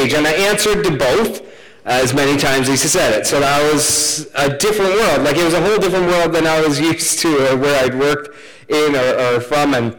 And 0.00 0.26
I 0.26 0.32
answered 0.32 0.82
to 0.84 0.96
both 0.96 1.46
as 1.84 2.14
many 2.14 2.38
times 2.38 2.68
as 2.68 2.82
he 2.82 2.88
said 2.88 3.18
it. 3.18 3.26
So 3.26 3.40
that 3.40 3.72
was 3.72 4.30
a 4.34 4.56
different 4.56 4.92
world. 4.94 5.22
Like 5.22 5.36
it 5.36 5.44
was 5.44 5.54
a 5.54 5.60
whole 5.60 5.78
different 5.78 6.06
world 6.06 6.32
than 6.32 6.46
I 6.46 6.60
was 6.60 6.80
used 6.92 7.18
to 7.20 7.52
or 7.52 7.56
where 7.56 7.84
I'd 7.84 7.98
worked 7.98 8.34
in 8.68 8.96
or, 8.96 9.36
or 9.36 9.40
from. 9.40 9.74
And 9.74 9.96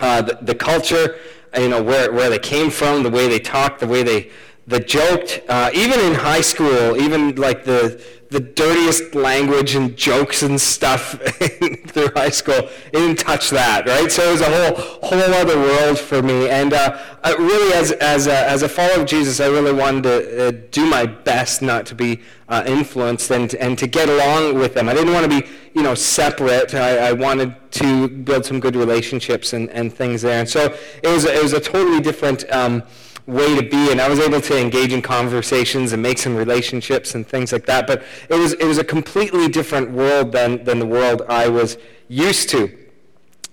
uh, 0.00 0.22
the, 0.22 0.38
the, 0.42 0.54
culture, 0.54 1.18
you 1.56 1.68
know, 1.68 1.82
where, 1.82 2.12
where 2.12 2.30
they 2.30 2.38
came 2.38 2.70
from, 2.70 3.02
the 3.02 3.10
way 3.10 3.28
they 3.28 3.38
talked, 3.38 3.80
the 3.80 3.86
way 3.86 4.02
they, 4.02 4.30
they 4.66 4.80
joked. 4.80 5.40
Uh, 5.48 5.70
even 5.72 6.00
in 6.00 6.14
high 6.14 6.40
school, 6.40 6.96
even 6.96 7.36
like 7.36 7.64
the 7.64 8.02
the 8.30 8.40
dirtiest 8.40 9.14
language 9.14 9.74
and 9.74 9.96
jokes 9.96 10.42
and 10.42 10.60
stuff 10.60 11.12
through 11.86 12.08
high 12.14 12.28
school. 12.28 12.54
It 12.54 12.92
didn't 12.92 13.18
touch 13.18 13.50
that, 13.50 13.86
right? 13.86 14.12
So 14.12 14.28
it 14.28 14.32
was 14.32 14.40
a 14.42 14.44
whole 14.44 14.98
whole 15.08 15.34
other 15.34 15.56
world 15.56 15.98
for 15.98 16.22
me. 16.22 16.48
And 16.48 16.74
uh, 16.74 16.98
really, 17.38 17.72
as 17.72 17.92
as 17.92 18.26
a, 18.26 18.48
as 18.48 18.62
a 18.62 18.68
follower 18.68 19.00
of 19.00 19.06
Jesus, 19.06 19.40
I 19.40 19.46
really 19.46 19.72
wanted 19.72 20.02
to 20.02 20.48
uh, 20.48 20.52
do 20.70 20.84
my 20.86 21.06
best 21.06 21.62
not 21.62 21.86
to 21.86 21.94
be 21.94 22.20
uh, 22.48 22.64
influenced 22.66 23.30
and 23.30 23.54
and 23.54 23.78
to 23.78 23.86
get 23.86 24.08
along 24.10 24.58
with 24.58 24.74
them. 24.74 24.88
I 24.88 24.94
didn't 24.94 25.14
want 25.14 25.30
to 25.30 25.40
be 25.40 25.46
you 25.74 25.82
know 25.82 25.94
separate. 25.94 26.74
I, 26.74 27.08
I 27.08 27.12
wanted 27.12 27.54
to 27.72 28.08
build 28.08 28.44
some 28.44 28.60
good 28.60 28.76
relationships 28.76 29.54
and, 29.54 29.70
and 29.70 29.92
things 29.92 30.20
there. 30.20 30.40
And 30.40 30.48
so 30.48 30.76
it 31.02 31.08
was 31.08 31.24
it 31.24 31.42
was 31.42 31.54
a 31.54 31.60
totally 31.60 32.00
different. 32.00 32.50
Um, 32.52 32.82
way 33.28 33.54
to 33.54 33.62
be, 33.62 33.92
and 33.92 34.00
I 34.00 34.08
was 34.08 34.18
able 34.18 34.40
to 34.40 34.58
engage 34.58 34.92
in 34.92 35.02
conversations 35.02 35.92
and 35.92 36.02
make 36.02 36.18
some 36.18 36.34
relationships 36.34 37.14
and 37.14 37.26
things 37.26 37.52
like 37.52 37.66
that. 37.66 37.86
But 37.86 38.02
it 38.28 38.34
was 38.34 38.54
it 38.54 38.64
was 38.64 38.78
a 38.78 38.84
completely 38.84 39.48
different 39.48 39.90
world 39.90 40.32
than 40.32 40.64
than 40.64 40.78
the 40.78 40.86
world 40.86 41.22
I 41.28 41.48
was 41.48 41.76
used 42.08 42.48
to. 42.50 42.76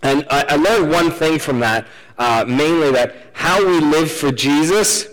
And 0.02 0.26
I, 0.30 0.46
I 0.50 0.56
learned 0.56 0.92
one 0.92 1.12
thing 1.12 1.40
from 1.40 1.60
that, 1.60 1.88
uh, 2.18 2.46
mainly 2.48 2.92
that 2.92 3.16
how 3.34 3.66
we 3.66 3.80
live 3.80 4.10
for 4.10 4.32
Jesus 4.32 5.08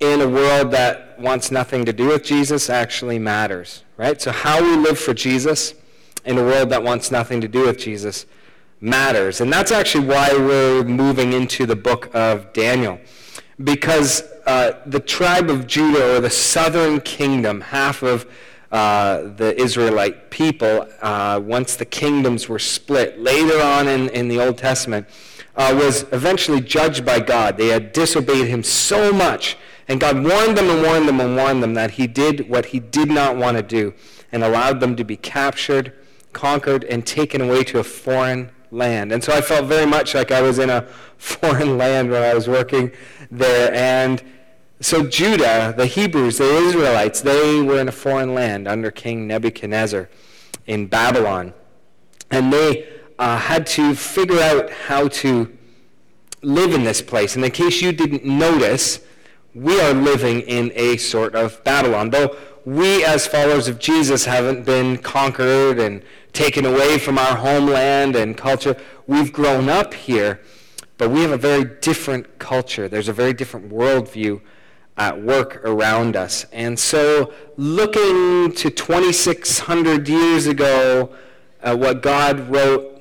in 0.00 0.20
a 0.20 0.28
world 0.28 0.70
that 0.72 1.18
wants 1.18 1.50
nothing 1.50 1.84
to 1.86 1.92
do 1.92 2.08
with 2.08 2.24
Jesus 2.24 2.70
actually 2.70 3.18
matters, 3.18 3.84
right? 3.96 4.20
So 4.20 4.30
how 4.30 4.62
we 4.62 4.76
live 4.76 4.98
for 4.98 5.14
Jesus 5.14 5.74
in 6.24 6.36
a 6.38 6.42
world 6.42 6.70
that 6.70 6.82
wants 6.82 7.10
nothing 7.10 7.40
to 7.40 7.48
do 7.48 7.66
with 7.66 7.78
Jesus 7.78 8.26
matters. 8.80 9.40
And 9.40 9.52
that's 9.52 9.72
actually 9.72 10.06
why 10.06 10.30
we're 10.32 10.84
moving 10.84 11.32
into 11.32 11.66
the 11.66 11.76
book 11.76 12.14
of 12.14 12.52
Daniel 12.52 13.00
because 13.62 14.22
uh, 14.46 14.80
the 14.86 15.00
tribe 15.00 15.50
of 15.50 15.66
Judah, 15.66 16.16
or 16.16 16.20
the 16.20 16.30
southern 16.30 17.00
kingdom, 17.00 17.60
half 17.60 18.02
of 18.02 18.26
uh, 18.70 19.22
the 19.22 19.58
Israelite 19.60 20.30
people, 20.30 20.86
uh, 21.00 21.40
once 21.42 21.76
the 21.76 21.84
kingdoms 21.84 22.48
were 22.48 22.58
split, 22.58 23.18
later 23.18 23.60
on 23.60 23.88
in, 23.88 24.08
in 24.10 24.28
the 24.28 24.40
Old 24.40 24.58
Testament, 24.58 25.08
uh, 25.56 25.74
was 25.76 26.04
eventually 26.12 26.60
judged 26.60 27.04
by 27.04 27.18
God. 27.18 27.56
They 27.56 27.68
had 27.68 27.92
disobeyed 27.92 28.46
him 28.46 28.62
so 28.62 29.12
much, 29.12 29.56
and 29.88 29.98
God 29.98 30.22
warned 30.22 30.56
them 30.56 30.70
and 30.70 30.82
warned 30.82 31.08
them 31.08 31.20
and 31.20 31.34
warned 31.34 31.62
them 31.62 31.74
that 31.74 31.92
he 31.92 32.06
did 32.06 32.48
what 32.48 32.66
he 32.66 32.78
did 32.78 33.10
not 33.10 33.36
want 33.36 33.56
to 33.56 33.62
do 33.62 33.92
and 34.30 34.44
allowed 34.44 34.78
them 34.80 34.94
to 34.96 35.04
be 35.04 35.16
captured, 35.16 35.92
conquered, 36.32 36.84
and 36.84 37.06
taken 37.06 37.40
away 37.40 37.64
to 37.64 37.78
a 37.78 37.84
foreign 37.84 38.50
land. 38.70 39.12
And 39.12 39.22
so 39.22 39.32
I 39.32 39.40
felt 39.40 39.66
very 39.66 39.86
much 39.86 40.14
like 40.14 40.30
I 40.30 40.42
was 40.42 40.58
in 40.58 40.70
a 40.70 40.82
foreign 41.18 41.78
land 41.78 42.10
when 42.10 42.22
I 42.22 42.34
was 42.34 42.48
working 42.48 42.92
there. 43.30 43.72
And 43.74 44.22
so 44.80 45.06
Judah, 45.06 45.74
the 45.76 45.86
Hebrews, 45.86 46.38
the 46.38 46.44
Israelites, 46.44 47.20
they 47.20 47.60
were 47.60 47.80
in 47.80 47.88
a 47.88 47.92
foreign 47.92 48.34
land 48.34 48.68
under 48.68 48.90
King 48.90 49.26
Nebuchadnezzar 49.26 50.08
in 50.66 50.86
Babylon. 50.86 51.54
And 52.30 52.52
they 52.52 52.88
uh, 53.18 53.38
had 53.38 53.66
to 53.66 53.94
figure 53.94 54.40
out 54.40 54.70
how 54.70 55.08
to 55.08 55.56
live 56.42 56.72
in 56.72 56.84
this 56.84 57.02
place. 57.02 57.34
And 57.34 57.44
in 57.44 57.50
case 57.50 57.82
you 57.82 57.92
didn't 57.92 58.24
notice, 58.24 59.00
we 59.54 59.80
are 59.80 59.92
living 59.92 60.40
in 60.40 60.70
a 60.74 60.96
sort 60.98 61.34
of 61.34 61.62
Babylon. 61.64 62.10
Though 62.10 62.36
we, 62.64 63.04
as 63.04 63.26
followers 63.26 63.66
of 63.66 63.78
Jesus, 63.78 64.26
haven't 64.26 64.64
been 64.64 64.98
conquered 64.98 65.80
and 65.80 66.02
taken 66.32 66.64
away 66.64 66.98
from 66.98 67.18
our 67.18 67.36
homeland 67.36 68.16
and 68.16 68.36
culture, 68.36 68.76
we've 69.06 69.32
grown 69.32 69.68
up 69.68 69.94
here. 69.94 70.40
But 70.98 71.10
we 71.10 71.22
have 71.22 71.30
a 71.30 71.38
very 71.38 71.64
different 71.64 72.38
culture. 72.38 72.88
There's 72.88 73.08
a 73.08 73.12
very 73.12 73.32
different 73.32 73.70
worldview 73.72 74.40
at 74.96 75.22
work 75.22 75.64
around 75.64 76.16
us. 76.16 76.44
And 76.52 76.78
so, 76.78 77.32
looking 77.56 78.52
to 78.52 78.68
2,600 78.68 80.08
years 80.08 80.46
ago, 80.46 81.14
uh, 81.62 81.76
what 81.76 82.02
God 82.02 82.50
wrote 82.50 82.96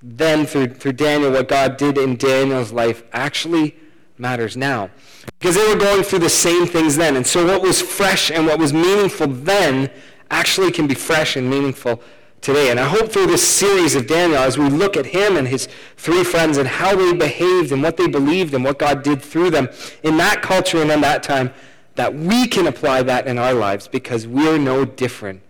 then 0.00 0.46
through, 0.46 0.74
through 0.74 0.92
Daniel, 0.92 1.32
what 1.32 1.48
God 1.48 1.76
did 1.76 1.98
in 1.98 2.16
Daniel's 2.16 2.72
life 2.72 3.02
actually 3.12 3.76
matters 4.16 4.56
now. 4.56 4.90
Because 5.38 5.56
they 5.56 5.66
were 5.68 5.78
going 5.78 6.02
through 6.04 6.20
the 6.20 6.30
same 6.30 6.66
things 6.66 6.96
then. 6.96 7.16
And 7.16 7.26
so, 7.26 7.44
what 7.46 7.62
was 7.62 7.82
fresh 7.82 8.30
and 8.30 8.46
what 8.46 8.60
was 8.60 8.72
meaningful 8.72 9.26
then 9.26 9.90
actually 10.30 10.70
can 10.70 10.86
be 10.86 10.94
fresh 10.94 11.36
and 11.36 11.50
meaningful 11.50 12.00
today. 12.42 12.70
And 12.70 12.78
I 12.78 12.84
hope 12.84 13.10
through 13.10 13.28
this 13.28 13.48
series 13.48 13.94
of 13.94 14.06
Daniel, 14.06 14.40
as 14.40 14.58
we 14.58 14.68
look 14.68 14.96
at 14.96 15.06
him 15.06 15.36
and 15.36 15.48
his 15.48 15.68
three 15.96 16.24
friends 16.24 16.58
and 16.58 16.68
how 16.68 16.94
they 16.94 17.14
behaved 17.14 17.72
and 17.72 17.82
what 17.82 17.96
they 17.96 18.08
believed 18.08 18.52
and 18.52 18.64
what 18.64 18.78
God 18.78 19.02
did 19.02 19.22
through 19.22 19.50
them 19.50 19.70
in 20.02 20.18
that 20.18 20.42
culture 20.42 20.82
and 20.82 20.90
in 20.90 21.00
that 21.00 21.22
time, 21.22 21.54
that 21.94 22.14
we 22.14 22.46
can 22.46 22.66
apply 22.66 23.02
that 23.04 23.26
in 23.26 23.38
our 23.38 23.54
lives 23.54 23.86
because 23.88 24.26
we're 24.26 24.58
no 24.58 24.84
different 24.84 25.40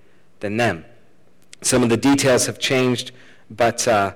than 0.40 0.56
them. 0.58 0.84
Some 1.62 1.82
of 1.82 1.88
the 1.88 1.96
details 1.96 2.46
have 2.46 2.58
changed, 2.58 3.12
but 3.50 3.88
uh, 3.88 4.14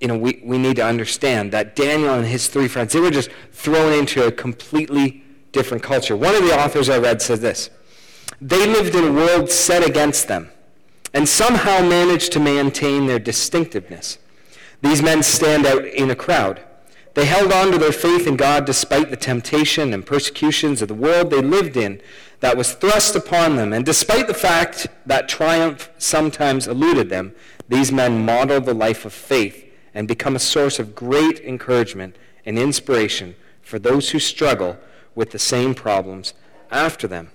you 0.00 0.06
know, 0.06 0.16
we, 0.16 0.40
we 0.44 0.56
need 0.58 0.76
to 0.76 0.84
understand 0.84 1.52
that 1.52 1.74
Daniel 1.74 2.14
and 2.14 2.26
his 2.26 2.48
three 2.48 2.68
friends, 2.68 2.92
they 2.92 3.00
were 3.00 3.10
just 3.10 3.30
thrown 3.50 3.92
into 3.92 4.24
a 4.26 4.30
completely 4.30 5.24
different 5.50 5.82
culture. 5.82 6.14
One 6.14 6.34
of 6.34 6.42
the 6.42 6.56
authors 6.56 6.88
I 6.88 6.98
read 6.98 7.20
says 7.20 7.40
this 7.40 7.70
They 8.40 8.66
lived 8.66 8.94
in 8.94 9.04
a 9.04 9.12
world 9.12 9.50
set 9.50 9.84
against 9.84 10.28
them 10.28 10.50
and 11.14 11.28
somehow 11.28 11.80
managed 11.80 12.32
to 12.32 12.40
maintain 12.40 13.06
their 13.06 13.18
distinctiveness. 13.18 14.18
These 14.82 15.02
men 15.02 15.22
stand 15.22 15.66
out 15.66 15.84
in 15.84 16.10
a 16.10 16.16
crowd. 16.16 16.62
They 17.14 17.24
held 17.24 17.52
on 17.52 17.72
to 17.72 17.78
their 17.78 17.92
faith 17.92 18.26
in 18.26 18.36
God 18.36 18.64
despite 18.64 19.10
the 19.10 19.16
temptation 19.16 19.92
and 19.92 20.06
persecutions 20.06 20.82
of 20.82 20.88
the 20.88 20.94
world 20.94 21.30
they 21.30 21.40
lived 21.40 21.76
in 21.76 22.00
that 22.40 22.56
was 22.56 22.74
thrust 22.74 23.16
upon 23.16 23.56
them. 23.56 23.72
And 23.72 23.84
despite 23.84 24.28
the 24.28 24.34
fact 24.34 24.86
that 25.06 25.28
triumph 25.28 25.90
sometimes 25.98 26.68
eluded 26.68 27.08
them, 27.08 27.34
these 27.68 27.90
men 27.90 28.24
modeled 28.24 28.66
the 28.66 28.74
life 28.74 29.04
of 29.04 29.12
faith 29.12 29.64
and 29.94 30.06
become 30.06 30.36
a 30.36 30.40
source 30.40 30.78
of 30.78 30.94
great 30.94 31.40
encouragement 31.40 32.16
and 32.46 32.58
inspiration 32.58 33.34
for 33.62 33.78
those 33.78 34.10
who 34.10 34.18
struggle 34.18 34.78
with 35.14 35.32
the 35.32 35.38
same 35.38 35.74
problems 35.74 36.34
after 36.70 37.08
them. 37.08 37.30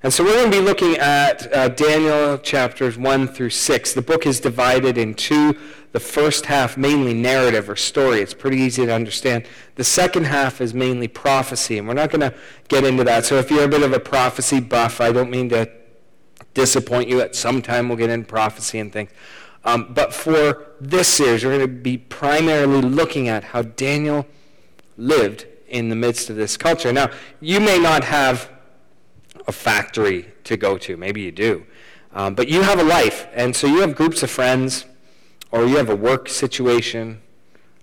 And 0.00 0.12
so 0.12 0.22
we're 0.22 0.34
going 0.34 0.50
to 0.52 0.56
be 0.60 0.64
looking 0.64 0.96
at 0.96 1.52
uh, 1.52 1.68
Daniel 1.70 2.38
chapters 2.38 2.96
1 2.96 3.26
through 3.28 3.50
6. 3.50 3.94
The 3.94 4.02
book 4.02 4.26
is 4.26 4.38
divided 4.38 4.96
in 4.96 5.14
two. 5.14 5.58
The 5.90 5.98
first 5.98 6.46
half, 6.46 6.76
mainly 6.76 7.14
narrative 7.14 7.68
or 7.68 7.74
story. 7.74 8.20
It's 8.20 8.32
pretty 8.32 8.58
easy 8.58 8.86
to 8.86 8.94
understand. 8.94 9.46
The 9.74 9.82
second 9.82 10.26
half 10.26 10.60
is 10.60 10.72
mainly 10.72 11.08
prophecy, 11.08 11.78
and 11.78 11.88
we're 11.88 11.94
not 11.94 12.10
going 12.10 12.20
to 12.20 12.32
get 12.68 12.84
into 12.84 13.02
that. 13.04 13.24
So 13.24 13.38
if 13.38 13.50
you're 13.50 13.64
a 13.64 13.68
bit 13.68 13.82
of 13.82 13.92
a 13.92 13.98
prophecy 13.98 14.60
buff, 14.60 15.00
I 15.00 15.10
don't 15.10 15.30
mean 15.30 15.48
to 15.48 15.68
disappoint 16.54 17.08
you. 17.08 17.20
At 17.20 17.34
some 17.34 17.60
time, 17.60 17.88
we'll 17.88 17.98
get 17.98 18.10
into 18.10 18.28
prophecy 18.28 18.78
and 18.78 18.92
things. 18.92 19.10
Um, 19.64 19.92
but 19.94 20.14
for 20.14 20.74
this 20.80 21.12
series, 21.12 21.44
we're 21.44 21.56
going 21.56 21.68
to 21.68 21.82
be 21.82 21.98
primarily 21.98 22.82
looking 22.82 23.28
at 23.28 23.42
how 23.42 23.62
Daniel 23.62 24.26
lived 24.96 25.46
in 25.66 25.88
the 25.88 25.96
midst 25.96 26.30
of 26.30 26.36
this 26.36 26.56
culture. 26.56 26.92
Now, 26.92 27.10
you 27.40 27.58
may 27.58 27.80
not 27.80 28.04
have 28.04 28.48
a 29.48 29.52
factory 29.52 30.26
to 30.44 30.56
go 30.56 30.78
to. 30.78 30.96
Maybe 30.96 31.22
you 31.22 31.32
do. 31.32 31.64
Um, 32.12 32.34
but 32.34 32.48
you 32.48 32.62
have 32.62 32.78
a 32.78 32.84
life, 32.84 33.26
and 33.34 33.56
so 33.56 33.66
you 33.66 33.80
have 33.80 33.96
groups 33.96 34.22
of 34.22 34.30
friends, 34.30 34.84
or 35.50 35.64
you 35.64 35.76
have 35.76 35.88
a 35.88 35.96
work 35.96 36.28
situation, 36.28 37.20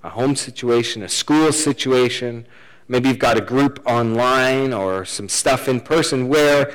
a 0.03 0.09
home 0.09 0.35
situation, 0.35 1.01
a 1.03 1.09
school 1.09 1.51
situation. 1.51 2.45
Maybe 2.87 3.09
you've 3.09 3.19
got 3.19 3.37
a 3.37 3.41
group 3.41 3.81
online 3.85 4.71
or 4.71 5.05
some 5.05 5.27
stuff 5.27 5.67
in 5.67 5.81
person 5.81 6.27
where 6.27 6.71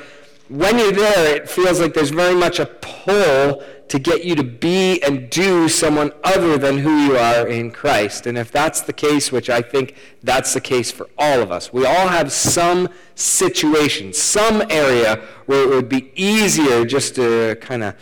when 0.49 0.77
you're 0.77 0.91
there, 0.91 1.37
it 1.37 1.49
feels 1.49 1.79
like 1.79 1.93
there's 1.93 2.09
very 2.09 2.35
much 2.35 2.59
a 2.59 2.65
pull 2.65 3.63
to 3.91 3.99
get 3.99 4.23
you 4.23 4.35
to 4.35 4.43
be 4.43 5.03
and 5.03 5.29
do 5.29 5.67
someone 5.67 6.13
other 6.23 6.57
than 6.57 6.77
who 6.77 6.97
you 7.03 7.17
are 7.17 7.45
in 7.45 7.69
Christ. 7.69 8.25
And 8.25 8.37
if 8.37 8.49
that's 8.49 8.79
the 8.79 8.93
case, 8.93 9.33
which 9.33 9.49
I 9.49 9.61
think 9.61 9.97
that's 10.23 10.53
the 10.53 10.61
case 10.61 10.89
for 10.89 11.09
all 11.17 11.41
of 11.41 11.51
us, 11.51 11.73
we 11.73 11.85
all 11.85 12.07
have 12.07 12.31
some 12.31 12.87
situation, 13.15 14.13
some 14.13 14.63
area 14.69 15.21
where 15.45 15.63
it 15.63 15.67
would 15.67 15.89
be 15.89 16.13
easier 16.15 16.85
just 16.85 17.15
to 17.15 17.57
kind 17.59 17.83
of 17.83 17.95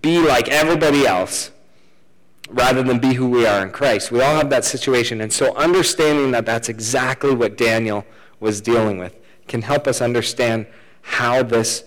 be 0.00 0.20
like 0.20 0.48
everybody 0.48 1.08
else 1.08 1.50
rather 2.48 2.84
than 2.84 3.00
be 3.00 3.14
who 3.14 3.28
we 3.28 3.44
are 3.44 3.64
in 3.66 3.72
Christ. 3.72 4.12
We 4.12 4.20
all 4.20 4.36
have 4.36 4.50
that 4.50 4.64
situation. 4.64 5.22
And 5.22 5.32
so 5.32 5.56
understanding 5.56 6.30
that 6.30 6.46
that's 6.46 6.68
exactly 6.68 7.34
what 7.34 7.56
Daniel 7.56 8.06
was 8.38 8.60
dealing 8.60 8.98
with 8.98 9.18
can 9.48 9.62
help 9.62 9.88
us 9.88 10.00
understand 10.00 10.68
how 11.02 11.42
this 11.42 11.82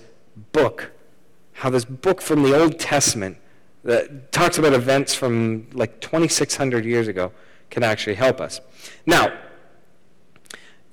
book 0.51 0.91
how 1.53 1.69
this 1.69 1.85
book 1.85 2.21
from 2.21 2.44
the 2.44 2.59
Old 2.59 2.79
Testament 2.79 3.38
that 3.83 4.31
talks 4.31 4.57
about 4.57 4.73
events 4.73 5.13
from 5.13 5.67
like 5.73 6.00
2,600 6.01 6.85
years 6.85 7.07
ago 7.07 7.31
can 7.69 7.83
actually 7.83 8.15
help 8.15 8.39
us. 8.39 8.61
Now, 9.05 9.33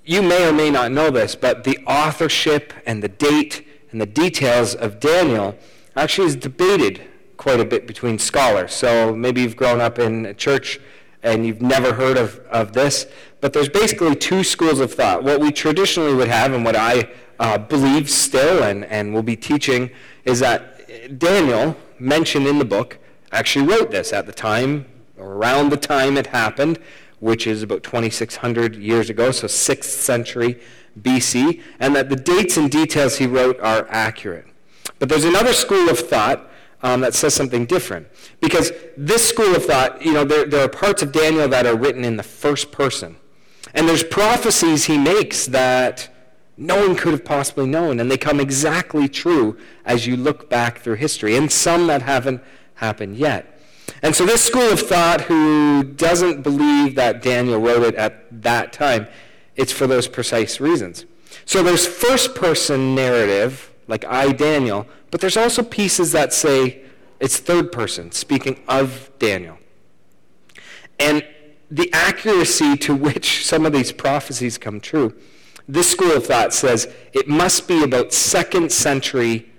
you 0.04 0.22
may 0.22 0.48
or 0.48 0.52
may 0.52 0.70
not 0.70 0.90
know 0.90 1.10
this, 1.10 1.34
but 1.34 1.64
the 1.64 1.78
authorship 1.86 2.72
and 2.86 3.02
the 3.02 3.08
date 3.08 3.66
and 3.92 4.00
the 4.00 4.06
details 4.06 4.74
of 4.74 5.00
Daniel 5.00 5.56
actually 5.96 6.28
is 6.28 6.36
debated 6.36 7.02
quite 7.36 7.60
a 7.60 7.64
bit 7.64 7.86
between 7.86 8.18
scholars. 8.18 8.72
So 8.72 9.14
maybe 9.14 9.42
you've 9.42 9.56
grown 9.56 9.80
up 9.80 9.98
in 9.98 10.26
a 10.26 10.34
church 10.34 10.80
and 11.22 11.46
you've 11.46 11.62
never 11.62 11.94
heard 11.94 12.16
of, 12.16 12.38
of 12.50 12.72
this, 12.72 13.06
but 13.40 13.52
there's 13.52 13.68
basically 13.68 14.14
two 14.14 14.42
schools 14.42 14.80
of 14.80 14.92
thought. 14.92 15.22
What 15.22 15.40
we 15.40 15.52
traditionally 15.52 16.14
would 16.14 16.28
have 16.28 16.52
and 16.52 16.64
what 16.64 16.76
I 16.76 17.10
uh, 17.38 17.58
believe 17.58 18.10
still 18.10 18.62
and, 18.62 18.84
and 18.86 19.14
will 19.14 19.22
be 19.22 19.36
teaching 19.36 19.90
is 20.30 20.40
that 20.40 21.18
Daniel, 21.18 21.76
mentioned 21.98 22.46
in 22.46 22.58
the 22.58 22.64
book, 22.64 22.98
actually 23.32 23.66
wrote 23.66 23.90
this 23.90 24.12
at 24.12 24.26
the 24.26 24.32
time, 24.32 24.86
or 25.18 25.34
around 25.34 25.70
the 25.70 25.76
time 25.76 26.16
it 26.16 26.28
happened, 26.28 26.78
which 27.18 27.46
is 27.46 27.62
about 27.62 27.82
2,600 27.82 28.76
years 28.76 29.10
ago, 29.10 29.30
so 29.30 29.46
6th 29.46 29.84
century 29.84 30.60
BC, 31.00 31.60
and 31.78 31.94
that 31.94 32.08
the 32.08 32.16
dates 32.16 32.56
and 32.56 32.70
details 32.70 33.18
he 33.18 33.26
wrote 33.26 33.60
are 33.60 33.86
accurate. 33.90 34.46
But 34.98 35.08
there's 35.08 35.24
another 35.24 35.52
school 35.52 35.88
of 35.88 35.98
thought 35.98 36.50
um, 36.82 37.00
that 37.00 37.14
says 37.14 37.34
something 37.34 37.66
different. 37.66 38.08
Because 38.40 38.72
this 38.96 39.28
school 39.28 39.54
of 39.54 39.64
thought, 39.64 40.02
you 40.04 40.12
know, 40.12 40.24
there, 40.24 40.46
there 40.46 40.64
are 40.64 40.68
parts 40.68 41.02
of 41.02 41.12
Daniel 41.12 41.48
that 41.48 41.66
are 41.66 41.76
written 41.76 42.04
in 42.04 42.16
the 42.16 42.22
first 42.22 42.72
person. 42.72 43.16
And 43.74 43.88
there's 43.88 44.02
prophecies 44.02 44.86
he 44.86 44.98
makes 44.98 45.46
that 45.46 46.08
no 46.60 46.86
one 46.86 46.94
could 46.94 47.12
have 47.12 47.24
possibly 47.24 47.66
known, 47.66 47.98
and 47.98 48.10
they 48.10 48.18
come 48.18 48.38
exactly 48.38 49.08
true 49.08 49.56
as 49.86 50.06
you 50.06 50.16
look 50.16 50.50
back 50.50 50.80
through 50.80 50.96
history, 50.96 51.34
and 51.34 51.50
some 51.50 51.86
that 51.86 52.02
haven't 52.02 52.42
happened 52.74 53.16
yet. 53.16 53.58
And 54.02 54.14
so 54.14 54.26
this 54.26 54.44
school 54.44 54.70
of 54.70 54.80
thought 54.80 55.22
who 55.22 55.82
doesn't 55.82 56.42
believe 56.42 56.94
that 56.96 57.22
Daniel 57.22 57.58
wrote 57.58 57.82
it 57.82 57.94
at 57.94 58.42
that 58.42 58.74
time, 58.74 59.08
it's 59.56 59.72
for 59.72 59.86
those 59.86 60.06
precise 60.06 60.60
reasons. 60.60 61.06
So 61.46 61.62
there's 61.62 61.86
first 61.86 62.34
person 62.34 62.94
narrative, 62.94 63.72
like 63.88 64.04
I, 64.04 64.32
Daniel, 64.32 64.86
but 65.10 65.22
there's 65.22 65.38
also 65.38 65.62
pieces 65.62 66.12
that 66.12 66.32
say 66.32 66.82
it's 67.20 67.38
third 67.38 67.72
person, 67.72 68.12
speaking 68.12 68.62
of 68.68 69.10
Daniel. 69.18 69.58
And 70.98 71.26
the 71.70 71.90
accuracy 71.92 72.76
to 72.78 72.94
which 72.94 73.46
some 73.46 73.64
of 73.64 73.72
these 73.72 73.92
prophecies 73.92 74.58
come 74.58 74.80
true, 74.80 75.14
this 75.72 75.90
school 75.90 76.12
of 76.12 76.26
thought 76.26 76.52
says 76.52 76.92
it 77.12 77.28
must 77.28 77.68
be 77.68 77.82
about 77.82 78.12
second 78.12 78.72
century 78.72 79.50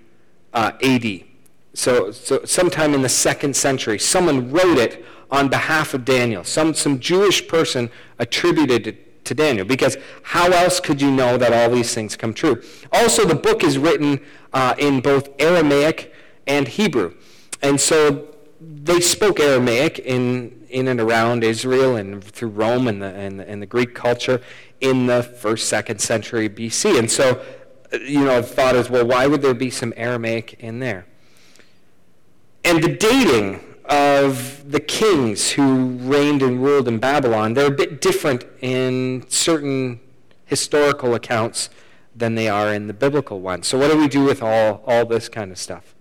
uh, 0.52 0.72
AD. 0.82 1.24
So, 1.74 2.10
so 2.10 2.44
sometime 2.44 2.94
in 2.94 3.02
the 3.02 3.08
second 3.08 3.56
century, 3.56 3.98
someone 3.98 4.50
wrote 4.50 4.78
it 4.78 5.04
on 5.30 5.48
behalf 5.48 5.94
of 5.94 6.04
Daniel. 6.04 6.44
Some, 6.44 6.74
some 6.74 7.00
Jewish 7.00 7.48
person 7.48 7.90
attributed 8.18 8.86
it 8.86 9.24
to 9.24 9.34
Daniel. 9.34 9.64
Because 9.64 9.96
how 10.22 10.50
else 10.50 10.80
could 10.80 11.00
you 11.00 11.10
know 11.10 11.38
that 11.38 11.52
all 11.52 11.74
these 11.74 11.94
things 11.94 12.16
come 12.16 12.34
true? 12.34 12.62
Also, 12.92 13.24
the 13.24 13.34
book 13.34 13.64
is 13.64 13.78
written 13.78 14.20
uh, 14.52 14.74
in 14.78 15.00
both 15.00 15.30
Aramaic 15.38 16.12
and 16.46 16.68
Hebrew. 16.68 17.14
And 17.62 17.80
so 17.80 18.28
they 18.60 19.00
spoke 19.00 19.40
Aramaic 19.40 20.00
in, 20.00 20.66
in 20.68 20.88
and 20.88 21.00
around 21.00 21.44
Israel 21.44 21.96
and 21.96 22.22
through 22.22 22.50
Rome 22.50 22.88
and 22.88 23.00
the, 23.00 23.14
and, 23.14 23.40
and 23.40 23.62
the 23.62 23.66
Greek 23.66 23.94
culture 23.94 24.42
in 24.82 25.06
the 25.06 25.22
first, 25.22 25.68
second 25.68 26.00
century 26.00 26.48
BC. 26.48 26.98
And 26.98 27.10
so, 27.10 27.42
you 28.04 28.24
know, 28.24 28.40
the 28.40 28.46
thought 28.46 28.74
is, 28.74 28.90
well, 28.90 29.06
why 29.06 29.26
would 29.26 29.40
there 29.40 29.54
be 29.54 29.70
some 29.70 29.94
Aramaic 29.96 30.54
in 30.54 30.80
there? 30.80 31.06
And 32.64 32.82
the 32.82 32.94
dating 32.94 33.60
of 33.86 34.70
the 34.70 34.80
kings 34.80 35.52
who 35.52 35.86
reigned 35.86 36.42
and 36.42 36.62
ruled 36.62 36.88
in 36.88 36.98
Babylon, 36.98 37.54
they're 37.54 37.66
a 37.66 37.70
bit 37.70 38.00
different 38.00 38.44
in 38.60 39.24
certain 39.28 40.00
historical 40.46 41.14
accounts 41.14 41.70
than 42.14 42.34
they 42.34 42.48
are 42.48 42.74
in 42.74 42.88
the 42.88 42.92
biblical 42.92 43.40
ones. 43.40 43.68
So 43.68 43.78
what 43.78 43.90
do 43.90 43.96
we 43.96 44.08
do 44.08 44.24
with 44.24 44.42
all, 44.42 44.82
all 44.86 45.06
this 45.06 45.28
kind 45.28 45.50
of 45.52 45.58
stuff? 45.58 45.94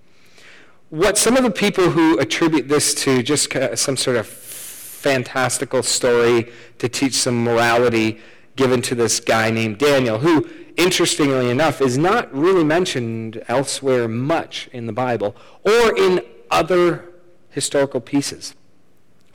What 0.89 1.17
some 1.17 1.37
of 1.37 1.43
the 1.43 1.51
people 1.51 1.91
who 1.91 2.19
attribute 2.19 2.67
this 2.67 2.93
to 2.95 3.21
just 3.23 3.53
some 3.75 3.95
sort 3.95 4.17
of 4.17 4.27
fantastical 4.27 5.83
story 5.83 6.51
to 6.79 6.89
teach 6.89 7.13
some 7.13 7.43
morality 7.43 8.19
given 8.55 8.81
to 8.83 8.95
this 8.95 9.19
guy 9.19 9.49
named 9.49 9.77
Daniel, 9.77 10.19
who, 10.19 10.47
interestingly 10.77 11.49
enough, 11.49 11.81
is 11.81 11.97
not 11.97 12.33
really 12.33 12.63
mentioned 12.63 13.43
elsewhere 13.47 14.07
much 14.07 14.69
in 14.71 14.85
the 14.85 14.93
Bible 14.93 15.35
or 15.63 15.97
in 15.97 16.21
other 16.49 17.09
historical 17.49 18.01
pieces. 18.01 18.55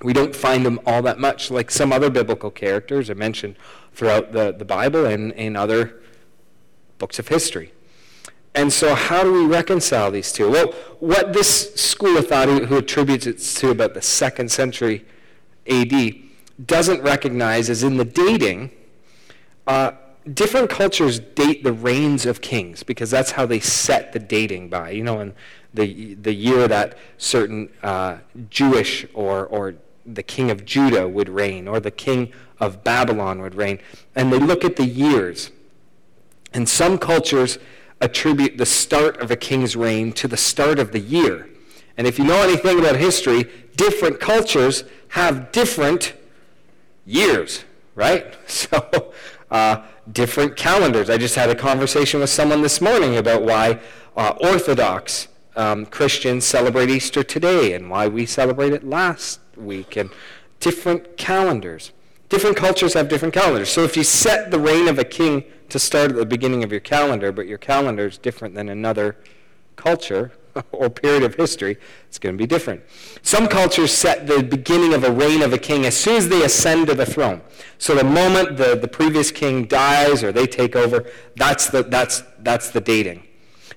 We 0.02 0.12
don't 0.12 0.36
find 0.36 0.66
him 0.66 0.78
all 0.84 1.02
that 1.02 1.18
much, 1.18 1.50
like 1.50 1.70
some 1.70 1.92
other 1.92 2.10
biblical 2.10 2.50
characters 2.50 3.08
are 3.08 3.14
mentioned 3.14 3.56
throughout 3.94 4.32
the, 4.32 4.52
the 4.52 4.64
Bible 4.64 5.06
and 5.06 5.32
in 5.32 5.56
other 5.56 6.00
books 6.98 7.18
of 7.18 7.28
history. 7.28 7.72
And 8.54 8.72
so, 8.72 8.94
how 8.94 9.22
do 9.22 9.32
we 9.32 9.44
reconcile 9.44 10.10
these 10.10 10.32
two? 10.32 10.50
Well, 10.50 10.72
what 10.98 11.34
this 11.34 11.74
school 11.74 12.16
of 12.16 12.28
thought, 12.28 12.48
who 12.48 12.76
attributes 12.78 13.26
it 13.26 13.38
to 13.38 13.70
about 13.70 13.94
the 13.94 14.00
second 14.00 14.50
century 14.50 15.04
AD, 15.66 15.92
doesn't 16.64 17.02
recognize 17.02 17.68
is 17.68 17.82
in 17.82 17.98
the 17.98 18.04
dating, 18.04 18.70
uh, 19.66 19.92
different 20.32 20.70
cultures 20.70 21.18
date 21.18 21.62
the 21.64 21.72
reigns 21.72 22.26
of 22.26 22.40
kings 22.40 22.82
because 22.82 23.10
that's 23.10 23.32
how 23.32 23.46
they 23.46 23.60
set 23.60 24.12
the 24.12 24.18
dating 24.18 24.68
by. 24.68 24.90
You 24.90 25.04
know, 25.04 25.20
and 25.20 25.34
the, 25.74 26.14
the 26.14 26.32
year 26.32 26.66
that 26.68 26.96
certain 27.18 27.70
uh, 27.82 28.18
Jewish 28.50 29.06
or, 29.14 29.46
or 29.46 29.74
the 30.04 30.22
king 30.22 30.50
of 30.50 30.64
Judah 30.64 31.08
would 31.08 31.28
reign 31.28 31.68
or 31.68 31.80
the 31.80 31.90
king 31.90 32.32
of 32.58 32.82
Babylon 32.84 33.42
would 33.42 33.54
reign. 33.54 33.78
And 34.14 34.32
they 34.32 34.38
look 34.38 34.64
at 34.64 34.76
the 34.76 34.86
years. 34.86 35.50
And 36.52 36.68
some 36.68 36.98
cultures 36.98 37.58
attribute 38.00 38.58
the 38.58 38.66
start 38.66 39.18
of 39.18 39.30
a 39.30 39.36
king's 39.36 39.76
reign 39.76 40.12
to 40.12 40.28
the 40.28 40.36
start 40.36 40.78
of 40.78 40.92
the 40.92 41.00
year. 41.00 41.48
And 41.96 42.06
if 42.06 42.18
you 42.18 42.24
know 42.24 42.42
anything 42.42 42.78
about 42.78 42.96
history, 42.96 43.50
different 43.76 44.20
cultures 44.20 44.84
have 45.08 45.50
different 45.52 46.14
years, 47.04 47.64
right? 47.94 48.34
So, 48.46 49.12
uh, 49.50 49.82
different 50.12 50.56
calendars. 50.56 51.10
I 51.10 51.18
just 51.18 51.34
had 51.34 51.50
a 51.50 51.54
conversation 51.54 52.20
with 52.20 52.30
someone 52.30 52.62
this 52.62 52.80
morning 52.80 53.16
about 53.16 53.42
why 53.42 53.80
uh, 54.16 54.34
Orthodox 54.40 55.28
um, 55.56 55.86
Christians 55.86 56.44
celebrate 56.44 56.90
Easter 56.90 57.22
today 57.22 57.72
and 57.72 57.90
why 57.90 58.08
we 58.08 58.26
celebrate 58.26 58.72
it 58.72 58.84
last 58.84 59.40
week, 59.56 59.96
and 59.96 60.10
different 60.60 61.16
calendars. 61.16 61.92
Different 62.28 62.56
cultures 62.56 62.94
have 62.94 63.08
different 63.08 63.32
calendars. 63.32 63.70
So 63.70 63.82
if 63.82 63.96
you 63.96 64.04
set 64.04 64.50
the 64.50 64.58
reign 64.58 64.88
of 64.88 64.98
a 64.98 65.04
king 65.04 65.44
to 65.68 65.78
start 65.78 66.10
at 66.10 66.16
the 66.16 66.26
beginning 66.26 66.64
of 66.64 66.70
your 66.70 66.80
calendar, 66.80 67.32
but 67.32 67.46
your 67.46 67.58
calendar 67.58 68.06
is 68.06 68.18
different 68.18 68.54
than 68.54 68.68
another 68.68 69.16
culture 69.76 70.32
or 70.72 70.90
period 70.90 71.22
of 71.22 71.34
history, 71.34 71.76
it's 72.08 72.18
going 72.18 72.34
to 72.34 72.38
be 72.38 72.46
different. 72.46 72.82
Some 73.22 73.48
cultures 73.48 73.92
set 73.92 74.26
the 74.26 74.42
beginning 74.42 74.94
of 74.94 75.04
a 75.04 75.10
reign 75.10 75.42
of 75.42 75.52
a 75.52 75.58
king 75.58 75.86
as 75.86 75.96
soon 75.96 76.16
as 76.16 76.28
they 76.28 76.44
ascend 76.44 76.86
to 76.88 76.94
the 76.94 77.06
throne. 77.06 77.40
So 77.78 77.94
the 77.94 78.04
moment 78.04 78.56
the, 78.56 78.76
the 78.76 78.88
previous 78.88 79.30
king 79.30 79.64
dies 79.66 80.22
or 80.22 80.32
they 80.32 80.46
take 80.46 80.76
over, 80.76 81.10
that's 81.36 81.68
the, 81.68 81.82
that's, 81.82 82.22
that's 82.40 82.70
the 82.70 82.80
dating. 82.80 83.22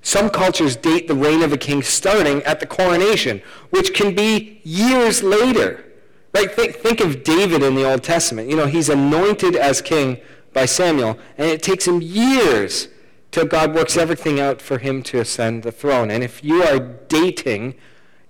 Some 0.02 0.30
cultures 0.30 0.76
date 0.76 1.08
the 1.08 1.16
reign 1.16 1.42
of 1.42 1.52
a 1.52 1.58
king 1.58 1.82
starting 1.82 2.42
at 2.44 2.60
the 2.60 2.66
coronation, 2.66 3.42
which 3.70 3.94
can 3.94 4.16
be 4.16 4.62
years 4.64 5.22
later. 5.24 5.86
Right? 6.34 6.50
Think, 6.50 6.76
think 6.76 7.02
of 7.02 7.24
David 7.24 7.64
in 7.64 7.76
the 7.76 7.90
Old 7.90 8.04
Testament. 8.04 8.50
You 8.50 8.56
know, 8.56 8.68
he's 8.68 8.88
anointed 8.88 9.56
as 9.56 9.82
king 9.82 10.20
by 10.54 10.66
Samuel, 10.66 11.20
and 11.38 11.50
it 11.50 11.62
takes 11.62 11.86
him 11.86 12.02
years 12.02 12.88
till 13.32 13.46
God 13.46 13.74
works 13.74 13.98
everything 13.98 14.40
out 14.40 14.62
for 14.62 14.78
him 14.78 15.04
to 15.04 15.20
ascend 15.20 15.64
the 15.64 15.72
throne. 15.72 16.10
And 16.12 16.24
if 16.24 16.44
you 16.44 16.64
are 16.64 16.80
dating 16.80 17.76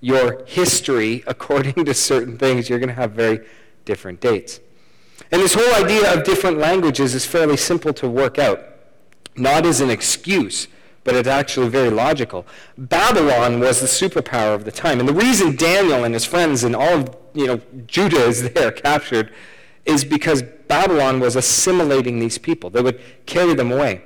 your 0.02 0.44
history 0.46 1.24
according 1.28 1.86
to 1.86 1.94
certain 1.94 2.38
things, 2.38 2.70
you're 2.70 2.80
going 2.80 2.90
to 2.90 2.96
have 2.96 3.12
very 3.12 3.46
different 3.86 4.22
dates. 4.22 4.60
And 5.32 5.42
this 5.42 5.54
whole 5.54 5.84
idea 5.84 6.14
of 6.14 6.24
different 6.24 6.58
languages 6.58 7.14
is 7.14 7.26
fairly 7.26 7.58
simple 7.58 7.94
to 7.94 8.08
work 8.10 8.40
out, 8.40 8.64
not 9.36 9.66
as 9.66 9.82
an 9.82 9.90
excuse 9.90 10.68
but 11.04 11.16
it's 11.16 11.28
actually 11.28 11.70
very 11.70 11.90
logical. 11.90 12.46
Babylon 12.78 13.60
was 13.60 13.82
the 13.82 13.88
superpower 13.88 14.54
of 14.54 14.64
the 14.64 14.72
time. 14.72 15.00
And 15.00 15.10
the 15.10 15.14
reason 15.14 15.56
Daniel 15.56 16.04
and 16.04 16.14
his 16.14 16.24
friends 16.24 16.64
and 16.64 16.76
all 16.76 17.00
of 17.00 17.18
you 17.34 17.48
know, 17.48 17.62
Judah 17.88 18.26
is 18.26 18.50
there 18.54 18.72
captured 18.72 19.34
is 19.86 20.04
because 20.04 20.44
Babylon 20.68 21.20
was 21.20 21.36
assimilating 21.36 22.20
these 22.20 22.38
people. 22.38 22.70
They 22.70 22.82
would 22.82 23.02
carry 23.26 23.56
them 23.56 23.72
away. 23.72 24.04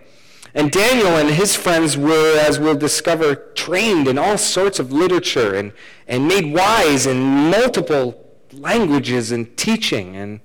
And 0.56 0.72
Daniel 0.72 1.18
and 1.18 1.32
his 1.32 1.56
friends 1.56 1.98
were, 1.98 2.38
as 2.40 2.60
we'll 2.60 2.76
discover, 2.76 3.36
trained 3.36 4.08
in 4.08 4.20
all 4.20 4.38
sorts 4.38 4.78
of 4.80 4.92
literature 4.92 5.56
and, 5.56 5.74
and 6.08 6.28
made 6.28 6.54
wise 6.54 7.08
in 7.08 7.20
multiple 7.50 8.24
languages 8.52 9.32
and 9.32 9.56
teaching. 9.58 10.16
And 10.16 10.42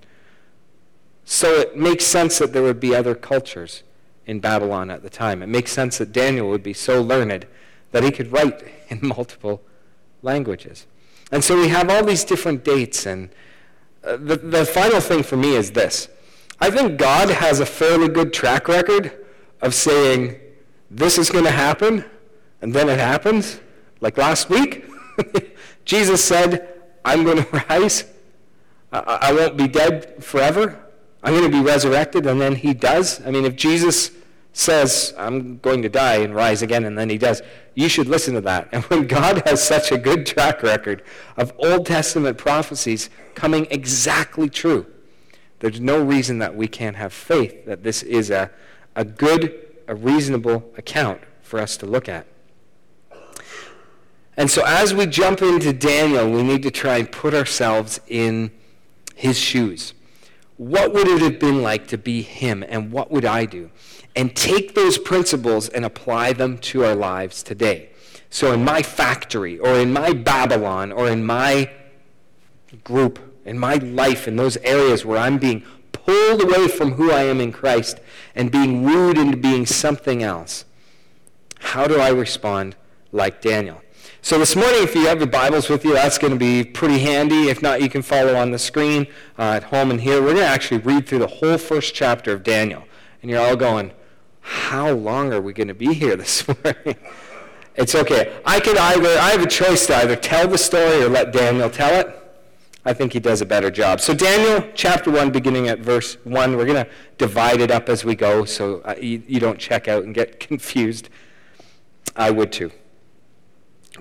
so 1.25 1.61
it 1.61 1.77
makes 1.77 2.05
sense 2.07 2.39
that 2.39 2.55
there 2.55 2.63
would 2.63 2.81
be 2.81 2.95
other 2.95 3.15
cultures 3.15 3.83
in 4.25 4.41
Babylon 4.41 4.91
at 4.91 5.03
the 5.03 5.11
time. 5.11 5.43
It 5.43 5.49
makes 5.49 5.73
sense 5.73 5.99
that 5.99 6.13
Daniel 6.13 6.49
would 6.49 6.63
be 6.63 6.73
so 6.73 7.03
learned 7.03 7.47
that 7.93 8.03
he 8.03 8.11
could 8.11 8.33
write 8.33 8.63
in 8.89 9.01
multiple 9.03 9.61
languages. 10.23 10.87
And 11.31 11.45
so 11.45 11.61
we 11.61 11.69
have 11.69 11.91
all 11.91 12.03
these 12.03 12.25
different 12.25 12.65
dates. 12.65 13.05
And 13.05 13.29
uh, 14.03 14.17
the, 14.17 14.37
the 14.37 14.65
final 14.65 15.01
thing 15.01 15.23
for 15.23 15.37
me 15.37 15.55
is 15.55 15.73
this 15.73 16.09
I 16.61 16.71
think 16.71 16.99
God 16.99 17.29
has 17.29 17.61
a 17.61 17.67
fairly 17.67 18.09
good 18.09 18.33
track 18.33 18.69
record 18.69 19.27
of 19.61 19.75
saying, 19.75 20.39
this 20.91 21.19
is 21.19 21.31
going 21.31 21.45
to 21.45 21.51
happen, 21.51 22.05
and 22.63 22.73
then 22.73 22.89
it 22.89 22.99
happens. 22.99 23.61
Like 24.01 24.17
last 24.17 24.49
week, 24.49 24.85
Jesus 25.85 26.23
said, 26.25 26.69
I'm 27.05 27.25
going 27.25 27.39
to 27.45 27.65
rise. 27.69 28.05
I, 28.93 28.99
I 28.99 29.33
won't 29.33 29.57
be 29.57 29.69
dead 29.69 30.23
forever. 30.23 30.85
I'm 31.23 31.35
going 31.35 31.51
to 31.51 31.57
be 31.57 31.63
resurrected, 31.63 32.27
and 32.27 32.41
then 32.41 32.55
he 32.55 32.75
does. 32.75 33.25
I 33.27 33.31
mean, 33.31 33.45
if 33.45 33.57
Jesus 33.57 34.13
says, 34.53 35.15
I'm 35.19 35.59
going 35.59 35.83
to 35.83 35.89
die 35.89 36.17
and 36.17 36.35
rise 36.35 36.63
again, 36.63 36.85
and 36.85 36.97
then 36.97 37.11
he 37.11 37.19
does, 37.19 37.43
you 37.75 37.89
should 37.89 38.09
listen 38.09 38.35
to 38.35 38.41
that. 38.43 38.69
And 38.73 38.85
when 38.85 39.07
God 39.07 39.47
has 39.47 39.63
such 39.63 39.93
a 39.93 39.99
good 39.99 40.27
track 40.27 40.63
record 40.63 41.03
of 41.37 41.53
Old 41.59 41.87
Testament 41.87 42.39
prophecies 42.39 43.11
coming 43.35 43.67
exactly 43.71 44.49
true, 44.49 44.87
there's 45.61 45.81
no 45.81 46.03
reason 46.03 46.39
that 46.39 46.55
we 46.55 46.69
can't 46.69 46.97
have 46.97 47.13
faith 47.13 47.67
that 47.67 47.83
this 47.83 48.03
is 48.03 48.31
a, 48.31 48.51
a 48.99 49.05
good, 49.05 49.55
a 49.87 49.95
reasonable 49.95 50.71
account 50.77 51.21
for 51.41 51.61
us 51.61 51.77
to 51.77 51.87
look 51.87 52.09
at. 52.09 52.27
And 54.37 54.51
so 54.51 54.65
as 54.67 54.93
we 54.93 55.07
jump 55.07 55.41
into 55.41 55.73
Daniel, 55.73 56.29
we 56.31 56.43
need 56.43 56.65
to 56.65 56.71
try 56.73 56.99
and 56.99 57.11
put 57.11 57.33
ourselves 57.33 58.01
in 58.09 58.51
his 59.15 59.39
shoes. 59.39 59.95
What 60.57 60.93
would 60.93 61.07
it 61.07 61.23
have 61.23 61.39
been 61.39 61.63
like 61.63 61.87
to 61.89 61.99
be 61.99 62.23
him, 62.23 62.65
and 62.69 62.91
what 62.91 63.13
would 63.13 63.25
I 63.25 63.45
do? 63.45 63.71
And 64.17 64.35
take 64.35 64.75
those 64.75 64.99
principles 64.99 65.69
and 65.69 65.85
apply 65.85 66.33
them 66.33 66.59
to 66.59 66.85
our 66.85 66.97
lives 66.97 67.45
today. 67.45 67.91
So 68.31 68.53
in 68.53 68.65
my 68.65 68.83
factory, 68.83 69.61
or 69.61 69.75
in 69.75 69.93
my 69.93 70.13
Babylon, 70.13 70.91
or 70.91 71.09
in 71.09 71.25
my 71.25 71.71
group, 72.83 73.21
in 73.45 73.61
my 73.61 73.77
life, 73.77 74.27
in 74.27 74.35
those 74.35 74.57
areas 74.59 75.05
where 75.05 75.19
I'm 75.19 75.39
being 75.39 75.65
pulled 76.09 76.41
away 76.41 76.67
from 76.69 76.93
who 76.93 77.13
I 77.13 77.25
am 77.25 77.39
in 77.39 77.53
Christ 77.53 78.01
and 78.35 78.51
being 78.51 78.83
wooed 78.83 79.19
into 79.19 79.37
being 79.37 79.67
something 79.67 80.23
else, 80.23 80.65
how 81.59 81.87
do 81.87 82.01
I 82.01 82.09
respond 82.09 82.77
like 83.13 83.43
Daniel? 83.43 83.83
So 84.23 84.39
this 84.39 84.57
morning, 84.57 84.83
if 84.83 84.95
you 84.95 85.07
have 85.07 85.19
your 85.19 85.27
Bibles 85.27 85.69
with 85.69 85.85
you, 85.85 85.93
that's 85.93 86.17
going 86.17 86.33
to 86.33 86.39
be 86.39 86.65
pretty 86.65 87.01
handy. 87.01 87.51
If 87.51 87.61
not, 87.61 87.83
you 87.83 87.91
can 87.91 88.01
follow 88.01 88.37
on 88.37 88.53
the 88.53 88.59
screen 88.59 89.07
uh, 89.39 89.57
at 89.57 89.65
home 89.65 89.91
and 89.91 90.01
here. 90.01 90.23
We're 90.23 90.33
going 90.33 90.39
to 90.39 90.47
actually 90.47 90.81
read 90.81 91.07
through 91.07 91.19
the 91.19 91.27
whole 91.27 91.59
first 91.59 91.95
chapter 91.95 92.33
of 92.33 92.43
Daniel. 92.43 92.85
And 93.21 93.31
you're 93.31 93.47
all 93.47 93.57
going, 93.57 93.93
how 94.41 94.91
long 94.91 95.35
are 95.35 95.43
we 95.43 95.53
going 95.53 95.69
to 95.69 95.75
be 95.75 95.93
here 95.93 96.17
this 96.17 96.49
morning? 96.65 96.97
it's 97.77 97.95
okay. 97.95 98.41
I 98.47 98.61
could 98.61 98.79
either, 98.79 99.19
I 99.19 99.33
have 99.33 99.43
a 99.43 99.47
choice 99.47 99.87
to 99.89 99.97
either 99.97 100.17
tell 100.17 100.49
the 100.49 100.59
story 100.59 101.03
or 101.03 101.11
let 101.11 101.35
Daniel 101.35 101.69
tell 101.69 102.01
it. 102.01 102.18
I 102.85 102.93
think 102.93 103.13
he 103.13 103.21
does 103.21 103.41
a 103.41 103.47
better 103.47 103.71
job. 103.71 104.01
So 104.01 104.15
Daniel 104.15 104.67
chapter 104.75 105.11
1, 105.11 105.31
beginning 105.31 105.69
at 105.69 105.81
verse 105.81 106.17
1, 106.25 106.57
we're 106.57 106.65
going 106.65 106.85
to 106.85 106.91
divide 107.19 107.61
it 107.61 107.71
up 107.71 107.89
as 107.89 108.05
we 108.05 108.15
go 108.15 108.45
so 108.45 108.81
uh, 108.81 108.95
you, 109.01 109.23
you 109.27 109.41
don't 109.41 109.59
check 109.59 109.89
out 109.89 110.05
and 110.05 110.15
get 110.15 110.41
confused. 110.49 111.09
I 112.17 112.31
would 112.31 112.53
too. 112.53 112.73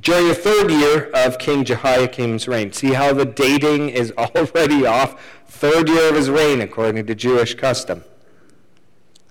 During 0.01 0.27
the 0.27 0.36
third 0.36 0.69
year 0.69 1.10
of 1.13 1.39
King 1.39 1.63
Jehoiakim's 1.65 2.48
reign, 2.48 2.72
see 2.72 2.93
how 2.93 3.13
the 3.13 3.25
dating 3.25 3.89
is 3.89 4.12
already 4.17 4.86
off? 4.86 5.19
Third 5.48 5.89
year 5.89 6.10
of 6.10 6.15
his 6.15 6.29
reign, 6.29 6.62
according 6.62 7.05
to 7.07 7.15
Jewish 7.15 7.55
custom. 7.55 8.03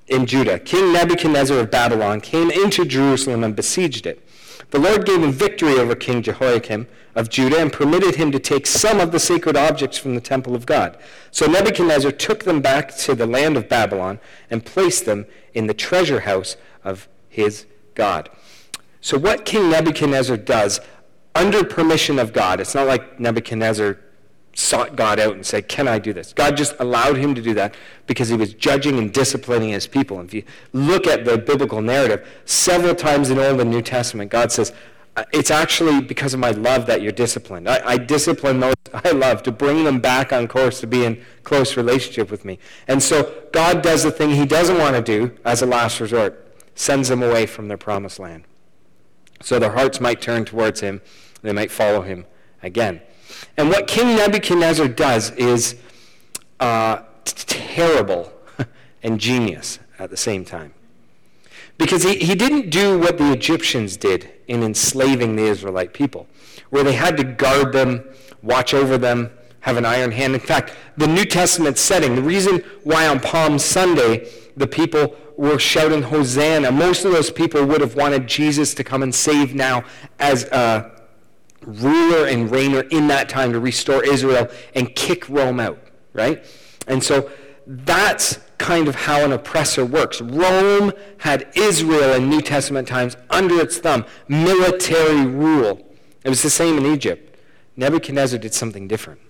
In 0.09 0.27
Judah, 0.27 0.59
King 0.59 0.93
Nebuchadnezzar 0.93 1.59
of 1.59 1.71
Babylon 1.71 2.21
came 2.21 2.51
into 2.51 2.85
Jerusalem 2.85 3.45
and 3.45 3.55
besieged 3.55 4.07
it. 4.07 4.27
The 4.71 4.79
Lord 4.79 5.07
gave 5.07 5.23
him 5.23 5.33
victory 5.33 5.75
over 5.75 5.95
King 5.95 6.23
Jehoiakim 6.23 6.87
of 7.17 7.31
Judah 7.31 7.59
and 7.59 7.73
permitted 7.73 8.15
him 8.15 8.31
to 8.31 8.39
take 8.39 8.67
some 8.67 9.01
of 9.01 9.11
the 9.11 9.19
sacred 9.19 9.57
objects 9.57 9.97
from 9.97 10.15
the 10.15 10.21
temple 10.21 10.55
of 10.55 10.67
God. 10.67 10.97
So 11.31 11.47
Nebuchadnezzar 11.47 12.13
took 12.13 12.45
them 12.45 12.61
back 12.61 12.95
to 12.99 13.15
the 13.15 13.27
land 13.27 13.57
of 13.57 13.69
Babylon 13.69 14.21
and 14.51 14.65
placed 14.65 15.07
them 15.07 15.27
in 15.55 15.67
the 15.67 15.75
treasure 15.75 16.21
house 16.21 16.57
of 16.85 17.09
his 17.29 17.67
God. 17.95 18.29
So 19.01 19.19
what 19.19 19.47
King 19.47 19.71
Nebuchadnezzar 19.71 20.37
does 20.37 20.79
under 21.35 21.65
permission 21.65 22.19
of 22.19 22.33
God, 22.33 22.61
it's 22.61 22.75
not 22.75 22.87
like 22.87 23.19
Nebuchadnezzar 23.19 23.99
sought 24.55 24.97
God 24.97 25.19
out 25.19 25.35
and 25.35 25.45
said, 25.45 25.69
Can 25.69 25.87
I 25.87 25.99
do 25.99 26.13
this? 26.13 26.33
God 26.33 26.57
just 26.57 26.75
allowed 26.81 27.17
him 27.17 27.35
to 27.35 27.43
do 27.43 27.55
that 27.55 27.75
because 28.07 28.29
he 28.29 28.37
was 28.37 28.55
judging 28.55 28.99
and 28.99 29.13
disciplining 29.13 29.71
his 29.71 29.87
people. 29.87 30.19
And 30.19 30.29
if 30.29 30.35
you 30.35 30.45
look 30.73 31.07
at 31.07 31.25
the 31.25 31.37
biblical 31.37 31.83
narrative, 31.83 32.27
several 32.47 32.95
times 32.95 33.31
in 33.31 33.39
Old 33.39 33.61
and 33.61 33.71
New 33.71 33.83
Testament, 33.83 34.31
God 34.31 34.51
says, 34.51 34.73
It's 35.33 35.51
actually 35.51 36.03
because 36.03 36.35
of 36.35 36.41
my 36.41 36.51
love 36.51 36.87
that 36.87 37.01
you're 37.01 37.13
disciplined. 37.13 37.69
I, 37.69 37.81
I 37.85 37.97
discipline 37.97 38.61
those 38.61 38.75
I 38.95 39.11
love 39.11 39.43
to 39.45 39.53
bring 39.53 39.85
them 39.85 40.01
back 40.01 40.33
on 40.33 40.47
course 40.47 40.81
to 40.81 40.87
be 40.87 41.05
in 41.05 41.23
close 41.43 41.77
relationship 41.77 42.31
with 42.31 42.45
me. 42.45 42.59
And 42.87 43.03
so 43.03 43.45
God 43.53 43.83
does 43.83 44.03
the 44.03 44.11
thing 44.11 44.31
he 44.31 44.47
doesn't 44.47 44.79
want 44.79 44.95
to 44.97 45.03
do 45.03 45.37
as 45.45 45.63
a 45.63 45.67
last 45.67 46.01
resort, 46.01 46.55
sends 46.75 47.09
them 47.09 47.23
away 47.23 47.47
from 47.47 47.69
their 47.69 47.79
promised 47.79 48.19
land 48.19 48.45
so 49.41 49.59
their 49.59 49.73
hearts 49.73 50.01
might 50.01 50.21
turn 50.21 50.45
towards 50.45 50.81
him, 50.81 51.01
they 51.43 51.53
might 51.53 51.71
follow 51.71 52.03
him 52.03 52.27
again. 52.63 53.01
And 53.57 53.69
what 53.69 53.87
King 53.87 54.17
Nebuchadnezzar 54.17 54.89
does 54.89 55.31
is 55.33 55.77
uh, 56.61 57.03
terrible 57.25 58.33
and 59.03 59.21
genius 59.21 59.79
at 59.99 60.11
the 60.11 60.17
same 60.17 60.45
time. 60.45 60.73
Because 61.79 62.03
he, 62.03 62.17
he 62.17 62.35
didn't 62.35 62.71
do 62.71 62.99
what 62.99 63.19
the 63.19 63.33
Egyptians 63.33 63.97
did 63.97 64.33
in 64.49 64.63
enslaving 64.63 65.37
the 65.37 65.45
Israelite 65.45 65.93
people, 65.93 66.27
where 66.71 66.85
they 66.85 66.93
had 66.93 67.17
to 67.17 67.25
guard 67.25 67.73
them, 67.73 68.05
watch 68.43 68.75
over 68.75 68.99
them, 68.99 69.31
have 69.61 69.77
an 69.77 69.85
iron 69.85 70.13
hand. 70.13 70.35
In 70.35 70.41
fact, 70.41 70.73
the 70.97 71.07
New 71.07 71.25
Testament 71.25 71.77
setting, 71.79 72.15
the 72.15 72.23
reason 72.23 72.63
why 72.85 73.09
on 73.09 73.19
Palm 73.21 73.59
Sunday 73.59 74.31
the 74.57 74.67
people 74.67 75.17
were 75.37 75.59
shouting 75.59 76.03
Hosanna. 76.03 76.71
Most 76.73 77.05
of 77.05 77.13
those 77.13 77.31
people 77.31 77.65
would 77.67 77.81
have 77.81 77.95
wanted 77.95 78.27
Jesus 78.27 78.75
to 78.75 78.85
come 78.85 79.03
and 79.03 79.15
save 79.15 79.55
now 79.55 79.85
as 80.19 80.45
a 80.45 80.93
ruler 81.63 82.27
and 82.27 82.49
reigner 82.49 82.91
in 82.91 83.09
that 83.09 83.29
time 83.29 83.53
to 83.53 83.61
restore 83.61 84.05
Israel 84.05 84.49
and 84.75 84.95
kick 84.95 85.29
Rome 85.29 85.61
out, 85.61 85.79
right? 86.13 86.45
And 86.87 87.03
so 87.03 87.31
that's 87.67 88.39
kind 88.59 88.89
of 88.89 88.95
how 88.95 89.25
an 89.25 89.33
oppressor 89.33 89.85
works. 89.85 90.21
Rome 90.21 90.93
had 91.19 91.49
Israel 91.55 92.15
in 92.15 92.29
New 92.29 92.41
Testament 92.41 92.89
times 92.89 93.17
under 93.31 93.61
its 93.61 93.79
thumb, 93.79 94.05
military 94.29 95.27
rule. 95.27 95.87
It 96.25 96.29
was 96.29 96.43
the 96.43 96.51
same 96.51 96.79
in 96.79 96.87
Egypt. 96.87 97.39
Nebuchadnezzar 97.77 98.39
did 98.39 98.55
something 98.55 98.89
different. 98.89 99.21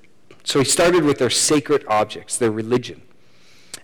So 0.45 0.61
he 0.61 0.65
started 0.65 1.05
with 1.05 1.19
their 1.19 1.31
sacred 1.31 1.85
objects, 1.89 2.39
their 2.39 2.53
religion. 2.53 3.03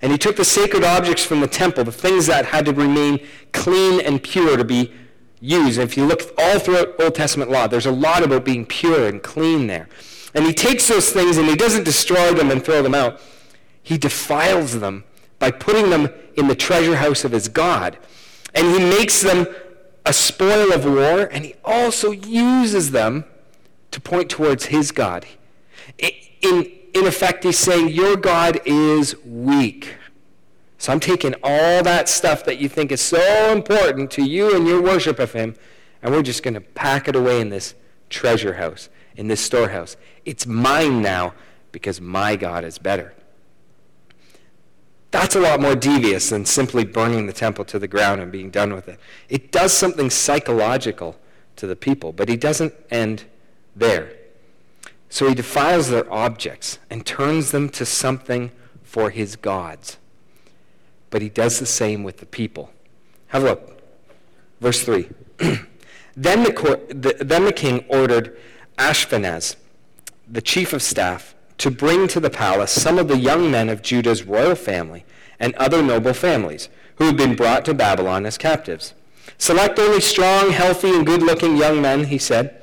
And 0.01 0.13
he 0.13 0.19
took 0.19 0.37
the 0.37 0.45
sacred 0.45 0.85
objects 0.85 1.25
from 1.25 1.41
the 1.41 1.47
temple, 1.47 1.85
the 1.85 1.93
things 1.93 2.27
that 2.27 2.47
had 2.47 2.65
to 2.67 2.73
remain 2.73 3.27
clean 3.53 4.01
and 4.01 4.23
pure 4.23 4.57
to 4.57 4.65
be 4.65 4.93
used. 5.41 5.79
And 5.79 5.89
if 5.89 5.97
you 5.97 6.05
look 6.07 6.23
all 6.39 6.59
throughout 6.59 7.01
Old 7.01 7.15
Testament 7.15 7.51
law, 7.51 7.67
there's 7.67 7.87
a 7.87 7.93
lot 7.93 8.23
about 8.23 8.45
being 8.45 8.65
pure 8.65 9.09
and 9.09 9.23
clean 9.23 9.67
there. 9.67 9.89
And 10.35 10.45
he 10.45 10.53
takes 10.53 10.89
those 10.89 11.11
things 11.11 11.37
and 11.37 11.49
he 11.49 11.57
doesn't 11.57 11.85
destroy 11.85 12.33
them 12.33 12.51
and 12.51 12.65
throw 12.65 12.83
them 12.83 12.95
out. 12.95 13.21
He 13.83 13.99
defiles 13.99 14.79
them 14.81 15.05
by 15.43 15.51
putting 15.51 15.91
them 15.91 16.09
in 16.37 16.47
the 16.47 16.55
treasure 16.55 16.95
house 16.95 17.25
of 17.25 17.33
his 17.33 17.49
God. 17.49 17.99
And 18.55 18.65
he 18.65 18.79
makes 18.79 19.23
them 19.23 19.49
a 20.07 20.13
spoil 20.13 20.73
of 20.73 20.85
war, 20.85 21.29
and 21.33 21.45
he 21.45 21.57
also 21.65 22.13
uses 22.13 22.93
them 22.93 23.25
to 23.91 24.01
point 24.01 24.31
towards 24.31 24.67
his 24.67 24.93
God. 24.93 25.27
In, 25.99 26.71
in 26.95 27.07
effect, 27.09 27.43
he's 27.43 27.59
saying, 27.59 27.89
Your 27.89 28.15
God 28.15 28.61
is 28.65 29.17
weak. 29.25 29.97
So 30.79 30.93
I'm 30.93 31.01
taking 31.01 31.35
all 31.43 31.83
that 31.83 32.09
stuff 32.09 32.45
that 32.45 32.59
you 32.59 32.69
think 32.69 32.93
is 32.93 33.01
so 33.01 33.51
important 33.51 34.13
to 34.13 34.23
you 34.23 34.55
and 34.55 34.65
your 34.65 34.81
worship 34.81 35.19
of 35.19 35.33
him, 35.33 35.57
and 36.05 36.15
we're 36.15 36.23
just 36.23 36.45
going 36.45 36.55
to 36.55 36.61
pack 36.61 37.09
it 37.09 37.17
away 37.17 37.41
in 37.41 37.49
this 37.49 37.75
treasure 38.11 38.55
house, 38.55 38.89
in 39.17 39.27
this 39.27 39.41
storehouse. 39.41 39.97
It's 40.25 40.47
mine 40.47 41.03
now 41.03 41.35
because 41.73 42.01
my 42.01 42.37
God 42.37 42.63
is 42.63 42.79
better. 42.79 43.13
That's 45.13 45.37
a 45.37 45.41
lot 45.41 45.61
more 45.61 45.77
devious 45.77 46.31
than 46.31 46.47
simply 46.47 46.85
burning 46.85 47.27
the 47.27 47.35
temple 47.35 47.67
to 47.67 47.79
the 47.79 47.87
ground 47.87 48.23
and 48.23 48.33
being 48.33 48.51
done 48.51 48.73
with 48.73 48.89
it. 48.89 48.99
It 49.29 49.53
does 49.53 49.73
something 49.75 50.09
psychological 50.09 51.19
to 51.57 51.67
the 51.67 51.77
people, 51.77 52.13
but 52.13 52.31
he 52.31 52.37
doesn't 52.37 52.73
end 52.91 53.25
there. 53.77 54.15
So 55.11 55.29
he 55.29 55.35
defiles 55.35 55.91
their 55.91 56.11
objects 56.11 56.79
and 56.89 57.05
turns 57.05 57.51
them 57.51 57.69
to 57.71 57.85
something 57.85 58.53
for 58.83 59.11
his 59.11 59.37
gods. 59.37 59.99
But 61.11 61.21
he 61.21 61.29
does 61.29 61.61
the 61.61 61.67
same 61.67 62.03
with 62.05 62.17
the 62.17 62.27
people. 62.27 62.71
Have 63.29 63.43
a 63.43 63.47
look. 63.47 63.83
Verse 64.63 64.83
3. 64.83 65.11
then, 66.17 66.43
the, 66.45 66.87
the, 66.89 67.23
then 67.23 67.45
the 67.45 67.53
king 67.53 67.85
ordered 67.89 68.35
Ashpenaz, 68.79 69.57
the 70.27 70.41
chief 70.41 70.73
of 70.73 70.81
staff, 70.81 71.35
to 71.59 71.71
bring 71.71 72.09
to 72.09 72.21
the 72.21 72.31
palace 72.31 72.73
some 72.73 72.99
of 72.99 73.09
the 73.09 73.19
young 73.19 73.51
men 73.51 73.69
of 73.69 73.83
Judah's 73.83 74.25
royal 74.25 74.55
family 74.55 75.05
and 75.39 75.55
other 75.55 75.83
noble 75.83 76.15
families 76.15 76.69
who 76.97 77.05
had 77.05 77.17
been 77.17 77.37
brought 77.37 77.65
to 77.65 77.75
Babylon 77.75 78.27
as 78.27 78.39
captives. 78.39 78.95
Select 79.39 79.79
only 79.79 80.01
strong, 80.01 80.51
healthy, 80.51 80.91
and 80.91 81.07
good-looking 81.07 81.57
young 81.57 81.81
men, 81.81 82.05
he 82.05 82.19
said 82.19 82.59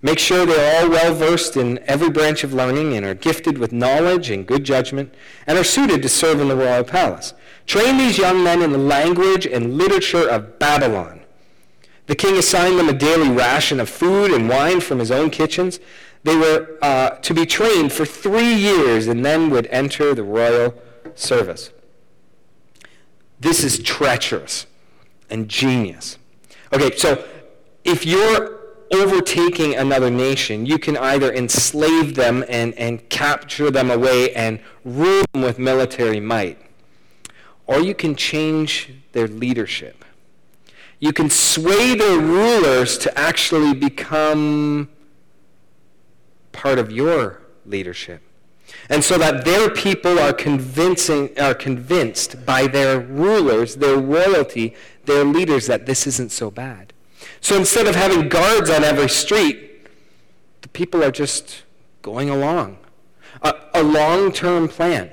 Make 0.00 0.20
sure 0.20 0.46
they're 0.46 0.82
all 0.82 0.90
well 0.90 1.12
versed 1.12 1.56
in 1.56 1.80
every 1.86 2.08
branch 2.08 2.44
of 2.44 2.54
learning 2.54 2.96
and 2.96 3.04
are 3.04 3.14
gifted 3.14 3.58
with 3.58 3.72
knowledge 3.72 4.30
and 4.30 4.46
good 4.46 4.62
judgment 4.62 5.12
and 5.44 5.58
are 5.58 5.64
suited 5.64 6.02
to 6.02 6.08
serve 6.08 6.40
in 6.40 6.48
the 6.48 6.56
royal 6.56 6.84
palace. 6.84 7.34
Train 7.66 7.98
these 7.98 8.16
young 8.16 8.44
men 8.44 8.62
in 8.62 8.70
the 8.70 8.78
language 8.78 9.44
and 9.44 9.76
literature 9.76 10.28
of 10.28 10.60
Babylon. 10.60 11.20
The 12.06 12.14
king 12.14 12.36
assigned 12.36 12.78
them 12.78 12.88
a 12.88 12.92
daily 12.92 13.28
ration 13.28 13.80
of 13.80 13.88
food 13.88 14.30
and 14.30 14.48
wine 14.48 14.80
from 14.80 15.00
his 15.00 15.10
own 15.10 15.30
kitchens. 15.30 15.80
They 16.24 16.36
were 16.36 16.78
uh, 16.82 17.10
to 17.10 17.34
be 17.34 17.46
trained 17.46 17.92
for 17.92 18.04
three 18.04 18.54
years 18.54 19.06
and 19.06 19.24
then 19.24 19.50
would 19.50 19.66
enter 19.68 20.14
the 20.14 20.24
royal 20.24 20.74
service. 21.14 21.70
This 23.40 23.62
is 23.62 23.78
treacherous 23.78 24.66
and 25.30 25.48
genius. 25.48 26.18
Okay, 26.72 26.96
so 26.96 27.24
if 27.84 28.04
you're 28.04 28.58
overtaking 28.92 29.74
another 29.74 30.10
nation, 30.10 30.66
you 30.66 30.78
can 30.78 30.96
either 30.96 31.32
enslave 31.32 32.14
them 32.14 32.44
and, 32.48 32.74
and 32.74 33.08
capture 33.08 33.70
them 33.70 33.90
away 33.90 34.34
and 34.34 34.60
rule 34.84 35.24
them 35.32 35.42
with 35.42 35.58
military 35.58 36.20
might, 36.20 36.58
or 37.66 37.80
you 37.80 37.94
can 37.94 38.16
change 38.16 38.92
their 39.12 39.28
leadership. 39.28 40.04
You 41.00 41.12
can 41.12 41.30
sway 41.30 41.94
their 41.94 42.18
rulers 42.18 42.98
to 42.98 43.18
actually 43.18 43.74
become 43.74 44.88
part 46.58 46.78
of 46.78 46.90
your 46.90 47.40
leadership. 47.64 48.20
And 48.90 49.04
so 49.04 49.16
that 49.16 49.44
their 49.44 49.70
people 49.70 50.18
are 50.18 50.32
convincing 50.32 51.38
are 51.38 51.54
convinced 51.54 52.44
by 52.44 52.66
their 52.66 52.98
rulers, 52.98 53.76
their 53.76 53.96
royalty, 53.96 54.74
their 55.04 55.24
leaders 55.24 55.66
that 55.68 55.86
this 55.86 56.06
isn't 56.06 56.32
so 56.32 56.50
bad. 56.50 56.92
So 57.40 57.56
instead 57.56 57.86
of 57.86 57.94
having 57.94 58.28
guards 58.28 58.70
on 58.70 58.82
every 58.82 59.08
street, 59.08 59.86
the 60.62 60.68
people 60.68 61.04
are 61.04 61.12
just 61.12 61.62
going 62.02 62.28
along. 62.28 62.78
A, 63.42 63.54
a 63.74 63.82
long-term 63.82 64.68
plan. 64.68 65.12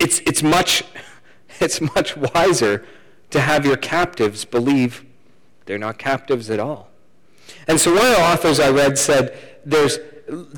It's, 0.00 0.18
it's, 0.26 0.42
much, 0.42 0.82
it's 1.60 1.80
much 1.80 2.16
wiser 2.16 2.84
to 3.30 3.40
have 3.40 3.64
your 3.64 3.76
captives 3.76 4.44
believe 4.44 5.04
they're 5.66 5.78
not 5.78 5.96
captives 5.98 6.50
at 6.50 6.58
all. 6.58 6.90
And 7.66 7.80
so 7.80 7.94
one 7.94 8.06
of 8.06 8.16
the 8.16 8.22
authors 8.22 8.60
I 8.60 8.70
read 8.70 8.98
said 8.98 9.36
there 9.64 9.88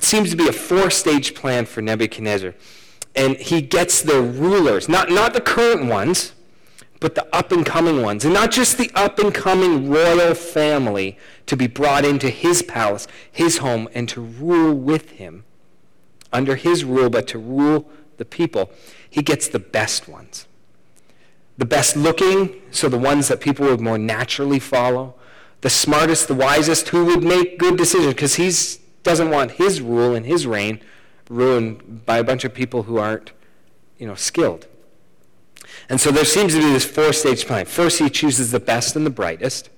seems 0.00 0.30
to 0.30 0.36
be 0.36 0.48
a 0.48 0.52
four-stage 0.52 1.34
plan 1.34 1.66
for 1.66 1.82
Nebuchadnezzar. 1.82 2.54
And 3.14 3.36
he 3.36 3.62
gets 3.62 4.02
the 4.02 4.20
rulers, 4.20 4.88
not, 4.88 5.10
not 5.10 5.32
the 5.32 5.40
current 5.40 5.86
ones, 5.86 6.32
but 7.00 7.14
the 7.14 7.26
up 7.34 7.52
and 7.52 7.64
coming 7.64 8.02
ones. 8.02 8.24
And 8.24 8.34
not 8.34 8.50
just 8.50 8.78
the 8.78 8.90
up 8.94 9.18
and 9.18 9.32
coming 9.32 9.90
royal 9.90 10.34
family 10.34 11.18
to 11.46 11.56
be 11.56 11.66
brought 11.66 12.04
into 12.04 12.28
his 12.28 12.62
palace, 12.62 13.06
his 13.30 13.58
home, 13.58 13.88
and 13.94 14.08
to 14.10 14.20
rule 14.20 14.74
with 14.74 15.12
him 15.12 15.44
under 16.32 16.56
his 16.56 16.84
rule, 16.84 17.08
but 17.08 17.26
to 17.28 17.38
rule 17.38 17.88
the 18.16 18.24
people. 18.24 18.70
He 19.08 19.22
gets 19.22 19.48
the 19.48 19.58
best 19.58 20.08
ones. 20.08 20.46
The 21.58 21.64
best 21.64 21.96
looking, 21.96 22.60
so 22.70 22.88
the 22.88 22.98
ones 22.98 23.28
that 23.28 23.40
people 23.40 23.66
would 23.66 23.80
more 23.80 23.98
naturally 23.98 24.58
follow. 24.58 25.14
The 25.62 25.70
smartest, 25.70 26.28
the 26.28 26.34
wisest, 26.34 26.88
who 26.88 27.04
would 27.06 27.24
make 27.24 27.58
good 27.58 27.76
decisions, 27.76 28.14
because 28.14 28.36
he 28.36 28.52
doesn't 29.02 29.30
want 29.30 29.52
his 29.52 29.80
rule 29.80 30.14
and 30.14 30.26
his 30.26 30.46
reign 30.46 30.80
ruined 31.28 32.04
by 32.06 32.18
a 32.18 32.24
bunch 32.24 32.44
of 32.44 32.54
people 32.54 32.84
who 32.84 32.98
aren't, 32.98 33.32
you 33.98 34.06
know, 34.06 34.14
skilled. 34.14 34.66
And 35.88 36.00
so 36.00 36.10
there 36.10 36.24
seems 36.24 36.54
to 36.54 36.60
be 36.60 36.72
this 36.72 36.84
four-stage 36.84 37.46
plan. 37.46 37.66
First, 37.66 37.98
he 37.98 38.10
chooses 38.10 38.50
the 38.50 38.60
best 38.60 38.96
and 38.96 39.06
the 39.06 39.10
brightest. 39.10 39.70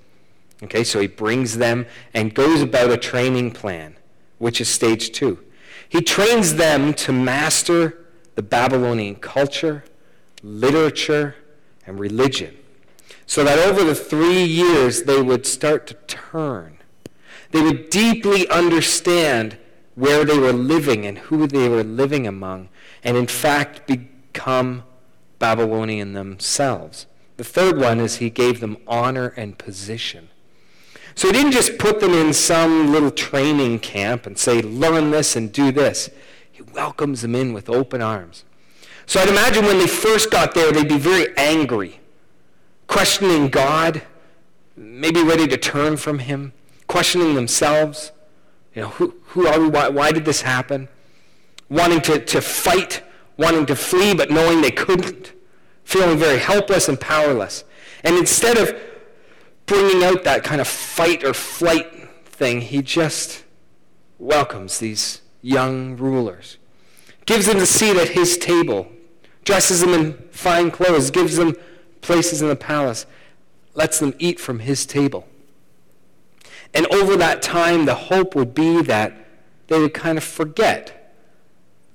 Okay, 0.62 0.82
so 0.82 1.00
he 1.00 1.06
brings 1.06 1.58
them 1.58 1.86
and 2.12 2.34
goes 2.34 2.62
about 2.62 2.90
a 2.90 2.96
training 2.96 3.52
plan, 3.52 3.96
which 4.38 4.60
is 4.60 4.68
stage 4.68 5.12
two. 5.12 5.38
He 5.88 6.02
trains 6.02 6.56
them 6.56 6.92
to 6.94 7.12
master 7.12 8.06
the 8.34 8.42
Babylonian 8.42 9.14
culture, 9.16 9.84
literature, 10.42 11.36
and 11.86 11.98
religion, 11.98 12.57
so 13.28 13.44
that 13.44 13.58
over 13.58 13.84
the 13.84 13.94
three 13.94 14.42
years 14.42 15.02
they 15.02 15.20
would 15.20 15.46
start 15.46 15.86
to 15.86 15.94
turn. 16.08 16.78
They 17.52 17.60
would 17.60 17.90
deeply 17.90 18.48
understand 18.48 19.58
where 19.94 20.24
they 20.24 20.38
were 20.38 20.52
living 20.52 21.04
and 21.04 21.18
who 21.18 21.46
they 21.46 21.68
were 21.68 21.84
living 21.84 22.26
among, 22.26 22.70
and 23.04 23.16
in 23.16 23.26
fact 23.26 23.86
become 23.86 24.82
Babylonian 25.38 26.14
themselves. 26.14 27.06
The 27.36 27.44
third 27.44 27.78
one 27.78 28.00
is 28.00 28.16
he 28.16 28.30
gave 28.30 28.60
them 28.60 28.78
honor 28.86 29.34
and 29.36 29.58
position. 29.58 30.30
So 31.14 31.28
he 31.28 31.32
didn't 31.32 31.52
just 31.52 31.78
put 31.78 32.00
them 32.00 32.14
in 32.14 32.32
some 32.32 32.92
little 32.92 33.10
training 33.10 33.80
camp 33.80 34.24
and 34.24 34.38
say, 34.38 34.62
learn 34.62 35.10
this 35.10 35.36
and 35.36 35.52
do 35.52 35.70
this. 35.70 36.08
He 36.50 36.62
welcomes 36.62 37.20
them 37.22 37.34
in 37.34 37.52
with 37.52 37.68
open 37.68 38.00
arms. 38.00 38.44
So 39.04 39.20
I'd 39.20 39.28
imagine 39.28 39.66
when 39.66 39.78
they 39.78 39.86
first 39.86 40.30
got 40.30 40.54
there, 40.54 40.72
they'd 40.72 40.88
be 40.88 40.98
very 40.98 41.36
angry, 41.36 41.97
questioning 42.88 43.48
God, 43.48 44.02
maybe 44.76 45.22
ready 45.22 45.46
to 45.46 45.56
turn 45.56 45.96
from 45.96 46.18
him, 46.18 46.52
questioning 46.88 47.34
themselves. 47.34 48.10
You 48.74 48.82
know, 48.82 48.88
who, 48.88 49.14
who 49.26 49.46
are 49.46 49.60
we? 49.60 49.68
Why, 49.68 49.88
why 49.88 50.10
did 50.10 50.24
this 50.24 50.42
happen? 50.42 50.88
Wanting 51.68 52.00
to, 52.02 52.18
to 52.24 52.40
fight 52.40 53.02
wanting 53.38 53.64
to 53.64 53.76
flee 53.76 54.12
but 54.12 54.30
knowing 54.30 54.60
they 54.60 54.70
couldn't, 54.70 55.32
feeling 55.84 56.18
very 56.18 56.38
helpless 56.38 56.88
and 56.88 57.00
powerless. 57.00 57.64
And 58.04 58.16
instead 58.16 58.58
of 58.58 58.76
bringing 59.64 60.04
out 60.04 60.24
that 60.24 60.44
kind 60.44 60.60
of 60.60 60.68
fight 60.68 61.24
or 61.24 61.32
flight 61.32 61.86
thing, 62.26 62.60
he 62.60 62.82
just 62.82 63.44
welcomes 64.18 64.78
these 64.78 65.22
young 65.40 65.96
rulers, 65.96 66.58
gives 67.24 67.46
them 67.46 67.58
a 67.58 67.66
seat 67.66 67.96
at 67.96 68.10
his 68.10 68.36
table, 68.36 68.88
dresses 69.44 69.80
them 69.80 69.94
in 69.94 70.14
fine 70.30 70.70
clothes, 70.70 71.10
gives 71.10 71.36
them 71.36 71.54
places 72.00 72.42
in 72.42 72.48
the 72.48 72.56
palace, 72.56 73.06
lets 73.74 73.98
them 73.98 74.14
eat 74.18 74.40
from 74.40 74.60
his 74.60 74.86
table. 74.86 75.26
And 76.74 76.86
over 76.92 77.16
that 77.16 77.42
time, 77.42 77.86
the 77.86 77.94
hope 77.94 78.34
would 78.34 78.54
be 78.54 78.82
that 78.82 79.12
they 79.68 79.78
would 79.78 79.94
kind 79.94 80.18
of 80.18 80.24
forget 80.24 81.14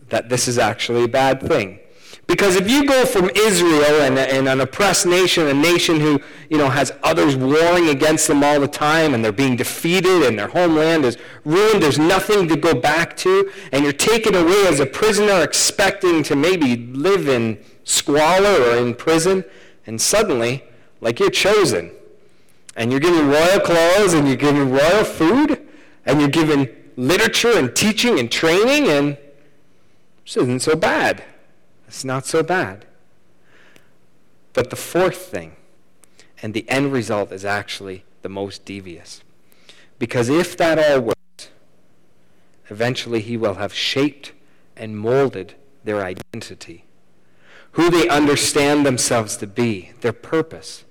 that 0.10 0.30
this 0.30 0.48
is 0.48 0.58
actually 0.58 1.04
a 1.04 1.08
bad 1.08 1.42
thing. 1.42 1.80
Because 2.26 2.56
if 2.56 2.70
you 2.70 2.86
go 2.86 3.06
from 3.06 3.30
Israel 3.36 4.02
and, 4.02 4.18
and, 4.18 4.48
an 4.48 4.62
oppressed 4.62 5.06
nation, 5.06 5.48
a 5.48 5.54
nation 5.54 6.00
who 6.00 6.22
you 6.50 6.58
know, 6.58 6.70
has 6.70 6.94
others 7.04 7.36
warring 7.36 7.89
against 7.89 8.28
them 8.28 8.44
all 8.44 8.62
the 8.62 8.68
time, 8.68 9.13
and 9.13 9.24
they're 9.24 9.34
being 9.34 9.58
defeated, 9.58 10.24
and 10.24 10.39
their 10.39 10.48
homeland 10.48 11.04
is 11.04 11.18
ruined, 11.44 11.84
there's 11.84 12.00
nothing 12.00 12.48
to 12.48 12.56
go 12.56 12.74
back 12.74 13.18
to, 13.18 13.52
and 13.74 13.84
you're 13.84 13.92
taken 13.92 14.36
away 14.36 14.68
as 14.68 14.80
a 14.80 14.86
prisoner 14.86 15.42
expecting 15.42 16.24
to 16.24 16.36
maybe 16.36 16.78
live 16.94 17.28
in 17.28 17.62
squalor 17.84 18.70
or 18.70 18.78
in 18.78 18.96
prison, 18.96 19.44
and 19.86 20.00
suddenly, 20.02 20.63
like 21.02 21.19
you're 21.19 21.30
chosen, 21.30 21.91
and 22.76 22.91
you're 22.91 23.00
given 23.00 23.28
royal 23.28 23.60
clothes, 23.60 24.13
and 24.13 24.28
you're 24.28 24.38
given 24.38 24.72
royal 24.72 25.04
food, 25.04 25.67
and 26.06 26.19
you're 26.19 26.30
given 26.30 26.69
literature 26.96 27.58
and 27.58 27.76
teaching 27.76 28.19
and 28.19 28.32
training, 28.32 28.88
and 28.88 29.17
this 30.24 30.38
isn't 30.38 30.62
so 30.62 30.76
bad. 30.76 31.24
It's 31.88 32.06
not 32.06 32.26
so 32.26 32.43
bad. 32.43 32.86
But 34.54 34.69
the 34.69 34.76
fourth 34.76 35.17
thing, 35.17 35.56
and 36.41 36.54
the 36.54 36.69
end 36.69 36.93
result 36.93 37.32
is 37.32 37.46
actually 37.46 38.04
the 38.22 38.30
most 38.30 38.65
devious. 38.65 39.22
Because 40.00 40.30
if 40.30 40.58
that 40.58 40.80
all 40.80 41.02
works, 41.02 41.50
eventually 42.69 43.22
he 43.22 43.38
will 43.38 43.56
have 43.56 43.74
shaped 43.74 44.32
and 44.76 44.98
molded 44.98 45.56
their 45.84 46.04
identity, 46.04 46.86
who 47.74 47.90
they 47.90 48.08
understand 48.08 48.86
themselves 48.86 49.38
to 49.38 49.48
be, 49.48 49.92
their 50.02 50.14
purpose. 50.14 50.86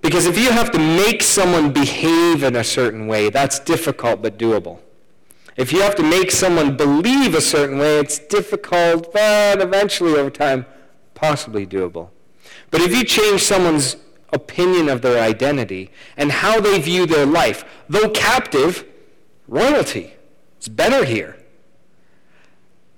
Because 0.00 0.26
if 0.26 0.38
you 0.38 0.50
have 0.50 0.70
to 0.72 0.78
make 0.78 1.22
someone 1.22 1.72
behave 1.72 2.42
in 2.42 2.56
a 2.56 2.64
certain 2.64 3.06
way, 3.06 3.30
that's 3.30 3.58
difficult 3.58 4.22
but 4.22 4.38
doable. 4.38 4.80
If 5.56 5.72
you 5.72 5.80
have 5.82 5.94
to 5.96 6.02
make 6.02 6.30
someone 6.30 6.76
believe 6.76 7.34
a 7.34 7.40
certain 7.40 7.78
way, 7.78 7.98
it's 7.98 8.18
difficult, 8.18 9.12
but 9.12 9.60
eventually 9.60 10.12
over 10.12 10.30
time, 10.30 10.66
possibly 11.14 11.66
doable. 11.66 12.10
But 12.70 12.80
if 12.80 12.94
you 12.94 13.04
change 13.04 13.42
someone's 13.42 13.96
opinion 14.32 14.88
of 14.88 15.00
their 15.00 15.22
identity 15.22 15.90
and 16.16 16.30
how 16.30 16.60
they 16.60 16.80
view 16.80 17.06
their 17.06 17.26
life, 17.26 17.64
though 17.88 18.10
captive, 18.10 18.84
royalty, 19.48 20.14
it's 20.58 20.68
better 20.68 21.04
here. 21.04 21.36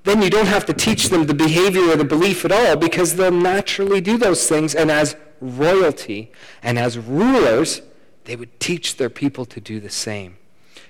Then 0.06 0.22
you 0.22 0.30
don't 0.30 0.46
have 0.46 0.64
to 0.66 0.72
teach 0.72 1.08
them 1.08 1.26
the 1.26 1.34
behavior 1.34 1.90
or 1.90 1.96
the 1.96 2.04
belief 2.04 2.44
at 2.44 2.52
all 2.52 2.76
because 2.76 3.16
they'll 3.16 3.32
naturally 3.32 4.00
do 4.00 4.16
those 4.16 4.48
things. 4.48 4.72
And 4.72 4.88
as 4.88 5.16
royalty 5.40 6.30
and 6.62 6.78
as 6.78 6.96
rulers, 6.96 7.82
they 8.22 8.36
would 8.36 8.60
teach 8.60 8.98
their 8.98 9.10
people 9.10 9.44
to 9.46 9.60
do 9.60 9.80
the 9.80 9.90
same 9.90 10.36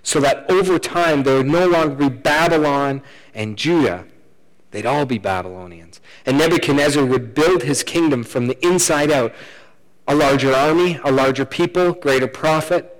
so 0.02 0.20
that 0.20 0.44
over 0.50 0.79
time 0.79 1.22
there 1.22 1.38
would 1.38 1.46
no 1.46 1.66
longer 1.66 1.94
be 1.94 2.09
Babylon 2.11 3.00
and 3.35 3.57
Judah. 3.57 4.05
They'd 4.70 4.85
all 4.85 5.07
be 5.07 5.16
Babylonians. 5.16 5.98
And 6.26 6.37
Nebuchadnezzar 6.37 7.02
would 7.02 7.35
build 7.35 7.62
his 7.62 7.83
kingdom 7.83 8.22
from 8.22 8.48
the 8.48 8.66
inside 8.66 9.11
out. 9.11 9.33
A 10.07 10.14
larger 10.14 10.52
army, 10.52 11.00
a 11.02 11.11
larger 11.11 11.46
people, 11.46 11.94
greater 11.94 12.29
profit. 12.29 12.92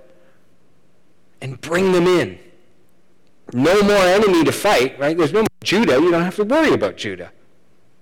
and 1.39 1.61
bring 1.61 1.91
them 1.91 2.07
in. 2.07 2.39
No 3.53 3.81
more 3.81 3.95
enemy 3.95 4.43
to 4.43 4.51
fight, 4.51 4.99
right? 4.99 5.17
There's 5.17 5.33
no 5.33 5.41
more 5.41 5.47
Judah. 5.63 5.93
You 5.93 6.11
don't 6.11 6.23
have 6.23 6.35
to 6.35 6.43
worry 6.43 6.73
about 6.73 6.97
Judah. 6.97 7.31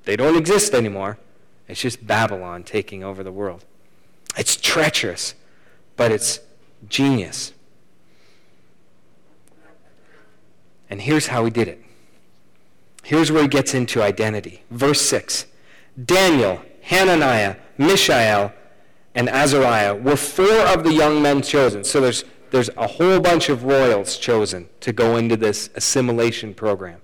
They 0.03 0.15
don't 0.15 0.36
exist 0.36 0.73
anymore. 0.73 1.17
It's 1.67 1.81
just 1.81 2.05
Babylon 2.05 2.63
taking 2.63 3.03
over 3.03 3.23
the 3.23 3.31
world. 3.31 3.65
It's 4.38 4.55
treacherous, 4.55 5.36
but 5.95 6.12
it's 6.12 6.39
genius. 6.88 7.53
And 10.89 11.01
here's 11.01 11.27
how 11.27 11.45
he 11.45 11.51
did 11.51 11.67
it. 11.67 11.84
Here's 13.03 13.31
where 13.31 13.43
he 13.43 13.47
gets 13.47 13.73
into 13.73 14.01
identity. 14.01 14.63
Verse 14.71 15.01
6 15.01 15.45
Daniel, 16.03 16.62
Hananiah, 16.81 17.55
Mishael, 17.77 18.51
and 19.13 19.29
Azariah 19.29 19.95
were 19.95 20.17
four 20.17 20.60
of 20.67 20.84
the 20.84 20.91
young 20.91 21.21
men 21.21 21.41
chosen. 21.41 21.84
So 21.84 22.01
there's, 22.01 22.25
there's 22.55 22.69
a 22.77 22.87
whole 22.87 23.19
bunch 23.19 23.49
of 23.49 23.65
royals 23.65 24.17
chosen 24.17 24.69
to 24.79 24.93
go 24.93 25.17
into 25.17 25.35
this 25.35 25.69
assimilation 25.75 26.53
program. 26.53 27.01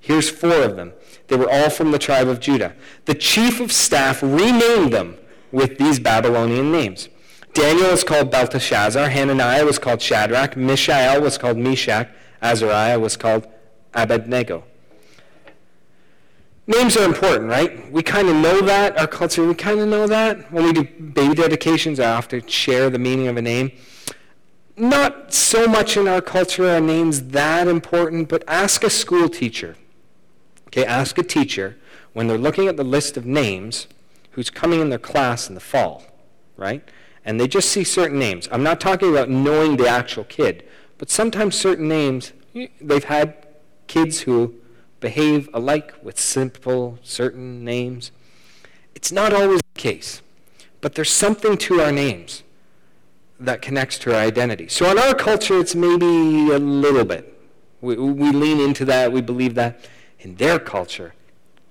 Here's 0.00 0.30
four 0.30 0.62
of 0.62 0.76
them. 0.76 0.94
They 1.28 1.36
were 1.36 1.50
all 1.50 1.68
from 1.68 1.90
the 1.90 1.98
tribe 1.98 2.26
of 2.26 2.40
Judah. 2.40 2.74
The 3.04 3.14
chief 3.14 3.60
of 3.60 3.70
staff 3.70 4.22
renamed 4.22 4.94
them 4.94 5.18
with 5.52 5.76
these 5.76 6.00
Babylonian 6.00 6.72
names. 6.72 7.10
Daniel 7.52 7.90
was 7.90 8.02
called 8.02 8.30
Belteshazzar, 8.30 9.10
Hananiah 9.10 9.66
was 9.66 9.78
called 9.78 10.00
Shadrach, 10.00 10.56
Mishael 10.56 11.20
was 11.20 11.36
called 11.36 11.58
Meshach, 11.58 12.08
Azariah 12.42 12.98
was 12.98 13.18
called 13.18 13.46
Abednego. 13.92 14.64
Names 16.66 16.96
are 16.96 17.04
important, 17.04 17.50
right? 17.50 17.92
We 17.92 18.02
kind 18.02 18.28
of 18.28 18.36
know 18.36 18.62
that, 18.62 18.98
our 18.98 19.06
culture, 19.06 19.46
we 19.46 19.54
kind 19.54 19.80
of 19.80 19.88
know 19.88 20.06
that. 20.06 20.50
When 20.50 20.64
we 20.64 20.72
do 20.72 20.82
baby 20.82 21.34
dedications, 21.34 22.00
I 22.00 22.12
often 22.12 22.46
share 22.46 22.88
the 22.88 22.98
meaning 22.98 23.28
of 23.28 23.36
a 23.36 23.42
name. 23.42 23.70
Not 24.76 25.32
so 25.32 25.68
much 25.68 25.96
in 25.96 26.08
our 26.08 26.20
culture 26.20 26.68
are 26.68 26.80
names 26.80 27.28
that 27.28 27.68
important, 27.68 28.28
but 28.28 28.42
ask 28.48 28.82
a 28.82 28.90
school 28.90 29.28
teacher. 29.28 29.76
Okay, 30.68 30.84
ask 30.84 31.16
a 31.16 31.22
teacher 31.22 31.76
when 32.12 32.26
they're 32.26 32.38
looking 32.38 32.66
at 32.66 32.76
the 32.76 32.84
list 32.84 33.16
of 33.16 33.24
names 33.24 33.86
who's 34.32 34.50
coming 34.50 34.80
in 34.80 34.88
their 34.88 34.98
class 34.98 35.48
in 35.48 35.54
the 35.54 35.60
fall, 35.60 36.04
right? 36.56 36.82
And 37.24 37.40
they 37.40 37.46
just 37.46 37.68
see 37.68 37.84
certain 37.84 38.18
names. 38.18 38.48
I'm 38.50 38.64
not 38.64 38.80
talking 38.80 39.10
about 39.10 39.30
knowing 39.30 39.76
the 39.76 39.88
actual 39.88 40.24
kid, 40.24 40.64
but 40.98 41.08
sometimes 41.08 41.54
certain 41.54 41.86
names, 41.86 42.32
they've 42.80 43.04
had 43.04 43.46
kids 43.86 44.20
who 44.20 44.54
behave 44.98 45.48
alike 45.54 45.94
with 46.02 46.18
simple, 46.18 46.98
certain 47.02 47.64
names. 47.64 48.10
It's 48.94 49.12
not 49.12 49.32
always 49.32 49.60
the 49.74 49.80
case, 49.80 50.22
but 50.80 50.94
there's 50.94 51.10
something 51.10 51.56
to 51.58 51.80
our 51.80 51.92
names 51.92 52.43
that 53.46 53.62
connects 53.62 53.98
to 54.00 54.14
our 54.14 54.20
identity. 54.20 54.68
So 54.68 54.90
in 54.90 54.98
our 54.98 55.14
culture, 55.14 55.58
it's 55.58 55.74
maybe 55.74 56.50
a 56.50 56.58
little 56.58 57.04
bit. 57.04 57.30
We, 57.80 57.96
we 57.96 58.32
lean 58.32 58.60
into 58.60 58.84
that, 58.86 59.12
we 59.12 59.20
believe 59.20 59.54
that. 59.54 59.88
In 60.20 60.36
their 60.36 60.58
culture, 60.58 61.14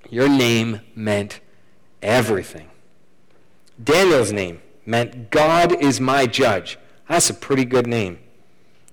your 0.09 0.29
name 0.29 0.81
meant 0.95 1.39
everything. 2.01 2.69
Daniel's 3.83 4.31
name 4.31 4.61
meant 4.85 5.31
God 5.31 5.81
is 5.81 5.99
my 5.99 6.27
judge. 6.27 6.77
That's 7.09 7.29
a 7.29 7.33
pretty 7.33 7.65
good 7.65 7.87
name. 7.87 8.19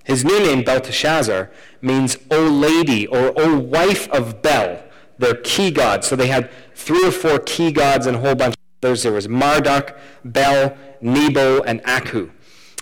His 0.03 0.25
new 0.25 0.39
name, 0.39 0.63
Belteshazzar, 0.63 1.51
means 1.81 2.17
O 2.31 2.41
Lady 2.41 3.05
or 3.05 3.33
O 3.39 3.59
Wife 3.59 4.09
of 4.09 4.41
Bel, 4.41 4.83
their 5.19 5.35
key 5.35 5.69
god. 5.69 6.03
So 6.03 6.15
they 6.15 6.27
had 6.27 6.49
three 6.73 7.05
or 7.05 7.11
four 7.11 7.39
key 7.39 7.71
gods 7.71 8.07
and 8.07 8.17
a 8.17 8.19
whole 8.19 8.35
bunch 8.35 8.55
of 8.55 8.89
others. 8.89 9.03
There 9.03 9.13
was 9.13 9.27
Marduk, 9.27 9.95
Bel, 10.25 10.75
Nebo, 11.01 11.61
and 11.61 11.81
Aku. 11.85 12.31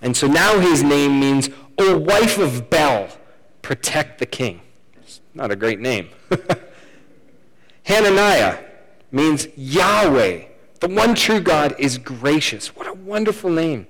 And 0.02 0.16
so 0.16 0.28
now 0.28 0.60
his 0.60 0.84
name 0.84 1.20
means 1.20 1.50
O 1.78 1.98
Wife 1.98 2.38
of 2.38 2.70
Bel, 2.70 3.10
protect 3.62 4.20
the 4.20 4.26
king. 4.26 4.62
It's 5.02 5.22
not 5.34 5.52
a 5.52 5.56
great 5.56 5.80
name. 5.80 6.10
Hananiah 7.84 8.60
means 9.12 9.48
Yahweh, 9.56 10.46
the 10.80 10.88
one 10.88 11.16
true 11.16 11.40
God, 11.40 11.76
is 11.80 11.98
gracious. 11.98 12.76
What 12.76 12.88
a 12.88 12.94
wonderful 12.94 13.50
name. 13.50 13.88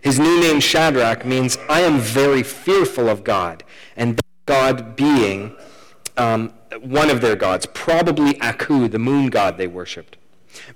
His 0.00 0.18
new 0.18 0.40
name, 0.40 0.60
Shadrach, 0.60 1.24
means 1.24 1.58
I 1.68 1.80
am 1.80 1.98
very 1.98 2.42
fearful 2.42 3.08
of 3.08 3.24
God, 3.24 3.64
and 3.96 4.20
God 4.46 4.96
being 4.96 5.56
um, 6.16 6.52
one 6.80 7.10
of 7.10 7.20
their 7.20 7.36
gods, 7.36 7.66
probably 7.66 8.40
Aku, 8.40 8.88
the 8.88 8.98
moon 8.98 9.28
god 9.28 9.58
they 9.58 9.66
worshipped. 9.66 10.16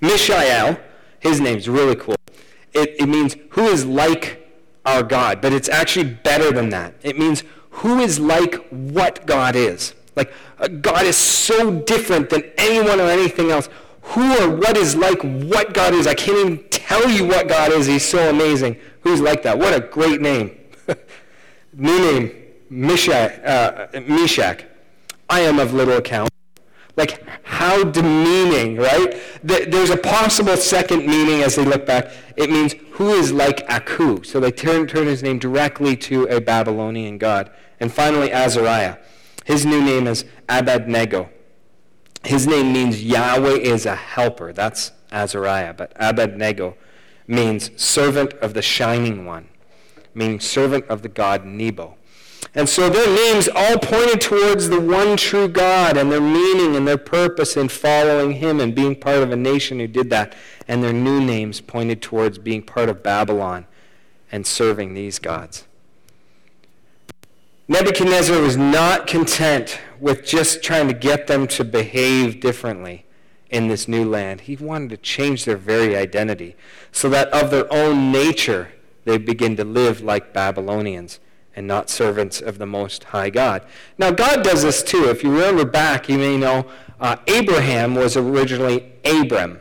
Mishael, 0.01 0.79
his 1.19 1.39
name's 1.39 1.69
really 1.69 1.95
cool. 1.95 2.15
It, 2.73 2.95
it 2.99 3.07
means 3.07 3.35
who 3.51 3.65
is 3.65 3.85
like 3.85 4.39
our 4.85 5.03
God, 5.03 5.41
but 5.41 5.53
it's 5.53 5.69
actually 5.69 6.05
better 6.05 6.51
than 6.51 6.69
that. 6.69 6.95
It 7.03 7.17
means 7.17 7.43
who 7.69 7.99
is 7.99 8.19
like 8.19 8.67
what 8.69 9.25
God 9.25 9.55
is. 9.55 9.93
Like, 10.15 10.31
uh, 10.59 10.67
God 10.67 11.05
is 11.05 11.17
so 11.17 11.79
different 11.81 12.29
than 12.29 12.43
anyone 12.57 12.99
or 12.99 13.09
anything 13.09 13.51
else. 13.51 13.69
Who 14.01 14.37
or 14.43 14.55
what 14.55 14.77
is 14.77 14.95
like 14.95 15.21
what 15.21 15.73
God 15.73 15.93
is? 15.93 16.07
I 16.07 16.13
can't 16.13 16.37
even 16.37 16.69
tell 16.69 17.09
you 17.09 17.25
what 17.25 17.47
God 17.47 17.71
is. 17.71 17.87
He's 17.87 18.05
so 18.05 18.29
amazing. 18.29 18.77
Who's 19.01 19.21
like 19.21 19.43
that? 19.43 19.57
What 19.57 19.73
a 19.73 19.79
great 19.79 20.21
name. 20.21 20.57
New 21.73 21.99
name, 21.99 22.31
Meshach, 22.69 23.39
uh, 23.43 23.87
Meshach. 24.01 24.65
I 25.29 25.39
am 25.41 25.57
of 25.57 25.73
little 25.73 25.97
account. 25.97 26.32
Like, 26.95 27.23
how 27.43 27.83
demeaning, 27.83 28.77
right? 28.77 29.19
There's 29.43 29.89
a 29.89 29.97
possible 29.97 30.55
second 30.57 31.07
meaning 31.07 31.41
as 31.41 31.55
they 31.55 31.65
look 31.65 31.85
back. 31.85 32.11
It 32.37 32.51
means, 32.51 32.75
who 32.91 33.09
is 33.09 33.31
like 33.31 33.67
Aku? 33.67 34.23
So 34.23 34.39
they 34.39 34.51
turn, 34.51 34.85
turn 34.85 35.07
his 35.07 35.23
name 35.23 35.39
directly 35.39 35.95
to 35.97 36.25
a 36.25 36.39
Babylonian 36.39 37.17
god. 37.17 37.49
And 37.79 37.91
finally, 37.91 38.31
Azariah. 38.31 38.97
His 39.45 39.65
new 39.65 39.83
name 39.83 40.07
is 40.07 40.23
Abednego. 40.47 41.29
His 42.23 42.47
name 42.47 42.71
means 42.71 43.03
Yahweh 43.03 43.57
is 43.57 43.85
a 43.85 43.95
helper. 43.95 44.53
That's 44.53 44.91
Azariah. 45.11 45.73
But 45.73 45.93
Abednego 45.95 46.77
means 47.27 47.71
servant 47.81 48.33
of 48.33 48.53
the 48.53 48.61
shining 48.61 49.25
one, 49.25 49.49
meaning 50.13 50.39
servant 50.39 50.85
of 50.87 51.01
the 51.01 51.09
god 51.09 51.43
Nebo. 51.45 51.97
And 52.55 52.69
so 52.69 52.89
their 52.89 53.07
names 53.07 53.49
all 53.53 53.77
pointed 53.77 54.21
towards 54.21 54.69
the 54.69 54.79
one 54.79 55.17
true 55.17 55.47
God 55.47 55.97
and 55.97 56.11
their 56.11 56.21
meaning 56.21 56.75
and 56.75 56.87
their 56.87 56.97
purpose 56.97 57.57
in 57.57 57.69
following 57.69 58.33
him 58.33 58.59
and 58.59 58.75
being 58.75 58.95
part 58.95 59.17
of 59.17 59.31
a 59.31 59.35
nation 59.35 59.79
who 59.79 59.87
did 59.87 60.09
that. 60.11 60.35
And 60.67 60.83
their 60.83 60.93
new 60.93 61.19
names 61.19 61.61
pointed 61.61 62.01
towards 62.01 62.37
being 62.37 62.61
part 62.61 62.89
of 62.89 63.03
Babylon 63.03 63.65
and 64.31 64.45
serving 64.45 64.93
these 64.93 65.19
gods. 65.19 65.65
Nebuchadnezzar 67.67 68.39
was 68.41 68.57
not 68.57 69.07
content 69.07 69.79
with 69.99 70.25
just 70.25 70.61
trying 70.61 70.87
to 70.89 70.93
get 70.93 71.27
them 71.27 71.47
to 71.47 71.63
behave 71.63 72.41
differently 72.41 73.05
in 73.49 73.67
this 73.67 73.87
new 73.87 74.03
land. 74.03 74.41
He 74.41 74.55
wanted 74.57 74.89
to 74.89 74.97
change 74.97 75.45
their 75.45 75.57
very 75.57 75.95
identity 75.95 76.55
so 76.91 77.07
that 77.09 77.29
of 77.29 77.51
their 77.51 77.71
own 77.71 78.11
nature 78.11 78.73
they 79.05 79.17
begin 79.17 79.55
to 79.57 79.63
live 79.63 80.01
like 80.01 80.33
Babylonians 80.33 81.19
and 81.55 81.67
not 81.67 81.89
servants 81.89 82.41
of 82.41 82.57
the 82.57 82.65
Most 82.65 83.05
High 83.05 83.29
God. 83.29 83.63
Now, 83.97 84.11
God 84.11 84.43
does 84.43 84.63
this 84.63 84.81
too. 84.83 85.09
If 85.09 85.23
you 85.23 85.31
remember 85.31 85.65
back, 85.65 86.09
you 86.09 86.17
may 86.17 86.37
know 86.37 86.65
uh, 86.99 87.17
Abraham 87.27 87.95
was 87.95 88.17
originally 88.17 88.91
Abram. 89.05 89.59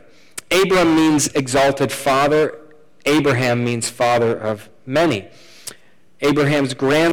Abram 0.51 0.95
means 0.95 1.29
exalted 1.29 1.93
father. 1.93 2.59
Abraham 3.05 3.65
means 3.65 3.89
father 3.89 4.37
of 4.37 4.69
many. 4.87 5.29
Abraham's 6.21 6.75
grand 6.75 7.13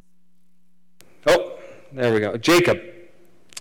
oh, 1.26 1.58
there 1.92 2.14
we 2.14 2.20
go. 2.20 2.38
Jacob 2.38 2.82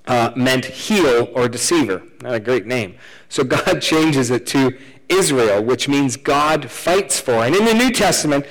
uh, 0.07 0.33
meant 0.37 0.65
heel 0.65 1.29
or 1.35 1.49
deceiver. 1.49 2.03
Not 2.23 2.35
a 2.35 2.41
great 2.41 2.67
name. 2.67 2.97
So 3.29 3.45
God 3.45 3.81
changes 3.83 4.31
it 4.31 4.47
to 4.49 4.77
Israel, 5.09 5.63
which 5.63 5.89
means 5.89 6.17
God 6.17 6.71
fights 6.71 7.19
for. 7.19 7.45
And 7.45 7.55
in 7.55 7.65
the 7.65 7.75
New 7.75 7.91
Testament, 7.91 8.47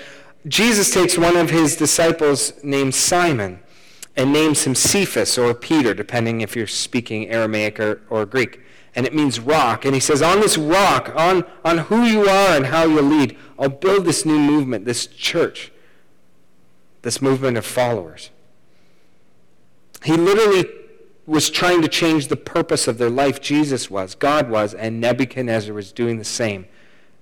Jesus 0.45 0.91
takes 0.91 1.17
one 1.17 1.35
of 1.35 1.49
his 1.49 1.75
disciples 1.75 2.53
named 2.63 2.93
Simon 2.95 3.59
and 4.15 4.33
names 4.33 4.63
him 4.63 4.75
Cephas 4.75 5.37
or 5.37 5.53
Peter, 5.53 5.93
depending 5.93 6.41
if 6.41 6.55
you're 6.55 6.67
speaking 6.67 7.29
Aramaic 7.29 7.79
or, 7.79 8.01
or 8.09 8.25
Greek. 8.25 8.61
And 8.95 9.05
it 9.05 9.13
means 9.13 9.39
rock. 9.39 9.85
And 9.85 9.93
he 9.93 9.99
says, 9.99 10.21
On 10.21 10.39
this 10.39 10.57
rock, 10.57 11.11
on, 11.15 11.45
on 11.63 11.77
who 11.77 12.03
you 12.03 12.21
are 12.27 12.55
and 12.55 12.67
how 12.67 12.85
you 12.85 13.01
lead, 13.01 13.37
I'll 13.59 13.69
build 13.69 14.05
this 14.05 14.25
new 14.25 14.39
movement, 14.39 14.85
this 14.85 15.05
church, 15.05 15.71
this 17.03 17.21
movement 17.21 17.57
of 17.57 17.65
followers. 17.65 18.31
He 20.03 20.13
literally 20.13 20.65
was 21.27 21.49
trying 21.49 21.81
to 21.81 21.87
change 21.87 22.27
the 22.27 22.37
purpose 22.37 22.87
of 22.87 22.97
their 22.97 23.09
life. 23.09 23.41
Jesus 23.41 23.91
was, 23.91 24.15
God 24.15 24.49
was, 24.49 24.73
and 24.73 25.01
Nebuchadnezzar 25.01 25.73
was 25.73 25.91
doing 25.91 26.17
the 26.17 26.23
same 26.23 26.65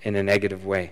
in 0.04 0.15
a 0.15 0.23
negative 0.23 0.65
way. 0.65 0.91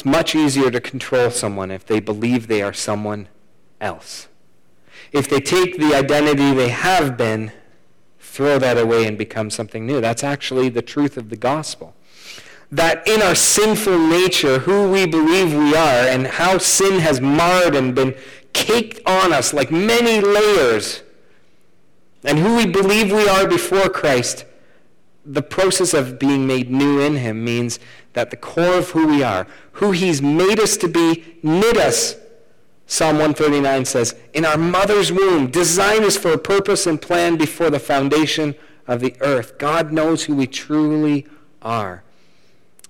It's 0.00 0.06
much 0.06 0.34
easier 0.34 0.70
to 0.70 0.80
control 0.80 1.30
someone 1.30 1.70
if 1.70 1.84
they 1.84 2.00
believe 2.00 2.46
they 2.46 2.62
are 2.62 2.72
someone 2.72 3.28
else. 3.82 4.28
If 5.12 5.28
they 5.28 5.40
take 5.40 5.76
the 5.76 5.94
identity 5.94 6.54
they 6.54 6.70
have 6.70 7.18
been, 7.18 7.52
throw 8.18 8.58
that 8.60 8.78
away 8.78 9.06
and 9.06 9.18
become 9.18 9.50
something 9.50 9.84
new. 9.86 10.00
That's 10.00 10.24
actually 10.24 10.70
the 10.70 10.80
truth 10.80 11.18
of 11.18 11.28
the 11.28 11.36
gospel. 11.36 11.94
that 12.72 13.06
in 13.06 13.20
our 13.20 13.34
sinful 13.34 13.98
nature, 13.98 14.60
who 14.60 14.90
we 14.90 15.04
believe 15.04 15.52
we 15.52 15.76
are, 15.76 16.08
and 16.08 16.26
how 16.26 16.56
sin 16.56 17.00
has 17.00 17.20
marred 17.20 17.74
and 17.74 17.94
been 17.94 18.14
caked 18.54 19.00
on 19.04 19.34
us 19.34 19.52
like 19.52 19.70
many 19.70 20.22
layers, 20.22 21.02
and 22.24 22.38
who 22.38 22.56
we 22.56 22.64
believe 22.64 23.12
we 23.12 23.28
are 23.28 23.46
before 23.46 23.90
Christ, 23.90 24.46
the 25.26 25.42
process 25.42 25.92
of 25.92 26.18
being 26.18 26.46
made 26.46 26.70
new 26.70 27.00
in 27.00 27.16
him 27.16 27.44
means 27.44 27.78
that 28.12 28.30
the 28.30 28.36
core 28.36 28.78
of 28.78 28.90
who 28.90 29.06
we 29.06 29.22
are, 29.22 29.46
who 29.72 29.92
he's 29.92 30.20
made 30.20 30.58
us 30.58 30.76
to 30.78 30.88
be, 30.88 31.38
knit 31.42 31.76
us, 31.76 32.16
Psalm 32.86 33.16
139 33.16 33.84
says, 33.84 34.16
in 34.34 34.44
our 34.44 34.58
mother's 34.58 35.12
womb, 35.12 35.50
designed 35.50 36.04
us 36.04 36.16
for 36.16 36.32
a 36.32 36.38
purpose 36.38 36.86
and 36.86 37.00
plan 37.00 37.36
before 37.36 37.70
the 37.70 37.78
foundation 37.78 38.54
of 38.88 39.00
the 39.00 39.14
earth. 39.20 39.58
God 39.58 39.92
knows 39.92 40.24
who 40.24 40.34
we 40.34 40.48
truly 40.48 41.26
are 41.62 42.02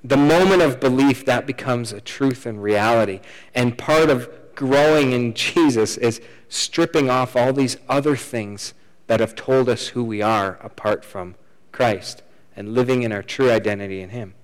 the 0.02 0.16
moment 0.16 0.62
of 0.62 0.80
belief, 0.80 1.24
that 1.26 1.46
becomes 1.46 1.92
a 1.92 2.00
truth 2.00 2.46
and 2.46 2.62
reality. 2.62 3.20
And 3.54 3.76
part 3.76 4.10
of 4.10 4.30
growing 4.54 5.12
in 5.12 5.34
Jesus 5.34 5.96
is 5.96 6.20
stripping 6.48 7.10
off 7.10 7.36
all 7.36 7.52
these 7.52 7.76
other 7.88 8.16
things 8.16 8.74
that 9.06 9.20
have 9.20 9.34
told 9.34 9.68
us 9.68 9.88
who 9.88 10.02
we 10.02 10.22
are 10.22 10.58
apart 10.62 11.04
from 11.04 11.34
Christ 11.72 12.22
and 12.56 12.74
living 12.74 13.02
in 13.02 13.12
our 13.12 13.22
true 13.22 13.50
identity 13.50 14.00
in 14.00 14.10
Him. 14.10 14.34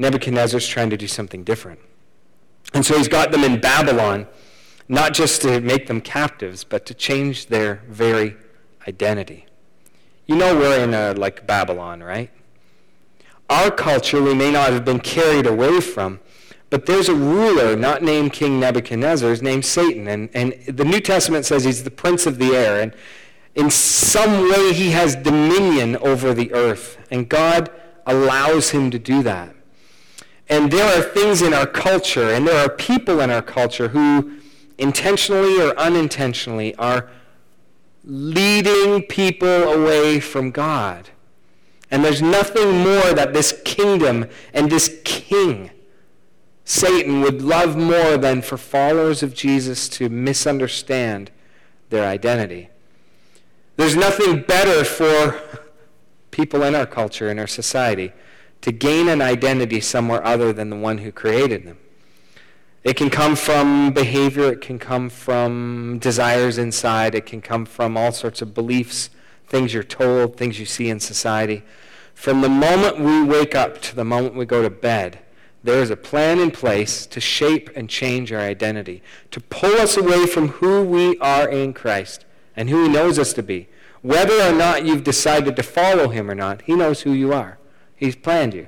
Nebuchadnezzar's 0.00 0.66
trying 0.66 0.90
to 0.90 0.96
do 0.96 1.06
something 1.06 1.44
different. 1.44 1.78
And 2.74 2.84
so 2.84 2.96
he's 2.96 3.08
got 3.08 3.30
them 3.30 3.44
in 3.44 3.60
Babylon, 3.60 4.26
not 4.88 5.14
just 5.14 5.42
to 5.42 5.60
make 5.60 5.86
them 5.86 6.00
captives, 6.00 6.64
but 6.64 6.86
to 6.86 6.94
change 6.94 7.46
their 7.46 7.82
very 7.88 8.36
identity. 8.88 9.46
You 10.26 10.36
know 10.36 10.56
we're 10.56 10.82
in 10.82 10.94
a, 10.94 11.12
like 11.14 11.46
Babylon, 11.46 12.02
right? 12.02 12.30
our 13.50 13.70
culture 13.70 14.22
we 14.22 14.32
may 14.32 14.50
not 14.50 14.72
have 14.72 14.84
been 14.84 15.00
carried 15.00 15.44
away 15.44 15.80
from, 15.80 16.20
but 16.70 16.86
there's 16.86 17.08
a 17.08 17.14
ruler 17.14 17.76
not 17.76 18.00
named 18.00 18.32
King 18.32 18.60
Nebuchadnezzar, 18.60 19.32
is 19.32 19.42
named 19.42 19.64
Satan. 19.64 20.06
And, 20.06 20.30
and 20.32 20.54
the 20.68 20.84
New 20.84 21.00
Testament 21.00 21.44
says 21.44 21.64
he's 21.64 21.82
the 21.82 21.90
prince 21.90 22.26
of 22.26 22.38
the 22.38 22.54
air. 22.54 22.80
And 22.80 22.94
in 23.56 23.68
some 23.70 24.48
way 24.48 24.72
he 24.72 24.92
has 24.92 25.16
dominion 25.16 25.96
over 25.96 26.32
the 26.32 26.52
earth. 26.54 26.96
And 27.10 27.28
God 27.28 27.70
allows 28.06 28.70
him 28.70 28.92
to 28.92 29.00
do 29.00 29.24
that. 29.24 29.52
And 30.50 30.70
there 30.70 30.98
are 30.98 31.00
things 31.00 31.42
in 31.42 31.54
our 31.54 31.66
culture, 31.66 32.30
and 32.30 32.46
there 32.46 32.62
are 32.62 32.68
people 32.68 33.20
in 33.20 33.30
our 33.30 33.40
culture 33.40 33.88
who 33.88 34.38
intentionally 34.78 35.60
or 35.60 35.78
unintentionally 35.78 36.74
are 36.74 37.08
leading 38.04 39.02
people 39.02 39.48
away 39.48 40.18
from 40.18 40.50
God. 40.50 41.10
And 41.88 42.04
there's 42.04 42.20
nothing 42.20 42.78
more 42.78 43.14
that 43.14 43.32
this 43.32 43.60
kingdom 43.64 44.26
and 44.52 44.68
this 44.68 45.00
king, 45.04 45.70
Satan, 46.64 47.20
would 47.20 47.42
love 47.42 47.76
more 47.76 48.16
than 48.16 48.42
for 48.42 48.56
followers 48.56 49.22
of 49.22 49.34
Jesus 49.34 49.88
to 49.90 50.08
misunderstand 50.08 51.30
their 51.90 52.06
identity. 52.08 52.70
There's 53.76 53.96
nothing 53.96 54.42
better 54.42 54.84
for 54.84 55.40
people 56.32 56.64
in 56.64 56.74
our 56.74 56.86
culture, 56.86 57.30
in 57.30 57.38
our 57.38 57.46
society, 57.46 58.12
to 58.60 58.72
gain 58.72 59.08
an 59.08 59.22
identity 59.22 59.80
somewhere 59.80 60.24
other 60.24 60.52
than 60.52 60.70
the 60.70 60.76
one 60.76 60.98
who 60.98 61.12
created 61.12 61.64
them. 61.64 61.78
It 62.82 62.96
can 62.96 63.10
come 63.10 63.36
from 63.36 63.92
behavior, 63.92 64.52
it 64.52 64.60
can 64.60 64.78
come 64.78 65.10
from 65.10 65.98
desires 66.00 66.58
inside, 66.58 67.14
it 67.14 67.26
can 67.26 67.42
come 67.42 67.66
from 67.66 67.96
all 67.96 68.12
sorts 68.12 68.40
of 68.40 68.54
beliefs 68.54 69.10
things 69.50 69.74
you're 69.74 69.82
told, 69.82 70.36
things 70.36 70.58
you 70.58 70.64
see 70.64 70.88
in 70.88 71.00
society. 71.00 71.62
From 72.14 72.40
the 72.40 72.48
moment 72.48 73.00
we 73.00 73.22
wake 73.22 73.54
up 73.54 73.82
to 73.82 73.96
the 73.96 74.04
moment 74.04 74.36
we 74.36 74.46
go 74.46 74.62
to 74.62 74.70
bed, 74.70 75.18
there 75.62 75.82
is 75.82 75.90
a 75.90 75.96
plan 75.96 76.38
in 76.38 76.50
place 76.50 77.04
to 77.06 77.20
shape 77.20 77.68
and 77.76 77.90
change 77.90 78.32
our 78.32 78.40
identity, 78.40 79.02
to 79.30 79.40
pull 79.40 79.74
us 79.74 79.96
away 79.96 80.26
from 80.26 80.48
who 80.48 80.82
we 80.82 81.18
are 81.18 81.48
in 81.48 81.74
Christ 81.74 82.24
and 82.56 82.70
who 82.70 82.84
He 82.84 82.88
knows 82.88 83.18
us 83.18 83.32
to 83.34 83.42
be. 83.42 83.68
Whether 84.00 84.40
or 84.40 84.52
not 84.52 84.86
you've 84.86 85.04
decided 85.04 85.56
to 85.56 85.62
follow 85.62 86.08
Him 86.08 86.30
or 86.30 86.34
not, 86.34 86.62
He 86.62 86.74
knows 86.74 87.02
who 87.02 87.12
you 87.12 87.34
are. 87.34 87.58
He's 88.00 88.16
planned 88.16 88.54
you. 88.54 88.66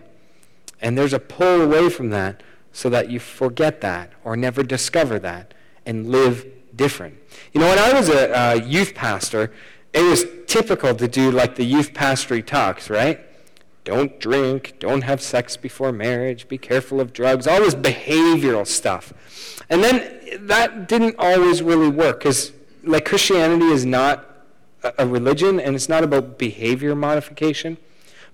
And 0.82 0.96
there's 0.96 1.14
a 1.14 1.18
pull 1.18 1.62
away 1.62 1.88
from 1.88 2.10
that 2.10 2.42
so 2.70 2.90
that 2.90 3.10
you 3.10 3.18
forget 3.18 3.80
that 3.80 4.12
or 4.24 4.36
never 4.36 4.62
discover 4.62 5.18
that 5.20 5.54
and 5.86 6.10
live 6.10 6.46
different. 6.76 7.18
You 7.54 7.62
know, 7.62 7.68
when 7.68 7.78
I 7.78 7.94
was 7.94 8.10
a 8.10 8.38
uh, 8.38 8.54
youth 8.54 8.94
pastor, 8.94 9.50
it 9.94 10.02
was 10.02 10.26
typical 10.46 10.94
to 10.94 11.08
do 11.08 11.30
like 11.30 11.56
the 11.56 11.64
youth 11.64 11.94
pastory 11.94 12.44
talks, 12.44 12.90
right? 12.90 13.20
Don't 13.84 14.20
drink, 14.20 14.74
don't 14.78 15.02
have 15.02 15.22
sex 15.22 15.56
before 15.56 15.92
marriage, 15.92 16.46
be 16.46 16.58
careful 16.58 17.00
of 17.00 17.14
drugs, 17.14 17.46
all 17.46 17.60
this 17.60 17.74
behavioral 17.74 18.66
stuff. 18.66 19.14
And 19.70 19.82
then 19.82 20.46
that 20.46 20.88
didn't 20.88 21.16
always 21.18 21.62
really 21.62 21.88
work 21.88 22.18
because 22.18 22.52
like 22.84 23.06
Christianity 23.06 23.66
is 23.66 23.86
not 23.86 24.28
a 24.98 25.06
religion 25.06 25.58
and 25.58 25.74
it's 25.74 25.88
not 25.88 26.04
about 26.04 26.38
behavior 26.38 26.94
modification. 26.94 27.78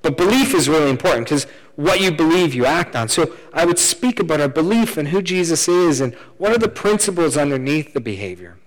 But 0.02 0.16
belief 0.16 0.54
is 0.54 0.68
really 0.68 0.90
important 0.90 1.26
because 1.26 1.46
what 1.74 2.00
you 2.00 2.11
believe, 2.11 2.54
you 2.54 2.66
act 2.66 2.96
on. 2.96 3.08
So 3.08 3.34
I 3.52 3.64
would 3.64 3.78
speak 3.78 4.20
about 4.20 4.40
our 4.40 4.48
belief 4.48 4.96
and 4.96 5.08
who 5.08 5.22
Jesus 5.22 5.68
is 5.68 6.00
and 6.00 6.14
what 6.37 6.52
are 6.52 6.58
the 6.58 6.68
principles 6.68 7.37
underneath 7.37 7.92
the 7.92 8.00
behavior. 8.00 8.58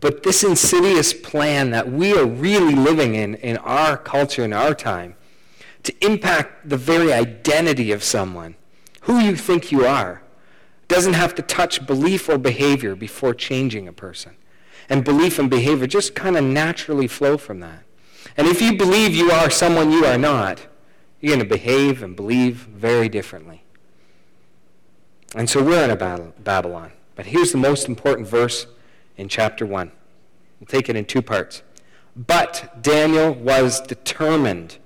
But 0.00 0.22
this 0.22 0.44
insidious 0.44 1.12
plan 1.12 1.70
that 1.70 1.90
we 1.90 2.16
are 2.16 2.24
really 2.24 2.74
living 2.74 3.14
in 3.14 3.34
in 3.36 3.56
our 3.58 3.96
culture, 3.96 4.44
in 4.44 4.52
our 4.52 4.74
time, 4.74 5.16
to 5.82 5.94
impact 6.04 6.68
the 6.68 6.76
very 6.76 7.12
identity 7.12 7.92
of 7.92 8.04
someone, 8.04 8.54
who 9.02 9.18
you 9.18 9.34
think 9.34 9.72
you 9.72 9.84
are, 9.84 10.22
doesn't 10.86 11.14
have 11.14 11.34
to 11.34 11.42
touch 11.42 11.86
belief 11.86 12.28
or 12.28 12.38
behavior 12.38 12.94
before 12.94 13.34
changing 13.34 13.88
a 13.88 13.92
person. 13.92 14.36
And 14.88 15.04
belief 15.04 15.38
and 15.38 15.50
behavior 15.50 15.86
just 15.86 16.14
kind 16.14 16.36
of 16.36 16.44
naturally 16.44 17.06
flow 17.06 17.36
from 17.36 17.60
that. 17.60 17.84
And 18.38 18.46
if 18.46 18.62
you 18.62 18.76
believe 18.76 19.16
you 19.16 19.32
are 19.32 19.50
someone 19.50 19.90
you 19.90 20.06
are 20.06 20.16
not, 20.16 20.60
you're 21.20 21.34
going 21.34 21.46
to 21.46 21.54
behave 21.54 22.04
and 22.04 22.14
believe 22.14 22.54
very 22.54 23.08
differently. 23.08 23.64
And 25.34 25.50
so 25.50 25.62
we're 25.62 25.82
in 25.82 25.90
a 25.90 25.96
battle, 25.96 26.32
Babylon. 26.38 26.92
But 27.16 27.26
here's 27.26 27.50
the 27.50 27.58
most 27.58 27.88
important 27.88 28.28
verse 28.28 28.68
in 29.16 29.28
chapter 29.28 29.66
1. 29.66 29.90
We'll 30.60 30.66
take 30.68 30.88
it 30.88 30.94
in 30.94 31.04
two 31.04 31.20
parts. 31.20 31.62
But 32.16 32.80
Daniel 32.80 33.34
was 33.34 33.80
determined 33.80 34.78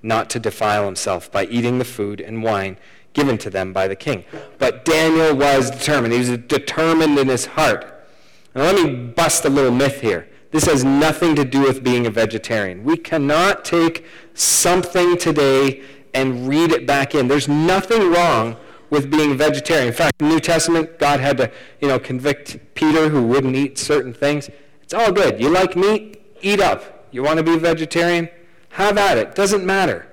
not 0.00 0.30
to 0.30 0.38
defile 0.38 0.84
himself 0.84 1.32
by 1.32 1.46
eating 1.46 1.78
the 1.78 1.84
food 1.84 2.20
and 2.20 2.44
wine 2.44 2.76
given 3.12 3.38
to 3.38 3.50
them 3.50 3.72
by 3.72 3.88
the 3.88 3.96
king. 3.96 4.24
But 4.58 4.84
Daniel 4.84 5.34
was 5.34 5.68
determined. 5.68 6.12
He 6.12 6.20
was 6.20 6.30
determined 6.30 7.18
in 7.18 7.26
his 7.26 7.46
heart. 7.46 8.06
Now 8.54 8.62
let 8.62 8.76
me 8.76 8.94
bust 8.94 9.44
a 9.44 9.48
little 9.48 9.72
myth 9.72 10.00
here. 10.00 10.28
This 10.54 10.66
has 10.66 10.84
nothing 10.84 11.34
to 11.34 11.44
do 11.44 11.62
with 11.62 11.82
being 11.82 12.06
a 12.06 12.10
vegetarian. 12.10 12.84
We 12.84 12.96
cannot 12.96 13.64
take 13.64 14.06
something 14.34 15.16
today 15.16 15.82
and 16.14 16.48
read 16.48 16.70
it 16.70 16.86
back 16.86 17.12
in. 17.16 17.26
There's 17.26 17.48
nothing 17.48 18.12
wrong 18.12 18.56
with 18.88 19.10
being 19.10 19.32
a 19.32 19.34
vegetarian. 19.34 19.88
In 19.88 19.92
fact, 19.92 20.14
in 20.20 20.28
the 20.28 20.34
New 20.34 20.38
Testament, 20.38 20.96
God 21.00 21.18
had 21.18 21.38
to, 21.38 21.50
you 21.80 21.88
know, 21.88 21.98
convict 21.98 22.56
Peter 22.76 23.08
who 23.08 23.24
wouldn't 23.24 23.56
eat 23.56 23.78
certain 23.78 24.14
things. 24.14 24.48
It's 24.80 24.94
all 24.94 25.10
good. 25.10 25.40
You 25.40 25.48
like 25.48 25.74
meat? 25.74 26.22
Eat 26.40 26.60
up. 26.60 27.08
You 27.10 27.24
want 27.24 27.38
to 27.38 27.42
be 27.42 27.54
a 27.54 27.58
vegetarian? 27.58 28.28
Have 28.68 28.96
at 28.96 29.18
it. 29.18 29.34
Doesn't 29.34 29.66
matter. 29.66 30.06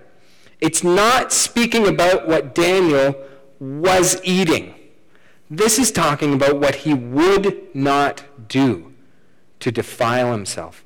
It's 0.59 0.83
not 0.83 1.31
speaking 1.31 1.85
about 1.85 2.27
what 2.27 2.55
Daniel 2.55 3.15
was 3.59 4.19
eating. 4.23 4.73
This 5.51 5.77
is 5.77 5.91
talking 5.91 6.33
about 6.33 6.59
what 6.59 6.77
he 6.77 6.95
would 6.95 7.75
not 7.75 8.23
do 8.47 8.90
to 9.61 9.71
defile 9.71 10.31
himself. 10.31 10.83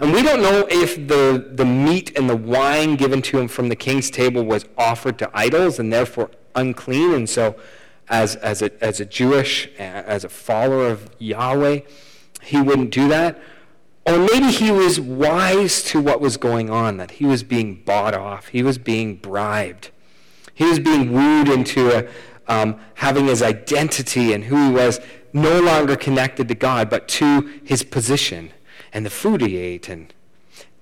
And 0.00 0.12
we 0.12 0.22
don't 0.22 0.42
know 0.42 0.66
if 0.70 0.94
the, 1.08 1.50
the 1.54 1.64
meat 1.64 2.16
and 2.16 2.30
the 2.30 2.36
wine 2.36 2.96
given 2.96 3.20
to 3.22 3.38
him 3.38 3.48
from 3.48 3.68
the 3.68 3.76
king's 3.76 4.10
table 4.10 4.44
was 4.44 4.64
offered 4.76 5.18
to 5.18 5.30
idols 5.34 5.78
and 5.78 5.92
therefore 5.92 6.30
unclean. 6.54 7.12
And 7.12 7.28
so, 7.28 7.56
as, 8.08 8.36
as, 8.36 8.62
a, 8.62 8.70
as 8.82 9.00
a 9.00 9.04
Jewish, 9.04 9.68
as 9.76 10.24
a 10.24 10.28
follower 10.28 10.88
of 10.88 11.10
Yahweh, 11.18 11.80
he 12.42 12.60
wouldn't 12.60 12.90
do 12.90 13.08
that. 13.08 13.40
Or 14.06 14.18
maybe 14.18 14.50
he 14.50 14.70
was 14.70 14.98
wise 14.98 15.82
to 15.84 16.00
what 16.00 16.20
was 16.20 16.36
going 16.36 16.70
on, 16.70 16.96
that 16.96 17.12
he 17.12 17.26
was 17.26 17.42
being 17.42 17.82
bought 17.84 18.14
off, 18.14 18.48
he 18.48 18.62
was 18.62 18.78
being 18.78 19.16
bribed, 19.16 19.90
he 20.54 20.64
was 20.64 20.78
being 20.78 21.12
wooed 21.12 21.48
into 21.48 21.90
a, 21.90 22.08
um, 22.46 22.80
having 22.94 23.26
his 23.26 23.42
identity 23.42 24.32
and 24.32 24.44
who 24.44 24.68
he 24.68 24.72
was 24.72 25.00
no 25.32 25.60
longer 25.60 25.96
connected 25.96 26.48
to 26.48 26.54
God, 26.54 26.90
but 26.90 27.08
to 27.08 27.60
his 27.64 27.82
position 27.82 28.50
and 28.92 29.04
the 29.04 29.10
food 29.10 29.40
he 29.40 29.56
ate. 29.56 29.88
And 29.88 30.12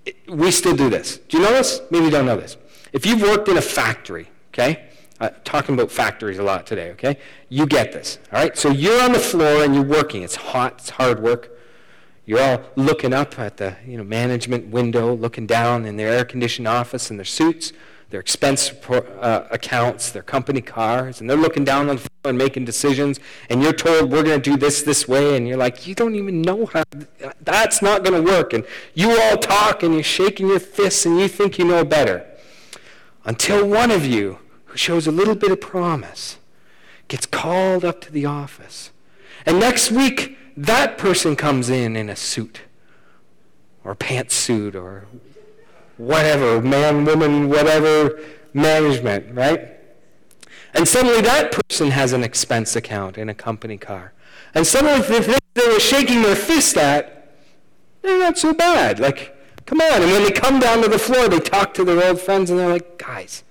it, 0.05 0.17
we 0.29 0.51
still 0.51 0.77
do 0.77 0.89
this. 0.89 1.19
Do 1.19 1.39
you 1.39 1.43
know 1.43 1.53
this? 1.53 1.81
Maybe 1.91 2.07
you 2.07 2.11
don't 2.11 2.27
know 2.27 2.37
this. 2.37 2.57
If 2.93 3.05
you've 3.07 3.23
worked 3.23 3.49
in 3.49 3.57
a 3.57 3.63
factory, 3.63 4.29
okay, 4.55 4.89
uh, 5.21 5.31
talking 5.45 5.75
about 5.75 5.91
factories 5.91 6.39
a 6.39 6.43
lot 6.43 6.67
today, 6.67 6.91
okay, 6.93 7.19
you 7.49 7.67
get 7.67 7.93
this. 7.93 8.19
All 8.33 8.39
right, 8.39 8.57
so 8.57 8.71
you're 8.71 9.03
on 9.03 9.13
the 9.13 9.19
floor 9.19 9.65
and 9.65 9.75
you're 9.75 9.85
working. 9.85 10.23
It's 10.23 10.37
hot. 10.37 10.75
It's 10.79 10.91
hard 10.91 11.21
work 11.21 11.51
You're 12.27 12.41
all 12.41 12.63
looking 12.75 13.13
up 13.13 13.39
at 13.39 13.57
the 13.57 13.77
you 13.87 13.97
know, 13.97 14.03
management 14.03 14.67
window, 14.69 15.15
looking 15.15 15.47
down 15.47 15.87
in 15.87 15.97
their 15.97 16.09
air-conditioned 16.09 16.67
office 16.67 17.09
in 17.09 17.17
their 17.17 17.25
suits, 17.25 17.73
their 18.11 18.21
expense 18.21 18.73
uh, 18.89 19.47
accounts, 19.51 20.11
their 20.11 20.23
company 20.23 20.61
cars, 20.61 21.21
and 21.21 21.29
they're 21.29 21.37
looking 21.37 21.65
down 21.65 21.89
on 21.89 21.97
the 21.97 22.03
floor 22.03 22.31
and 22.31 22.39
making 22.39 22.65
decisions, 22.65 23.19
and 23.51 23.63
you're 23.63 23.73
told, 23.73 24.11
we're 24.11 24.23
going 24.23 24.41
to 24.41 24.51
do 24.51 24.57
this 24.57 24.83
this 24.83 25.09
way, 25.09 25.37
and 25.37 25.49
you're 25.49 25.57
like, 25.57 25.87
you 25.87 25.95
don't 25.95 26.15
even 26.15 26.41
know 26.41 26.67
how, 26.67 26.85
that's 27.41 27.83
not 27.83 28.05
going 28.05 28.15
to 28.15 28.31
work. 28.31 28.53
And 28.53 28.65
you 28.95 29.11
all 29.21 29.37
talk, 29.37 29.83
and 29.83 29.95
you're 29.95 30.03
shaking 30.03 30.49
your 30.49 30.61
fists, 30.61 31.05
and 31.05 31.19
you 31.19 31.27
think 31.27 31.59
you 31.59 31.65
know 31.65 31.85
better. 31.85 32.25
Until 33.25 33.69
one 33.69 33.91
of 33.91 34.07
you, 34.07 34.39
who 34.67 34.77
shows 34.77 35.09
a 35.09 35.13
little 35.13 35.35
bit 35.35 35.51
of 35.51 35.61
promise, 35.61 36.39
gets 37.09 37.27
called 37.27 37.85
up 37.85 38.01
to 38.03 38.13
the 38.13 38.25
office. 38.25 38.91
And 39.45 39.59
next 39.59 39.91
week, 39.91 40.39
that 40.57 40.97
person 40.97 41.35
comes 41.35 41.69
in 41.69 41.97
in 41.97 42.09
a 42.09 42.17
suit 42.17 42.63
or 43.85 43.95
pantsuit 43.95 44.75
or 44.75 45.07
whatever, 45.97 46.61
man, 46.61 47.05
woman, 47.05 47.49
whatever 47.49 48.21
management, 48.53 49.35
right? 49.35 49.71
And 50.75 50.87
suddenly 50.87 51.21
that 51.23 51.53
person 51.53 51.91
has 51.91 52.13
an 52.13 52.23
expense 52.23 52.77
account 52.77 53.17
in 53.17 53.29
a 53.29 53.35
company 53.35 53.79
car. 53.79 54.13
And 54.55 54.67
suddenly 54.67 55.01
the 55.01 55.41
they 55.55 55.69
were 55.69 55.81
shaking 55.81 56.23
their 56.23 56.37
fist 56.37 56.77
at, 56.77 57.35
they're 58.03 58.19
not 58.19 58.39
so 58.39 58.53
bad. 58.53 59.01
Like, 59.01 59.35
come 59.65 59.81
on. 59.81 60.03
And 60.03 60.13
when 60.13 60.23
they 60.23 60.31
come 60.31 60.61
down 60.61 60.83
to 60.83 60.89
the 60.89 60.99
floor, 60.99 61.29
they 61.29 61.41
talk 61.41 61.75
to 61.75 61.85
their 61.85 62.07
old 62.07 62.21
friends 62.21 62.51
and 62.51 62.59
they're 62.59 62.69
like, 62.69 62.99
guys, 62.99 63.43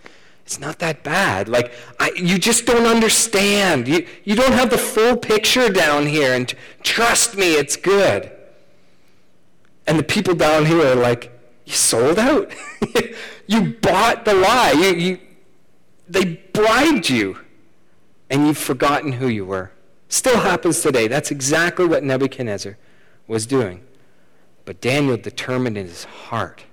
it's 0.45 0.59
not 0.59 0.79
that 0.79 1.03
bad. 1.03 1.49
Like, 1.49 1.73
I, 1.99 2.11
you 2.15 2.37
just 2.37 2.67
don't 2.67 2.85
understand. 2.85 3.87
You, 3.87 4.07
you 4.23 4.35
don't 4.35 4.53
have 4.53 4.69
the 4.69 4.77
full 4.77 5.17
picture 5.17 5.69
down 5.69 6.05
here. 6.05 6.33
And 6.33 6.47
t- 6.47 6.57
trust 6.83 7.35
me, 7.35 7.55
it's 7.55 7.75
good. 7.75 8.31
And 9.87 9.97
the 9.97 10.03
people 10.03 10.35
down 10.35 10.67
here 10.67 10.85
are 10.85 10.95
like, 10.95 11.31
you 11.65 11.73
sold 11.73 12.19
out. 12.19 12.51
you 13.47 13.73
bought 13.81 14.25
the 14.25 14.33
lie. 14.33 14.71
You, 14.71 14.93
you, 14.93 15.19
they 16.07 16.25
bribed 16.53 17.09
you. 17.09 17.39
And 18.29 18.47
you've 18.47 18.57
forgotten 18.57 19.13
who 19.13 19.27
you 19.27 19.45
were. 19.45 19.71
Still 20.07 20.39
happens 20.39 20.81
today. 20.81 21.07
That's 21.07 21.31
exactly 21.31 21.85
what 21.85 22.03
Nebuchadnezzar 22.03 22.77
was 23.27 23.45
doing. 23.45 23.81
But 24.65 24.81
Daniel 24.81 25.17
determined 25.17 25.77
in 25.77 25.87
his 25.87 26.05
heart 26.05 26.63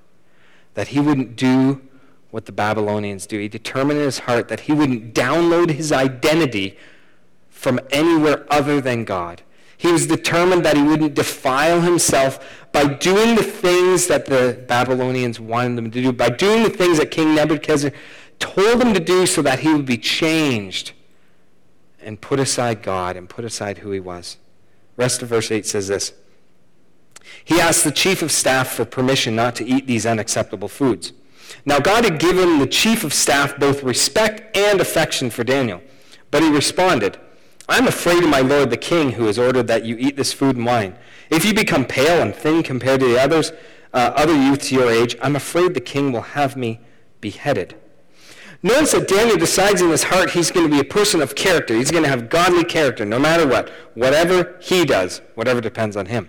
that 0.74 0.88
he 0.88 1.00
wouldn't 1.00 1.36
do 1.36 1.82
what 2.30 2.46
the 2.46 2.52
Babylonians 2.52 3.26
do. 3.26 3.38
He 3.38 3.48
determined 3.48 3.98
in 3.98 4.06
his 4.06 4.20
heart 4.20 4.48
that 4.48 4.60
he 4.60 4.72
wouldn't 4.72 5.14
download 5.14 5.70
his 5.70 5.92
identity 5.92 6.78
from 7.50 7.78
anywhere 7.90 8.46
other 8.50 8.80
than 8.80 9.04
God. 9.04 9.42
He 9.82 9.90
was 9.90 10.06
determined 10.06 10.64
that 10.64 10.76
he 10.76 10.82
wouldn't 10.84 11.14
defile 11.14 11.80
himself 11.80 12.38
by 12.70 12.84
doing 12.84 13.34
the 13.34 13.42
things 13.42 14.06
that 14.06 14.26
the 14.26 14.64
Babylonians 14.68 15.40
wanted 15.40 15.76
him 15.76 15.90
to 15.90 16.02
do, 16.02 16.12
by 16.12 16.28
doing 16.28 16.62
the 16.62 16.70
things 16.70 16.98
that 16.98 17.10
King 17.10 17.34
Nebuchadnezzar 17.34 17.90
told 18.38 18.80
him 18.80 18.94
to 18.94 19.00
do 19.00 19.26
so 19.26 19.42
that 19.42 19.58
he 19.58 19.72
would 19.72 19.84
be 19.84 19.98
changed 19.98 20.92
and 22.00 22.20
put 22.20 22.38
aside 22.38 22.84
God 22.84 23.16
and 23.16 23.28
put 23.28 23.44
aside 23.44 23.78
who 23.78 23.90
he 23.90 23.98
was. 23.98 24.36
Rest 24.96 25.20
of 25.20 25.30
verse 25.30 25.50
8 25.50 25.66
says 25.66 25.88
this. 25.88 26.12
He 27.44 27.60
asked 27.60 27.82
the 27.82 27.90
chief 27.90 28.22
of 28.22 28.30
staff 28.30 28.68
for 28.68 28.84
permission 28.84 29.34
not 29.34 29.56
to 29.56 29.66
eat 29.66 29.88
these 29.88 30.06
unacceptable 30.06 30.68
foods. 30.68 31.12
Now, 31.64 31.80
God 31.80 32.04
had 32.04 32.20
given 32.20 32.60
the 32.60 32.68
chief 32.68 33.02
of 33.02 33.12
staff 33.12 33.58
both 33.58 33.82
respect 33.82 34.56
and 34.56 34.80
affection 34.80 35.28
for 35.28 35.42
Daniel. 35.42 35.82
But 36.30 36.44
he 36.44 36.50
responded, 36.50 37.18
I'm 37.68 37.86
afraid 37.86 38.22
of 38.22 38.28
my 38.28 38.40
lord 38.40 38.70
the 38.70 38.76
king, 38.76 39.12
who 39.12 39.26
has 39.26 39.38
ordered 39.38 39.68
that 39.68 39.84
you 39.84 39.96
eat 39.98 40.16
this 40.16 40.32
food 40.32 40.56
and 40.56 40.66
wine. 40.66 40.96
If 41.30 41.44
you 41.44 41.54
become 41.54 41.84
pale 41.84 42.20
and 42.20 42.34
thin 42.34 42.62
compared 42.62 43.00
to 43.00 43.06
the 43.06 43.20
others, 43.20 43.52
uh, 43.92 44.12
other 44.16 44.34
youths 44.34 44.72
your 44.72 44.90
age, 44.90 45.16
I'm 45.22 45.36
afraid 45.36 45.74
the 45.74 45.80
king 45.80 46.12
will 46.12 46.22
have 46.22 46.56
me 46.56 46.80
beheaded. 47.20 47.76
Notice 48.62 48.92
that 48.92 49.08
Daniel 49.08 49.36
decides 49.36 49.80
in 49.80 49.90
his 49.90 50.04
heart 50.04 50.30
he's 50.30 50.50
going 50.50 50.68
to 50.68 50.72
be 50.72 50.80
a 50.80 50.84
person 50.84 51.20
of 51.20 51.34
character. 51.34 51.74
He's 51.74 51.90
going 51.90 52.04
to 52.04 52.08
have 52.08 52.28
godly 52.28 52.64
character 52.64 53.04
no 53.04 53.18
matter 53.18 53.46
what. 53.46 53.70
Whatever 53.94 54.56
he 54.60 54.84
does, 54.84 55.20
whatever 55.34 55.60
depends 55.60 55.96
on 55.96 56.06
him. 56.06 56.28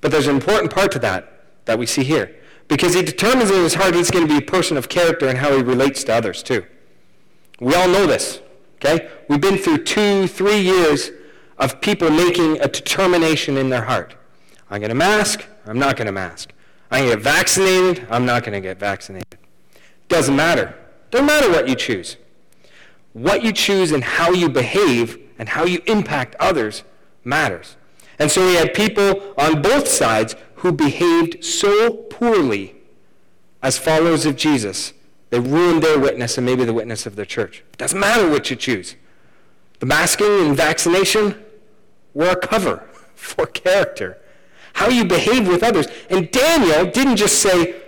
But 0.00 0.10
there's 0.10 0.26
an 0.26 0.34
important 0.34 0.72
part 0.72 0.90
to 0.92 0.98
that 1.00 1.44
that 1.66 1.78
we 1.78 1.84
see 1.84 2.02
here 2.02 2.34
because 2.66 2.94
he 2.94 3.02
determines 3.02 3.50
in 3.50 3.62
his 3.62 3.74
heart 3.74 3.94
he's 3.94 4.10
going 4.10 4.26
to 4.26 4.32
be 4.32 4.38
a 4.38 4.48
person 4.48 4.76
of 4.76 4.88
character 4.88 5.26
and 5.28 5.38
how 5.38 5.54
he 5.54 5.62
relates 5.62 6.02
to 6.04 6.14
others 6.14 6.42
too. 6.42 6.64
We 7.60 7.74
all 7.74 7.88
know 7.88 8.06
this, 8.06 8.40
okay? 8.82 9.08
We've 9.28 9.40
been 9.40 9.58
through 9.58 9.84
two, 9.84 10.26
three 10.26 10.60
years 10.60 11.10
of 11.58 11.80
people 11.80 12.10
making 12.10 12.60
a 12.60 12.68
determination 12.68 13.56
in 13.56 13.68
their 13.68 13.82
heart. 13.82 14.14
I'm 14.70 14.80
going 14.80 14.90
to 14.90 14.94
mask, 14.94 15.44
I'm 15.66 15.78
not 15.78 15.96
going 15.96 16.06
to 16.06 16.12
mask. 16.12 16.52
I'm 16.90 17.04
going 17.04 17.10
to 17.10 17.16
get 17.16 17.24
vaccinated, 17.24 18.06
I'm 18.10 18.24
not 18.24 18.42
going 18.42 18.54
to 18.54 18.60
get 18.60 18.78
vaccinated. 18.78 19.38
Doesn't 20.08 20.34
matter. 20.34 20.74
Doesn't 21.10 21.26
matter 21.26 21.50
what 21.50 21.68
you 21.68 21.74
choose. 21.74 22.16
What 23.12 23.42
you 23.42 23.52
choose 23.52 23.92
and 23.92 24.02
how 24.02 24.30
you 24.32 24.48
behave 24.48 25.18
and 25.38 25.48
how 25.48 25.64
you 25.64 25.82
impact 25.86 26.36
others 26.40 26.82
matters. 27.24 27.76
And 28.18 28.30
so 28.30 28.46
we 28.46 28.54
had 28.54 28.74
people 28.74 29.34
on 29.38 29.62
both 29.62 29.88
sides 29.88 30.36
who 30.56 30.72
behaved 30.72 31.44
so 31.44 31.92
poorly 31.92 32.76
as 33.62 33.78
followers 33.78 34.26
of 34.26 34.36
Jesus, 34.36 34.92
they 35.30 35.40
ruined 35.40 35.82
their 35.82 35.98
witness 35.98 36.36
and 36.36 36.44
maybe 36.44 36.64
the 36.64 36.74
witness 36.74 37.06
of 37.06 37.16
their 37.16 37.24
church. 37.24 37.60
It 37.72 37.78
Doesn't 37.78 37.98
matter 37.98 38.28
what 38.28 38.50
you 38.50 38.56
choose. 38.56 38.96
The 39.78 39.86
masking 39.86 40.46
and 40.46 40.56
vaccination 40.56 41.42
were 42.14 42.30
a 42.30 42.36
cover 42.36 42.88
for 43.14 43.46
character. 43.46 44.18
How 44.74 44.88
you 44.88 45.04
behave 45.04 45.48
with 45.48 45.62
others. 45.62 45.86
And 46.10 46.30
Daniel 46.30 46.90
didn't 46.90 47.16
just 47.16 47.40
say, 47.40 47.80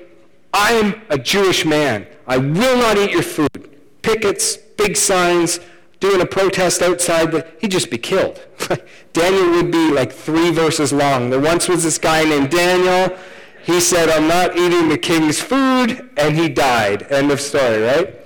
I'm 0.55 1.03
a 1.09 1.19
Jewish 1.19 1.65
man. 1.65 2.07
I 2.27 2.39
will 2.39 2.77
not 2.77 2.97
eat 2.97 3.11
your 3.11 3.23
food. 3.23 3.79
Pickets, 4.03 4.57
big 4.57 4.97
signs, 4.97 5.61
doing 6.01 6.21
a 6.21 6.27
protest 6.27 6.83
outside, 6.83 7.31
but 7.31 7.57
he'd 7.61 7.71
just 7.71 7.91
be 7.91 7.99
killed. 7.99 8.41
Daniel 9.13 9.51
would 9.53 9.71
be 9.71 9.91
like 9.93 10.13
three 10.13 10.51
verses 10.51 10.93
long. 10.93 11.31
There 11.31 11.41
once 11.41 11.69
was 11.69 11.85
this 11.85 11.99
guy 11.99 12.25
named 12.25 12.51
Daniel. 12.51 13.17
He 13.65 13.81
said, 13.81 14.09
I'm 14.09 14.27
not 14.27 14.57
eating 14.57 14.89
the 14.89 14.99
king's 14.99 15.41
food, 15.41 16.11
and 16.17 16.37
he 16.37 16.49
died. 16.49 17.05
End 17.11 17.31
of 17.31 17.41
story, 17.41 17.83
right? 17.83 18.17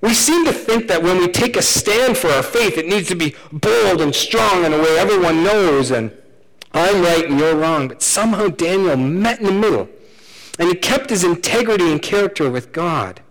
We 0.00 0.14
seem 0.14 0.44
to 0.44 0.52
think 0.52 0.86
that 0.88 1.02
when 1.02 1.18
we 1.18 1.28
take 1.28 1.56
a 1.56 1.62
stand 1.62 2.18
for 2.18 2.28
our 2.28 2.42
faith, 2.42 2.76
it 2.76 2.86
needs 2.86 3.08
to 3.08 3.14
be 3.14 3.34
bold 3.50 4.00
and 4.00 4.14
strong 4.14 4.64
in 4.64 4.72
a 4.72 4.78
way 4.78 4.98
everyone 4.98 5.42
knows, 5.42 5.90
and 5.90 6.12
I'm 6.72 7.02
right 7.02 7.24
and 7.24 7.38
you're 7.38 7.56
wrong. 7.56 7.88
But 7.88 8.02
somehow 8.02 8.48
Daniel 8.48 8.96
met 8.96 9.40
in 9.40 9.46
the 9.46 9.52
middle, 9.52 9.88
and 10.58 10.68
he 10.68 10.74
kept 10.74 11.10
his 11.10 11.24
integrity 11.24 11.90
and 11.90 12.02
character 12.02 12.50
with 12.50 12.72
God 12.72 13.22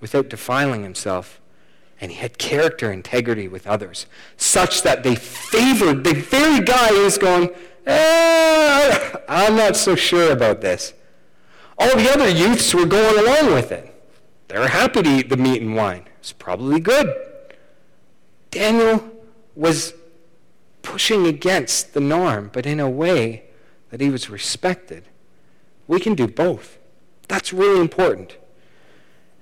without 0.00 0.28
defiling 0.28 0.82
himself 0.82 1.40
and 2.00 2.10
he 2.10 2.18
had 2.18 2.38
character 2.38 2.92
integrity 2.92 3.48
with 3.48 3.66
others, 3.66 4.06
such 4.36 4.82
that 4.82 5.02
they 5.02 5.14
favored 5.14 6.04
the 6.04 6.14
very 6.14 6.60
guy 6.60 6.88
who's 6.88 7.18
going, 7.18 7.50
eh, 7.86 9.12
I'm 9.28 9.56
not 9.56 9.76
so 9.76 9.94
sure 9.94 10.32
about 10.32 10.60
this. 10.60 10.92
All 11.78 11.96
the 11.96 12.10
other 12.10 12.28
youths 12.28 12.74
were 12.74 12.86
going 12.86 13.18
along 13.18 13.52
with 13.52 13.72
it. 13.72 13.92
They 14.48 14.58
were 14.58 14.68
happy 14.68 15.02
to 15.02 15.10
eat 15.10 15.28
the 15.28 15.36
meat 15.36 15.62
and 15.62 15.74
wine. 15.74 16.04
It's 16.20 16.32
probably 16.32 16.80
good. 16.80 17.12
Daniel 18.50 19.10
was 19.54 19.94
pushing 20.82 21.26
against 21.26 21.94
the 21.94 22.00
norm, 22.00 22.50
but 22.52 22.64
in 22.64 22.78
a 22.78 22.88
way 22.88 23.44
that 23.90 24.00
he 24.00 24.10
was 24.10 24.30
respected. 24.30 25.08
We 25.88 26.00
can 26.00 26.14
do 26.14 26.26
both. 26.26 26.78
That's 27.28 27.52
really 27.52 27.80
important. 27.80 28.36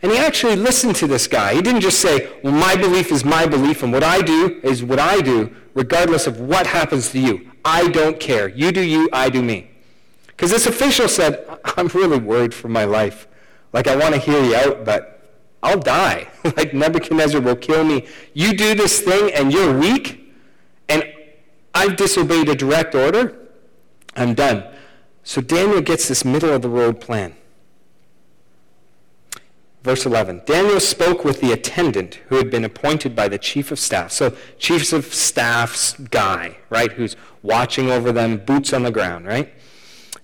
And 0.05 0.13
he 0.13 0.19
actually 0.19 0.55
listened 0.55 0.97
to 0.97 1.07
this 1.07 1.27
guy. 1.27 1.55
He 1.55 1.63
didn't 1.63 1.81
just 1.81 1.99
say, 1.99 2.31
well, 2.43 2.53
my 2.53 2.77
belief 2.77 3.11
is 3.11 3.25
my 3.25 3.47
belief, 3.47 3.83
and 3.83 3.91
what 3.91 4.05
I 4.05 4.21
do 4.21 4.61
is 4.63 4.85
what 4.85 4.99
I 4.99 5.23
do, 5.23 5.51
regardless 5.73 6.27
of 6.27 6.41
what 6.41 6.67
happens 6.67 7.11
to 7.13 7.19
you. 7.19 7.51
I 7.65 7.89
don't 7.89 8.21
care. 8.21 8.49
You 8.49 8.71
do 8.71 8.83
you, 8.83 9.09
I 9.15 9.31
do 9.31 9.41
me. 9.41 9.71
Because 10.27 10.51
this 10.51 10.67
official 10.67 11.09
said, 11.09 11.59
I'm 11.79 11.87
really 11.89 12.19
worried 12.19 12.53
for 12.53 12.69
my 12.69 12.85
life. 12.85 13.27
Like, 13.73 13.87
I 13.87 13.97
want 13.97 14.15
to 14.15 14.21
hear 14.21 14.45
you 14.45 14.55
out, 14.55 14.85
but 14.85 15.27
I'll 15.63 15.81
die. 15.81 16.29
like, 16.45 16.75
Nebuchadnezzar 16.75 17.41
will 17.41 17.57
kill 17.57 17.83
me. 17.83 18.07
You 18.35 18.55
do 18.55 18.75
this 18.75 19.01
thing, 19.01 19.33
and 19.33 19.55
you're 19.55 19.73
weak, 19.73 20.35
and 20.87 21.11
I've 21.75 21.97
disobeyed 21.97 22.51
a 22.51 22.55
direct 22.55 22.95
order. 22.95 23.39
I'm 24.15 24.35
done. 24.35 24.71
So 25.23 25.41
Daniel 25.41 25.81
gets 25.81 26.09
this 26.09 26.27
middle 26.27 26.53
of 26.53 26.61
the 26.61 26.69
road 26.69 27.01
plan. 27.01 27.37
Verse 29.85 30.07
11 30.07 30.43
Daniel 30.47 30.81
spoke 30.81 31.25
with 31.25 31.43
the 31.43 31.53
attendant 31.53 32.15
who 32.29 32.37
had 32.37 32.51
been 32.51 32.65
appointed 32.65 33.15
by 33.15 33.29
the 33.29 33.39
chief 33.39 33.71
of 33.71 33.79
staff. 33.79 34.11
So, 34.11 34.35
chief 34.59 34.93
of 34.95 35.13
staff's 35.13 35.93
guy, 35.93 36.57
right, 36.71 36.91
who's 36.91 37.17
watching 37.43 37.91
over 37.91 38.11
them, 38.11 38.39
boots 38.39 38.73
on 38.73 38.83
the 38.83 38.91
ground, 38.91 39.27
right? 39.27 39.53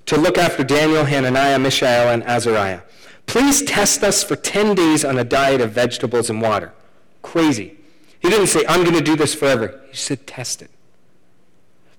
To 0.06 0.16
look 0.16 0.38
after 0.38 0.64
Daniel, 0.64 1.04
Hananiah, 1.04 1.58
Mishael, 1.58 2.08
and 2.08 2.24
Azariah. 2.24 2.80
Please 3.26 3.62
test 3.62 4.02
us 4.02 4.24
for 4.24 4.34
10 4.34 4.74
days 4.74 5.04
on 5.04 5.18
a 5.18 5.24
diet 5.24 5.60
of 5.60 5.70
vegetables 5.72 6.30
and 6.30 6.40
water. 6.40 6.72
Crazy. 7.22 7.76
He 8.18 8.30
didn't 8.30 8.48
say, 8.48 8.64
I'm 8.66 8.82
going 8.82 8.96
to 8.96 9.02
do 9.02 9.14
this 9.14 9.34
forever. 9.34 9.80
He 9.90 9.96
said, 9.96 10.26
test 10.26 10.62
it. 10.62 10.70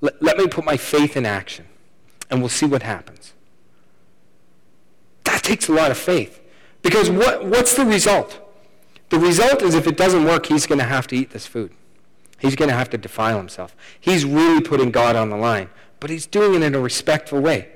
Let, 0.01 0.22
let 0.22 0.38
me 0.38 0.47
put 0.47 0.66
my 0.66 0.78
faith 0.78 1.16
in 1.16 1.26
action. 1.26 1.66
and 2.30 2.39
we'll 2.39 2.49
see 2.49 2.66
what 2.66 2.82
happens. 2.82 3.34
That 5.26 5.43
takes 5.43 5.70
a 5.70 5.74
lot 5.74 5.91
of 5.91 5.97
faith. 5.97 6.41
Because 6.82 7.10
what, 7.10 7.46
what's 7.46 7.76
the 7.76 7.86
result? 7.86 8.40
The 9.10 9.20
result 9.20 9.62
is 9.62 9.76
if 9.76 9.88
it 9.88 9.98
doesn't 9.98 10.24
work, 10.24 10.46
he's 10.46 10.66
going 10.66 10.80
to 10.80 10.86
have 10.86 11.08
to 11.08 11.16
eat 11.16 11.32
this 11.32 11.46
food. 11.46 11.72
He's 12.40 12.56
going 12.56 12.70
to 12.70 12.76
have 12.76 12.90
to 12.92 12.98
defile 12.98 13.38
himself. 13.38 13.76
He's 14.00 14.26
really 14.26 14.62
putting 14.62 14.90
God 14.90 15.16
on 15.16 15.30
the 15.30 15.38
line, 15.38 15.70
but 16.00 16.10
he's 16.10 16.26
doing 16.26 16.56
it 16.56 16.64
in 16.64 16.74
a 16.74 16.80
respectful 16.80 17.40
way. 17.40 17.70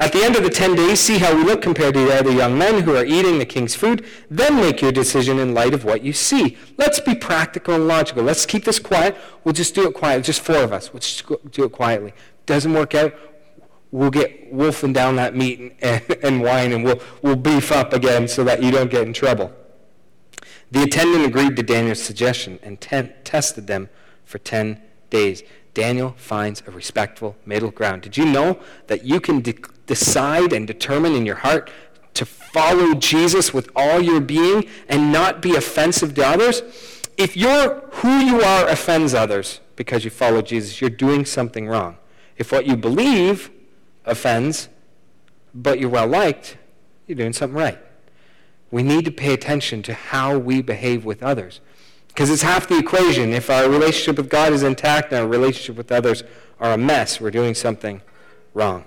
At 0.00 0.12
the 0.12 0.22
end 0.22 0.36
of 0.36 0.44
the 0.44 0.50
10 0.50 0.76
days, 0.76 1.00
see 1.00 1.18
how 1.18 1.34
we 1.34 1.42
look 1.42 1.60
compared 1.60 1.94
to 1.94 2.04
the 2.04 2.14
other 2.14 2.30
young 2.30 2.56
men 2.56 2.84
who 2.84 2.94
are 2.94 3.04
eating 3.04 3.38
the 3.38 3.44
king's 3.44 3.74
food. 3.74 4.06
Then 4.30 4.56
make 4.56 4.80
your 4.80 4.92
decision 4.92 5.40
in 5.40 5.54
light 5.54 5.74
of 5.74 5.84
what 5.84 6.04
you 6.04 6.12
see. 6.12 6.56
Let's 6.76 7.00
be 7.00 7.16
practical 7.16 7.74
and 7.74 7.88
logical. 7.88 8.22
Let's 8.22 8.46
keep 8.46 8.64
this 8.64 8.78
quiet. 8.78 9.16
We'll 9.42 9.54
just 9.54 9.74
do 9.74 9.88
it 9.88 9.94
quietly. 9.94 10.22
Just 10.22 10.40
four 10.40 10.58
of 10.58 10.72
us. 10.72 10.92
We'll 10.92 11.00
just 11.00 11.24
do 11.50 11.64
it 11.64 11.72
quietly. 11.72 12.12
Doesn't 12.46 12.72
work 12.72 12.94
out. 12.94 13.12
We'll 13.90 14.10
get 14.10 14.52
wolfing 14.52 14.92
down 14.92 15.16
that 15.16 15.34
meat 15.34 15.76
and, 15.80 16.02
and 16.22 16.42
wine, 16.42 16.72
and 16.72 16.84
we'll, 16.84 17.00
we'll 17.22 17.36
beef 17.36 17.72
up 17.72 17.92
again 17.92 18.28
so 18.28 18.44
that 18.44 18.62
you 18.62 18.70
don't 18.70 18.90
get 18.90 19.02
in 19.02 19.12
trouble. 19.12 19.52
The 20.70 20.82
attendant 20.82 21.24
agreed 21.24 21.56
to 21.56 21.62
Daniel's 21.62 22.02
suggestion 22.02 22.58
and 22.62 22.80
ten- 22.80 23.14
tested 23.24 23.66
them 23.66 23.88
for 24.24 24.38
10 24.38 24.80
days. 25.08 25.42
Daniel 25.72 26.14
finds 26.18 26.62
a 26.66 26.70
respectful 26.70 27.36
middle 27.46 27.70
ground. 27.70 28.02
Did 28.02 28.16
you 28.16 28.26
know 28.26 28.58
that 28.88 29.04
you 29.04 29.20
can 29.20 29.40
de- 29.40 29.54
decide 29.86 30.52
and 30.52 30.66
determine 30.66 31.14
in 31.14 31.24
your 31.24 31.36
heart 31.36 31.70
to 32.14 32.26
follow 32.26 32.94
Jesus 32.94 33.54
with 33.54 33.70
all 33.74 34.00
your 34.00 34.20
being 34.20 34.66
and 34.88 35.12
not 35.12 35.40
be 35.40 35.54
offensive 35.54 36.14
to 36.14 36.26
others? 36.26 36.62
If 37.16 37.36
you're 37.36 37.80
who 37.92 38.18
you 38.18 38.42
are 38.42 38.68
offends 38.68 39.14
others 39.14 39.60
because 39.76 40.04
you 40.04 40.10
follow 40.10 40.42
Jesus, 40.42 40.80
you're 40.80 40.90
doing 40.90 41.24
something 41.24 41.66
wrong. 41.66 41.96
If 42.36 42.52
what 42.52 42.66
you 42.66 42.76
believe 42.76 43.50
offends, 44.08 44.68
but 45.54 45.78
you're 45.78 45.90
well 45.90 46.06
liked, 46.06 46.56
you're 47.06 47.16
doing 47.16 47.32
something 47.32 47.56
right. 47.56 47.78
We 48.70 48.82
need 48.82 49.04
to 49.06 49.10
pay 49.10 49.32
attention 49.32 49.82
to 49.84 49.94
how 49.94 50.38
we 50.38 50.60
behave 50.62 51.04
with 51.04 51.22
others. 51.22 51.60
Because 52.08 52.30
it's 52.30 52.42
half 52.42 52.68
the 52.68 52.76
equation. 52.76 53.32
If 53.32 53.48
our 53.48 53.68
relationship 53.68 54.16
with 54.16 54.28
God 54.28 54.52
is 54.52 54.62
intact 54.62 55.12
and 55.12 55.22
our 55.22 55.28
relationship 55.28 55.76
with 55.76 55.92
others 55.92 56.24
are 56.60 56.72
a 56.72 56.78
mess, 56.78 57.20
we're 57.20 57.30
doing 57.30 57.54
something 57.54 58.02
wrong. 58.54 58.84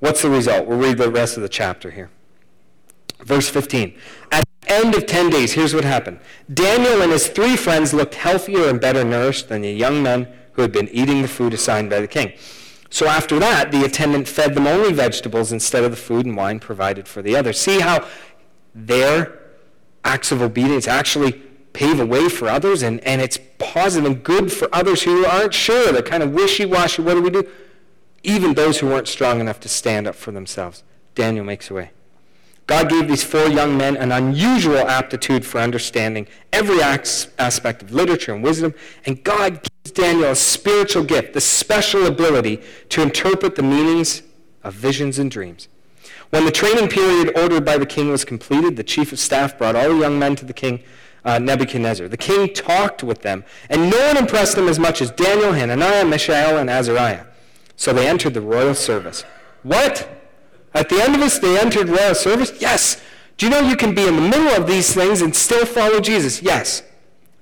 What's 0.00 0.22
the 0.22 0.30
result? 0.30 0.66
We'll 0.66 0.78
read 0.78 0.98
the 0.98 1.10
rest 1.10 1.36
of 1.36 1.42
the 1.42 1.48
chapter 1.48 1.90
here. 1.90 2.10
Verse 3.20 3.48
15. 3.48 3.96
At 4.32 4.44
the 4.62 4.72
end 4.72 4.94
of 4.94 5.06
10 5.06 5.30
days, 5.30 5.52
here's 5.52 5.74
what 5.74 5.84
happened. 5.84 6.20
Daniel 6.52 7.02
and 7.02 7.12
his 7.12 7.28
three 7.28 7.56
friends 7.56 7.94
looked 7.94 8.14
healthier 8.14 8.68
and 8.68 8.80
better 8.80 9.04
nourished 9.04 9.48
than 9.48 9.62
the 9.62 9.70
young 9.70 10.02
men 10.02 10.26
who 10.52 10.62
had 10.62 10.72
been 10.72 10.88
eating 10.88 11.22
the 11.22 11.28
food 11.28 11.54
assigned 11.54 11.90
by 11.90 12.00
the 12.00 12.08
king. 12.08 12.32
So 12.90 13.06
after 13.06 13.38
that, 13.38 13.70
the 13.70 13.84
attendant 13.84 14.26
fed 14.26 14.54
them 14.54 14.66
only 14.66 14.92
vegetables 14.92 15.52
instead 15.52 15.84
of 15.84 15.92
the 15.92 15.96
food 15.96 16.26
and 16.26 16.36
wine 16.36 16.58
provided 16.58 17.06
for 17.06 17.22
the 17.22 17.36
others. 17.36 17.60
See 17.60 17.80
how 17.80 18.06
their 18.74 19.38
acts 20.04 20.32
of 20.32 20.42
obedience 20.42 20.88
actually 20.88 21.32
pave 21.72 22.00
a 22.00 22.06
way 22.06 22.28
for 22.28 22.48
others 22.48 22.82
and, 22.82 23.00
and 23.00 23.22
it's 23.22 23.38
positive 23.58 24.10
and 24.10 24.24
good 24.24 24.52
for 24.52 24.68
others 24.74 25.02
who 25.02 25.24
aren't 25.24 25.54
sure. 25.54 25.92
They're 25.92 26.02
kind 26.02 26.22
of 26.22 26.32
wishy-washy. 26.32 27.02
What 27.02 27.14
do 27.14 27.22
we 27.22 27.30
do? 27.30 27.48
Even 28.24 28.54
those 28.54 28.80
who 28.80 28.88
weren't 28.88 29.08
strong 29.08 29.40
enough 29.40 29.60
to 29.60 29.68
stand 29.68 30.08
up 30.08 30.16
for 30.16 30.32
themselves. 30.32 30.82
Daniel 31.14 31.44
makes 31.44 31.70
a 31.70 31.74
way. 31.74 31.90
God 32.70 32.88
gave 32.88 33.08
these 33.08 33.24
four 33.24 33.48
young 33.48 33.76
men 33.76 33.96
an 33.96 34.12
unusual 34.12 34.78
aptitude 34.78 35.44
for 35.44 35.58
understanding 35.58 36.28
every 36.52 36.80
aspect 36.80 37.82
of 37.82 37.90
literature 37.90 38.32
and 38.32 38.44
wisdom, 38.44 38.74
and 39.04 39.24
God 39.24 39.60
gives 39.64 39.90
Daniel 39.90 40.30
a 40.30 40.36
spiritual 40.36 41.02
gift, 41.02 41.32
the 41.32 41.40
special 41.40 42.06
ability 42.06 42.62
to 42.90 43.02
interpret 43.02 43.56
the 43.56 43.64
meanings 43.64 44.22
of 44.62 44.74
visions 44.74 45.18
and 45.18 45.32
dreams. 45.32 45.66
When 46.30 46.44
the 46.44 46.52
training 46.52 46.90
period 46.90 47.36
ordered 47.36 47.64
by 47.64 47.76
the 47.76 47.86
king 47.86 48.08
was 48.08 48.24
completed, 48.24 48.76
the 48.76 48.84
chief 48.84 49.10
of 49.10 49.18
staff 49.18 49.58
brought 49.58 49.74
all 49.74 49.88
the 49.88 49.98
young 49.98 50.20
men 50.20 50.36
to 50.36 50.44
the 50.44 50.52
king 50.52 50.80
uh, 51.24 51.40
Nebuchadnezzar. 51.40 52.06
The 52.06 52.16
king 52.16 52.54
talked 52.54 53.02
with 53.02 53.22
them, 53.22 53.42
and 53.68 53.90
no 53.90 53.98
one 54.06 54.16
impressed 54.16 54.54
them 54.54 54.68
as 54.68 54.78
much 54.78 55.02
as 55.02 55.10
Daniel, 55.10 55.54
Hananiah, 55.54 56.04
Mishael, 56.04 56.56
and 56.56 56.70
Azariah. 56.70 57.24
So 57.74 57.92
they 57.92 58.06
entered 58.06 58.34
the 58.34 58.40
royal 58.40 58.76
service. 58.76 59.24
What? 59.64 60.19
At 60.74 60.88
the 60.88 61.02
end 61.02 61.14
of 61.14 61.20
this, 61.20 61.38
they 61.38 61.58
entered 61.58 61.88
royal 61.88 62.14
service? 62.14 62.52
Yes. 62.60 63.02
Do 63.36 63.46
you 63.46 63.50
know 63.50 63.60
you 63.60 63.76
can 63.76 63.94
be 63.94 64.06
in 64.06 64.16
the 64.16 64.22
middle 64.22 64.48
of 64.48 64.66
these 64.66 64.94
things 64.94 65.22
and 65.22 65.34
still 65.34 65.66
follow 65.66 66.00
Jesus? 66.00 66.42
Yes. 66.42 66.82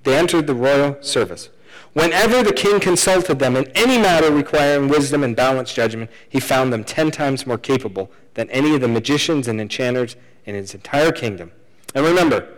They 0.04 0.16
entered 0.16 0.46
the 0.46 0.54
royal 0.54 0.96
service. 1.02 1.50
Whenever 1.92 2.42
the 2.42 2.52
king 2.52 2.80
consulted 2.80 3.38
them 3.38 3.56
in 3.56 3.66
any 3.74 3.98
matter 3.98 4.30
requiring 4.30 4.88
wisdom 4.88 5.24
and 5.24 5.34
balanced 5.34 5.74
judgment, 5.74 6.10
he 6.28 6.38
found 6.38 6.72
them 6.72 6.84
ten 6.84 7.10
times 7.10 7.46
more 7.46 7.58
capable 7.58 8.10
than 8.34 8.48
any 8.50 8.74
of 8.74 8.80
the 8.80 8.88
magicians 8.88 9.48
and 9.48 9.60
enchanters 9.60 10.14
in 10.44 10.54
his 10.54 10.74
entire 10.74 11.10
kingdom. 11.10 11.50
And 11.94 12.04
remember, 12.04 12.48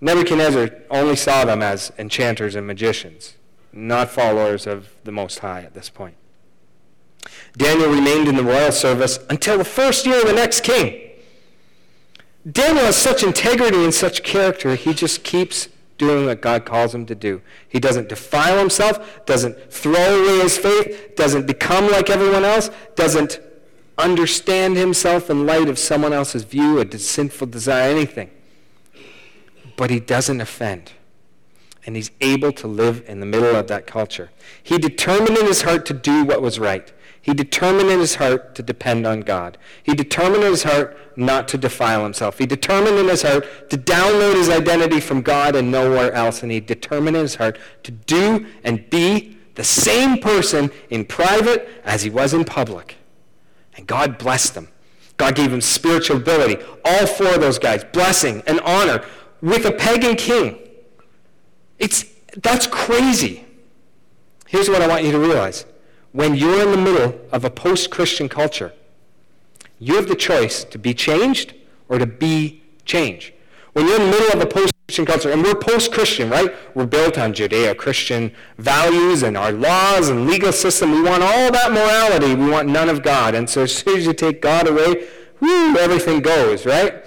Nebuchadnezzar 0.00 0.70
only 0.90 1.16
saw 1.16 1.44
them 1.44 1.62
as 1.62 1.92
enchanters 1.98 2.54
and 2.54 2.66
magicians, 2.66 3.36
not 3.72 4.10
followers 4.10 4.66
of 4.66 4.90
the 5.04 5.12
Most 5.12 5.38
High 5.38 5.62
at 5.62 5.72
this 5.72 5.88
point. 5.88 6.16
Daniel 7.56 7.90
remained 7.90 8.28
in 8.28 8.36
the 8.36 8.44
royal 8.44 8.72
service 8.72 9.18
until 9.30 9.58
the 9.58 9.64
first 9.64 10.06
year 10.06 10.20
of 10.20 10.26
the 10.26 10.32
next 10.32 10.62
king. 10.62 11.00
Daniel 12.50 12.84
has 12.84 12.96
such 12.96 13.22
integrity 13.22 13.82
and 13.82 13.94
such 13.94 14.22
character, 14.22 14.74
he 14.74 14.92
just 14.92 15.24
keeps 15.24 15.68
doing 15.96 16.26
what 16.26 16.40
God 16.40 16.64
calls 16.64 16.94
him 16.94 17.06
to 17.06 17.14
do. 17.14 17.40
He 17.68 17.80
doesn't 17.80 18.08
defile 18.08 18.58
himself, 18.58 19.24
doesn't 19.26 19.72
throw 19.72 19.94
away 19.94 20.40
his 20.40 20.58
faith, 20.58 21.14
doesn't 21.16 21.46
become 21.46 21.90
like 21.90 22.10
everyone 22.10 22.44
else, 22.44 22.70
doesn't 22.96 23.40
understand 23.96 24.76
himself 24.76 25.30
in 25.30 25.46
light 25.46 25.68
of 25.68 25.78
someone 25.78 26.12
else's 26.12 26.44
view, 26.44 26.78
a 26.80 26.98
sinful 26.98 27.46
desire, 27.46 27.90
anything. 27.90 28.30
But 29.76 29.90
he 29.90 30.00
doesn't 30.00 30.40
offend. 30.40 30.92
And 31.86 31.96
he's 31.96 32.10
able 32.20 32.52
to 32.52 32.66
live 32.66 33.04
in 33.06 33.20
the 33.20 33.26
middle 33.26 33.54
of 33.54 33.68
that 33.68 33.86
culture. 33.86 34.30
He 34.62 34.78
determined 34.78 35.36
in 35.36 35.46
his 35.46 35.62
heart 35.62 35.84
to 35.86 35.94
do 35.94 36.24
what 36.24 36.40
was 36.40 36.58
right. 36.58 36.92
He 37.24 37.32
determined 37.32 37.88
in 37.88 38.00
his 38.00 38.16
heart 38.16 38.54
to 38.56 38.62
depend 38.62 39.06
on 39.06 39.22
God. 39.22 39.56
He 39.82 39.94
determined 39.94 40.44
in 40.44 40.50
his 40.50 40.64
heart 40.64 40.94
not 41.16 41.48
to 41.48 41.56
defile 41.56 42.02
himself. 42.02 42.36
He 42.36 42.44
determined 42.44 42.98
in 42.98 43.08
his 43.08 43.22
heart 43.22 43.70
to 43.70 43.78
download 43.78 44.34
his 44.34 44.50
identity 44.50 45.00
from 45.00 45.22
God 45.22 45.56
and 45.56 45.72
nowhere 45.72 46.12
else. 46.12 46.42
And 46.42 46.52
he 46.52 46.60
determined 46.60 47.16
in 47.16 47.22
his 47.22 47.36
heart 47.36 47.58
to 47.84 47.92
do 47.92 48.44
and 48.62 48.90
be 48.90 49.38
the 49.54 49.64
same 49.64 50.18
person 50.18 50.70
in 50.90 51.06
private 51.06 51.66
as 51.82 52.02
he 52.02 52.10
was 52.10 52.34
in 52.34 52.44
public. 52.44 52.98
And 53.74 53.86
God 53.86 54.18
blessed 54.18 54.54
them. 54.54 54.68
God 55.16 55.34
gave 55.34 55.50
him 55.50 55.62
spiritual 55.62 56.18
ability. 56.18 56.62
All 56.84 57.06
four 57.06 57.36
of 57.36 57.40
those 57.40 57.58
guys, 57.58 57.84
blessing 57.84 58.42
and 58.46 58.60
honor 58.60 59.02
with 59.40 59.64
a 59.64 59.72
pagan 59.72 60.16
king. 60.16 60.58
It's, 61.78 62.04
that's 62.36 62.66
crazy. 62.66 63.46
Here's 64.46 64.68
what 64.68 64.82
I 64.82 64.86
want 64.88 65.04
you 65.04 65.12
to 65.12 65.18
realize 65.18 65.64
when 66.14 66.36
you're 66.36 66.62
in 66.62 66.70
the 66.70 66.76
middle 66.76 67.20
of 67.32 67.44
a 67.44 67.50
post 67.50 67.90
Christian 67.90 68.28
culture, 68.28 68.72
you 69.80 69.96
have 69.96 70.06
the 70.06 70.14
choice 70.14 70.62
to 70.62 70.78
be 70.78 70.94
changed 70.94 71.54
or 71.88 71.98
to 71.98 72.06
be 72.06 72.62
change. 72.84 73.34
When 73.72 73.88
you're 73.88 74.00
in 74.00 74.08
the 74.08 74.16
middle 74.16 74.40
of 74.40 74.40
a 74.40 74.46
post 74.46 74.72
Christian 74.86 75.06
culture, 75.06 75.32
and 75.32 75.42
we're 75.42 75.56
post 75.56 75.92
Christian, 75.92 76.30
right? 76.30 76.54
We're 76.76 76.86
built 76.86 77.18
on 77.18 77.32
Judeo 77.32 77.76
Christian 77.76 78.32
values 78.58 79.24
and 79.24 79.36
our 79.36 79.50
laws 79.50 80.08
and 80.08 80.28
legal 80.28 80.52
system. 80.52 80.92
We 80.92 81.02
want 81.02 81.24
all 81.24 81.50
that 81.50 81.72
morality. 81.72 82.36
We 82.36 82.48
want 82.48 82.68
none 82.68 82.88
of 82.88 83.02
God. 83.02 83.34
And 83.34 83.50
so 83.50 83.62
as 83.62 83.74
soon 83.74 83.98
as 83.98 84.06
you 84.06 84.12
take 84.12 84.40
God 84.40 84.68
away, 84.68 85.08
whoo, 85.40 85.76
everything 85.76 86.20
goes, 86.20 86.64
right? 86.64 87.04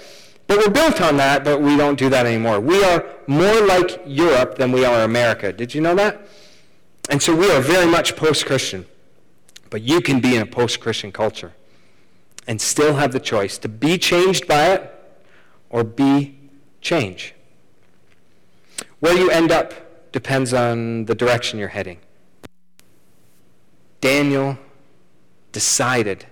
But 0.47 0.58
we're 0.58 0.70
built 0.70 0.99
on 0.99 1.16
that, 1.16 1.45
but 1.45 1.62
we 1.62 1.78
don't 1.78 1.97
do 1.97 2.10
that 2.10 2.26
anymore. 2.26 2.60
We 2.60 2.84
are 2.84 3.05
more 3.26 3.62
like 3.62 4.01
Europe 4.05 4.58
than 4.58 4.74
we 4.74 4.84
are 4.84 5.03
America. 5.03 5.53
Did 5.53 5.74
you 5.74 5.80
know 5.80 5.95
that? 5.95 6.28
And 7.10 7.24
so 7.24 7.34
we 7.34 7.49
are 7.49 7.62
very 7.62 7.89
much 7.89 8.18
post 8.18 8.45
Christian. 8.45 8.86
But 9.70 9.82
you 9.82 10.01
can 10.01 10.20
be 10.20 10.36
in 10.36 10.41
a 10.41 10.45
post 10.45 10.80
Christian 10.80 11.11
culture 11.11 11.53
and 12.47 12.61
still 12.61 12.95
have 12.95 13.11
the 13.11 13.20
choice 13.20 13.57
to 13.59 13.68
be 13.68 13.97
changed 13.97 14.47
by 14.47 14.68
it 14.68 14.93
or 15.70 15.84
be 15.84 16.38
change. 16.82 17.34
Where 18.99 19.15
you 19.15 19.30
end 19.30 19.51
up 19.51 20.11
depends 20.11 20.53
on 20.53 21.05
the 21.05 21.15
direction 21.15 21.59
you're 21.59 21.68
heading. 21.68 21.99
Daniel 23.99 24.57
decided, 25.51 26.26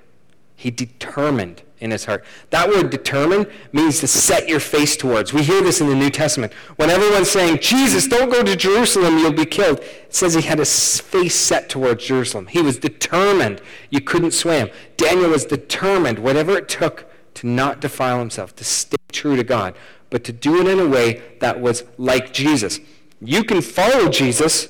he 0.56 0.72
determined 0.72 1.62
in 1.80 1.92
his 1.92 2.06
heart. 2.06 2.24
That 2.52 2.70
word 2.70 2.90
determined 2.90 3.48
means 3.74 4.00
to 4.00 4.08
set 4.08 4.48
your 4.48 4.60
face 4.60 4.96
towards. 4.96 5.34
We 5.34 5.44
hear 5.44 5.62
this 5.62 5.82
in 5.82 5.88
the 5.88 5.96
New 5.96 6.10
Testament. 6.10 6.54
When 6.78 6.90
everyone's 6.90 7.30
saying, 7.30 7.60
Jesus, 7.60 8.08
don't 8.08 8.32
go 8.32 8.44
to 8.44 8.56
Jerusalem, 8.56 9.18
you'll 9.18 9.34
be 9.34 9.46
killed, 9.46 9.80
it 9.80 10.16
says 10.16 10.34
he 10.34 10.42
had 10.42 10.60
his 10.60 11.00
face 11.00 11.36
set 11.36 11.70
towards 11.70 12.06
Jerusalem. 12.06 12.48
He 12.48 12.62
was 12.62 12.78
determined. 12.78 13.62
You 13.90 14.02
couldn't 14.02 14.32
swim. 14.32 14.70
Daniel 14.98 15.30
was 15.30 15.46
determined, 15.46 16.20
whatever 16.20 16.58
it 16.58 16.70
took, 16.70 17.12
to 17.36 17.48
not 17.48 17.82
defile 17.82 18.20
himself, 18.20 18.56
to 18.56 18.64
stay 18.64 18.98
true 19.12 19.36
to 19.36 19.44
God, 19.44 19.76
but 20.10 20.24
to 20.24 20.32
do 20.32 20.62
it 20.62 20.68
in 20.68 20.80
a 20.80 20.88
way 20.88 21.22
that 21.40 21.60
was 21.60 21.84
like 21.98 22.32
Jesus. 22.32 22.80
You 23.20 23.44
can 23.44 23.62
follow 23.62 24.08
Jesus, 24.08 24.70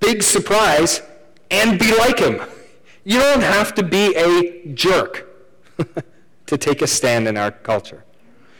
big 0.00 0.22
surprise, 0.22 1.02
and 1.50 1.78
be 1.78 1.94
like 1.96 2.18
him. 2.18 2.40
You 3.04 3.18
don't 3.20 3.42
have 3.42 3.74
to 3.74 3.82
be 3.82 4.14
a 4.16 4.72
jerk 4.72 5.27
to 6.46 6.58
take 6.58 6.82
a 6.82 6.86
stand 6.86 7.28
in 7.28 7.36
our 7.36 7.50
culture. 7.50 8.04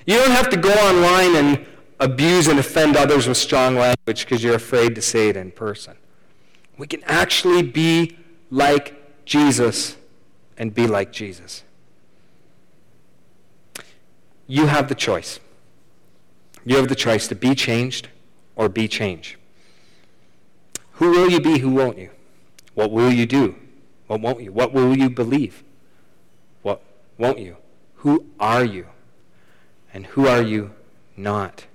You 0.06 0.16
don't 0.16 0.30
have 0.30 0.48
to 0.50 0.56
go 0.56 0.72
online 0.72 1.36
and 1.36 1.66
abuse 2.00 2.46
and 2.46 2.58
offend 2.58 2.96
others 2.96 3.26
with 3.26 3.36
strong 3.36 3.74
language 3.74 4.24
because 4.24 4.42
you're 4.42 4.54
afraid 4.54 4.94
to 4.94 5.02
say 5.02 5.28
it 5.28 5.36
in 5.36 5.50
person. 5.50 5.96
We 6.76 6.86
can 6.86 7.02
actually 7.04 7.62
be 7.62 8.16
like 8.50 9.24
Jesus 9.24 9.96
and 10.56 10.72
be 10.72 10.86
like 10.86 11.12
Jesus. 11.12 11.64
You 14.46 14.66
have 14.66 14.88
the 14.88 14.94
choice. 14.94 15.40
You 16.64 16.76
have 16.76 16.88
the 16.88 16.94
choice 16.94 17.28
to 17.28 17.34
be 17.34 17.54
changed 17.54 18.08
or 18.56 18.68
be 18.68 18.88
changed. 18.88 19.36
Who 20.92 21.10
will 21.10 21.30
you 21.30 21.40
be? 21.40 21.58
Who 21.58 21.70
won't 21.70 21.98
you? 21.98 22.10
What 22.74 22.90
will 22.90 23.12
you 23.12 23.26
do? 23.26 23.56
What 24.06 24.20
won't 24.20 24.42
you? 24.42 24.52
What 24.52 24.72
will 24.72 24.96
you 24.96 25.10
believe? 25.10 25.62
Won't 27.18 27.38
you? 27.38 27.56
Who 27.96 28.26
are 28.38 28.64
you? 28.64 28.86
And 29.92 30.06
who 30.06 30.26
are 30.26 30.42
you 30.42 30.70
not? 31.16 31.66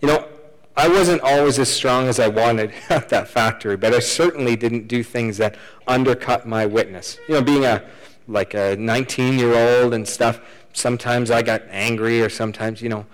You 0.00 0.08
know, 0.08 0.28
I 0.76 0.88
wasn't 0.88 1.22
always 1.22 1.58
as 1.58 1.70
strong 1.72 2.06
as 2.06 2.20
I 2.20 2.28
wanted 2.28 2.72
at 2.88 3.08
that 3.08 3.28
factory, 3.28 3.76
but 3.76 3.94
I 3.94 3.98
certainly 3.98 4.56
didn't 4.56 4.88
do 4.88 5.02
things 5.02 5.38
that 5.38 5.56
undercut 5.88 6.46
my 6.46 6.66
witness. 6.66 7.18
You 7.28 7.34
know, 7.34 7.42
being 7.42 7.64
a 7.64 7.82
like 8.28 8.54
a 8.54 8.76
19-year-old 8.76 9.92
and 9.92 10.06
stuff, 10.06 10.40
sometimes 10.72 11.32
I 11.32 11.42
got 11.42 11.62
angry 11.68 12.22
or 12.22 12.28
sometimes, 12.28 12.80
you 12.80 12.88
know, 12.88 13.04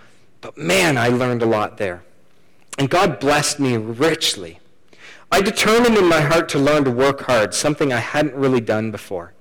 but 0.42 0.58
man, 0.58 0.98
I 0.98 1.08
learned 1.08 1.42
a 1.42 1.46
lot 1.46 1.78
there. 1.78 2.04
And 2.78 2.90
God 2.90 3.18
blessed 3.18 3.58
me 3.58 3.78
richly. 3.78 4.60
I 5.32 5.40
determined 5.40 5.96
in 5.96 6.06
my 6.08 6.20
heart 6.20 6.50
to 6.50 6.58
learn 6.58 6.84
to 6.84 6.90
work 6.90 7.22
hard, 7.22 7.54
something 7.54 7.92
I 7.92 8.00
hadn't 8.00 8.34
really 8.34 8.60
done 8.60 8.90
before. 8.90 9.32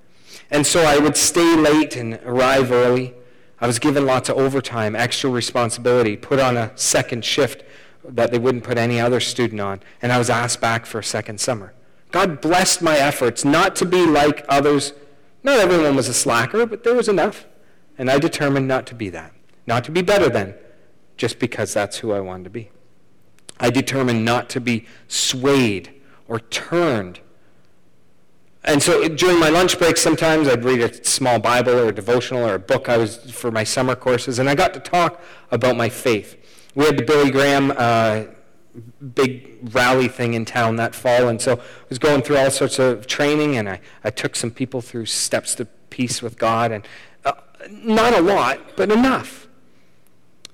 And 0.51 0.65
so 0.65 0.81
I 0.83 0.97
would 0.97 1.17
stay 1.17 1.55
late 1.55 1.95
and 1.95 2.19
arrive 2.25 2.71
early. 2.71 3.13
I 3.59 3.67
was 3.67 3.79
given 3.79 4.05
lots 4.05 4.29
of 4.29 4.37
overtime, 4.37 4.95
extra 4.95 5.29
responsibility, 5.29 6.17
put 6.17 6.39
on 6.39 6.57
a 6.57 6.71
second 6.75 7.25
shift 7.25 7.63
that 8.07 8.31
they 8.31 8.37
wouldn't 8.37 8.63
put 8.63 8.77
any 8.77 8.99
other 8.99 9.19
student 9.19 9.61
on, 9.61 9.81
and 10.01 10.11
I 10.11 10.17
was 10.17 10.29
asked 10.29 10.61
back 10.61 10.85
for 10.85 10.99
a 10.99 11.03
second 11.03 11.39
summer. 11.39 11.73
God 12.11 12.41
blessed 12.41 12.81
my 12.81 12.97
efforts 12.97 13.43
not 13.43 13.75
to 13.77 13.85
be 13.85 14.05
like 14.05 14.45
others. 14.47 14.93
Not 15.43 15.59
everyone 15.59 15.95
was 15.95 16.07
a 16.07 16.13
slacker, 16.13 16.65
but 16.65 16.83
there 16.83 16.93
was 16.93 17.09
enough. 17.09 17.45
And 17.97 18.09
I 18.11 18.19
determined 18.19 18.67
not 18.67 18.85
to 18.87 18.95
be 18.95 19.09
that. 19.09 19.33
Not 19.65 19.83
to 19.85 19.91
be 19.91 20.01
better 20.01 20.29
than, 20.29 20.55
just 21.17 21.39
because 21.39 21.73
that's 21.73 21.97
who 21.97 22.11
I 22.11 22.19
wanted 22.19 22.43
to 22.45 22.49
be. 22.49 22.69
I 23.59 23.69
determined 23.69 24.25
not 24.25 24.49
to 24.49 24.61
be 24.61 24.85
swayed 25.07 25.93
or 26.27 26.39
turned. 26.39 27.19
And 28.65 28.81
so 28.81 29.07
during 29.07 29.39
my 29.39 29.49
lunch 29.49 29.77
break, 29.77 29.95
sometimes 29.95 30.47
I'd 30.47 30.63
read 30.63 30.81
a 30.81 31.05
small 31.05 31.39
Bible 31.39 31.73
or 31.73 31.89
a 31.89 31.91
devotional 31.93 32.43
or 32.43 32.55
a 32.55 32.59
book 32.59 32.89
I 32.89 32.97
was 32.97 33.31
for 33.31 33.51
my 33.51 33.63
summer 33.63 33.95
courses, 33.95 34.39
and 34.39 34.49
I 34.49 34.55
got 34.55 34.73
to 34.73 34.79
talk 34.79 35.21
about 35.51 35.77
my 35.77 35.87
faith. 35.87 36.35
We 36.73 36.85
had 36.85 36.97
the 36.97 37.03
Billy 37.03 37.29
Graham 37.29 37.71
uh, 37.77 38.23
big 39.13 39.59
rally 39.73 40.07
thing 40.07 40.33
in 40.33 40.45
town 40.45 40.77
that 40.77 40.95
fall, 40.95 41.27
and 41.27 41.39
so 41.39 41.53
I 41.53 41.61
was 41.89 41.99
going 41.99 42.23
through 42.23 42.37
all 42.37 42.49
sorts 42.49 42.79
of 42.79 43.05
training, 43.05 43.55
and 43.55 43.69
I, 43.69 43.81
I 44.03 44.09
took 44.09 44.35
some 44.35 44.49
people 44.49 44.81
through 44.81 45.05
steps 45.05 45.53
to 45.55 45.65
peace 45.91 46.23
with 46.23 46.39
God, 46.39 46.71
and 46.71 46.87
uh, 47.23 47.33
not 47.69 48.13
a 48.13 48.21
lot, 48.21 48.75
but 48.75 48.91
enough. 48.91 49.44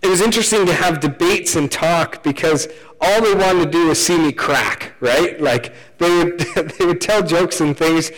It 0.01 0.07
was 0.07 0.21
interesting 0.21 0.65
to 0.65 0.73
have 0.73 0.99
debates 0.99 1.55
and 1.55 1.71
talk 1.71 2.23
because 2.23 2.67
all 2.99 3.21
they 3.21 3.35
wanted 3.35 3.65
to 3.65 3.71
do 3.71 3.87
was 3.87 4.03
see 4.03 4.17
me 4.17 4.31
crack, 4.31 4.93
right? 4.99 5.39
Like 5.39 5.73
they 5.99 6.09
would, 6.09 6.39
they 6.77 6.85
would 6.85 7.01
tell 7.01 7.21
jokes 7.21 7.61
and 7.61 7.77
things 7.77 8.11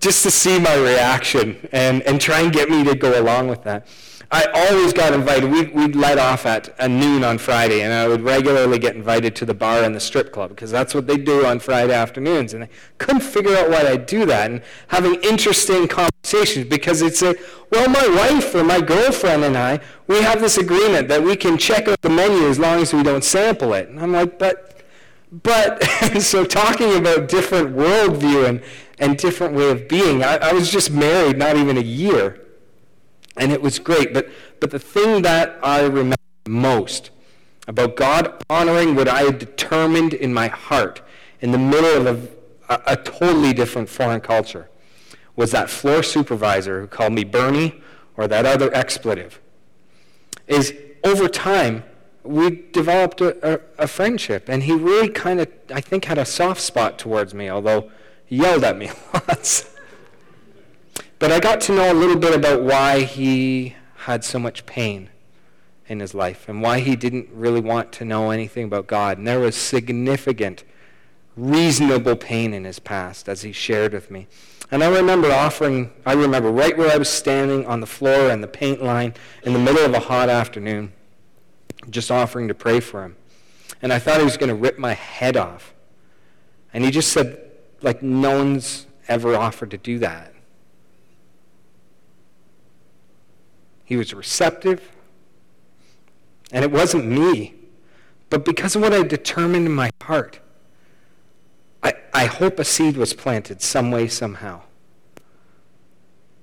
just 0.00 0.22
to 0.22 0.30
see 0.30 0.58
my 0.58 0.74
reaction 0.76 1.68
and, 1.72 2.02
and 2.02 2.20
try 2.20 2.40
and 2.40 2.52
get 2.52 2.70
me 2.70 2.84
to 2.84 2.94
go 2.94 3.20
along 3.20 3.48
with 3.48 3.62
that. 3.64 3.86
I 4.30 4.44
always 4.52 4.92
got 4.92 5.12
invited. 5.12 5.50
We'd, 5.50 5.72
we'd 5.72 5.94
let 5.94 6.18
off 6.18 6.46
at 6.46 6.76
noon 6.90 7.22
on 7.22 7.38
Friday, 7.38 7.82
and 7.82 7.92
I 7.92 8.08
would 8.08 8.22
regularly 8.22 8.78
get 8.78 8.96
invited 8.96 9.36
to 9.36 9.44
the 9.44 9.54
bar 9.54 9.84
and 9.84 9.94
the 9.94 10.00
strip 10.00 10.32
club 10.32 10.50
because 10.50 10.70
that's 10.70 10.94
what 10.94 11.06
they 11.06 11.16
do 11.16 11.46
on 11.46 11.60
Friday 11.60 11.94
afternoons. 11.94 12.52
And 12.52 12.64
I 12.64 12.68
couldn't 12.98 13.20
figure 13.20 13.56
out 13.56 13.70
why 13.70 13.86
I'd 13.86 14.06
do 14.06 14.26
that. 14.26 14.50
And 14.50 14.62
having 14.88 15.14
interesting 15.22 15.86
conversations 15.86 16.66
because 16.66 17.02
it's 17.02 17.22
a, 17.22 17.36
well, 17.70 17.88
my 17.88 18.06
wife 18.08 18.52
or 18.54 18.64
my 18.64 18.80
girlfriend 18.80 19.44
and 19.44 19.56
I, 19.56 19.80
we 20.08 20.20
have 20.22 20.40
this 20.40 20.58
agreement 20.58 21.06
that 21.08 21.22
we 21.22 21.36
can 21.36 21.56
check 21.56 21.86
out 21.86 22.00
the 22.02 22.10
menu 22.10 22.48
as 22.48 22.58
long 22.58 22.80
as 22.80 22.92
we 22.92 23.04
don't 23.04 23.24
sample 23.24 23.74
it. 23.74 23.88
And 23.88 24.00
I'm 24.00 24.12
like, 24.12 24.40
but, 24.40 24.82
but, 25.30 25.84
so 26.20 26.44
talking 26.44 26.96
about 26.96 27.28
different 27.28 27.76
worldview 27.76 28.48
and, 28.48 28.62
and 28.98 29.16
different 29.16 29.54
way 29.54 29.70
of 29.70 29.86
being, 29.86 30.24
I, 30.24 30.38
I 30.38 30.52
was 30.52 30.68
just 30.68 30.90
married 30.90 31.38
not 31.38 31.56
even 31.56 31.76
a 31.76 31.82
year. 31.82 32.45
And 33.36 33.52
it 33.52 33.60
was 33.60 33.78
great. 33.78 34.14
But, 34.14 34.28
but 34.60 34.70
the 34.70 34.78
thing 34.78 35.22
that 35.22 35.58
I 35.62 35.82
remember 35.82 36.16
most 36.46 37.10
about 37.68 37.96
God 37.96 38.42
honoring 38.48 38.94
what 38.94 39.08
I 39.08 39.22
had 39.22 39.38
determined 39.38 40.14
in 40.14 40.32
my 40.32 40.48
heart 40.48 41.02
in 41.40 41.50
the 41.50 41.58
middle 41.58 42.06
of 42.06 42.30
a, 42.68 42.80
a, 42.86 42.96
totally 42.96 43.52
different 43.52 43.88
foreign 43.88 44.20
culture 44.20 44.68
was 45.34 45.50
that 45.50 45.68
floor 45.68 46.02
supervisor 46.02 46.80
who 46.80 46.86
called 46.86 47.12
me 47.12 47.24
Bernie 47.24 47.82
or 48.16 48.26
that 48.28 48.46
other 48.46 48.72
expletive. 48.74 49.40
Is 50.46 50.74
over 51.04 51.28
time, 51.28 51.84
we 52.22 52.66
developed 52.72 53.20
a, 53.20 53.54
a, 53.54 53.60
a 53.78 53.88
friendship. 53.88 54.48
And 54.48 54.62
he 54.62 54.72
really 54.72 55.08
kind 55.08 55.40
of, 55.40 55.48
I 55.72 55.80
think, 55.80 56.06
had 56.06 56.18
a 56.18 56.24
soft 56.24 56.60
spot 56.60 56.98
towards 56.98 57.34
me, 57.34 57.48
although 57.48 57.90
he 58.24 58.36
yelled 58.36 58.64
at 58.64 58.76
me 58.76 58.90
lots. 59.14 59.75
But 61.18 61.32
I 61.32 61.40
got 61.40 61.62
to 61.62 61.72
know 61.72 61.90
a 61.90 61.94
little 61.94 62.18
bit 62.18 62.34
about 62.34 62.62
why 62.62 63.00
he 63.00 63.74
had 63.94 64.22
so 64.22 64.38
much 64.38 64.66
pain 64.66 65.08
in 65.88 66.00
his 66.00 66.14
life 66.14 66.48
and 66.48 66.60
why 66.60 66.80
he 66.80 66.94
didn't 66.94 67.28
really 67.32 67.60
want 67.60 67.90
to 67.92 68.04
know 68.04 68.30
anything 68.30 68.64
about 68.64 68.86
God. 68.86 69.16
And 69.16 69.26
there 69.26 69.40
was 69.40 69.56
significant, 69.56 70.64
reasonable 71.34 72.16
pain 72.16 72.52
in 72.52 72.64
his 72.64 72.78
past 72.78 73.28
as 73.28 73.42
he 73.42 73.52
shared 73.52 73.94
with 73.94 74.10
me. 74.10 74.26
And 74.70 74.84
I 74.84 74.88
remember 74.88 75.30
offering, 75.30 75.90
I 76.04 76.12
remember 76.12 76.50
right 76.50 76.76
where 76.76 76.92
I 76.92 76.98
was 76.98 77.08
standing 77.08 77.64
on 77.66 77.80
the 77.80 77.86
floor 77.86 78.30
and 78.30 78.42
the 78.42 78.48
paint 78.48 78.82
line 78.82 79.14
in 79.44 79.54
the 79.54 79.58
middle 79.58 79.84
of 79.84 79.94
a 79.94 80.00
hot 80.00 80.28
afternoon, 80.28 80.92
just 81.88 82.10
offering 82.10 82.48
to 82.48 82.54
pray 82.54 82.80
for 82.80 83.04
him. 83.04 83.16
And 83.80 83.92
I 83.92 83.98
thought 83.98 84.18
he 84.18 84.24
was 84.24 84.36
going 84.36 84.48
to 84.48 84.54
rip 84.54 84.78
my 84.78 84.92
head 84.92 85.36
off. 85.36 85.72
And 86.74 86.84
he 86.84 86.90
just 86.90 87.12
said, 87.12 87.40
like, 87.80 88.02
no 88.02 88.36
one's 88.36 88.86
ever 89.08 89.34
offered 89.34 89.70
to 89.70 89.78
do 89.78 89.98
that. 90.00 90.34
He 93.86 93.96
was 93.96 94.12
receptive. 94.12 94.92
And 96.52 96.62
it 96.62 96.70
wasn't 96.70 97.06
me, 97.06 97.54
but 98.28 98.44
because 98.44 98.76
of 98.76 98.82
what 98.82 98.92
I 98.92 99.02
determined 99.02 99.66
in 99.66 99.72
my 99.72 99.90
heart. 100.02 100.40
I, 101.82 101.94
I 102.12 102.26
hope 102.26 102.58
a 102.58 102.64
seed 102.64 102.96
was 102.96 103.14
planted 103.14 103.62
some 103.62 103.90
way, 103.90 104.08
somehow. 104.08 104.62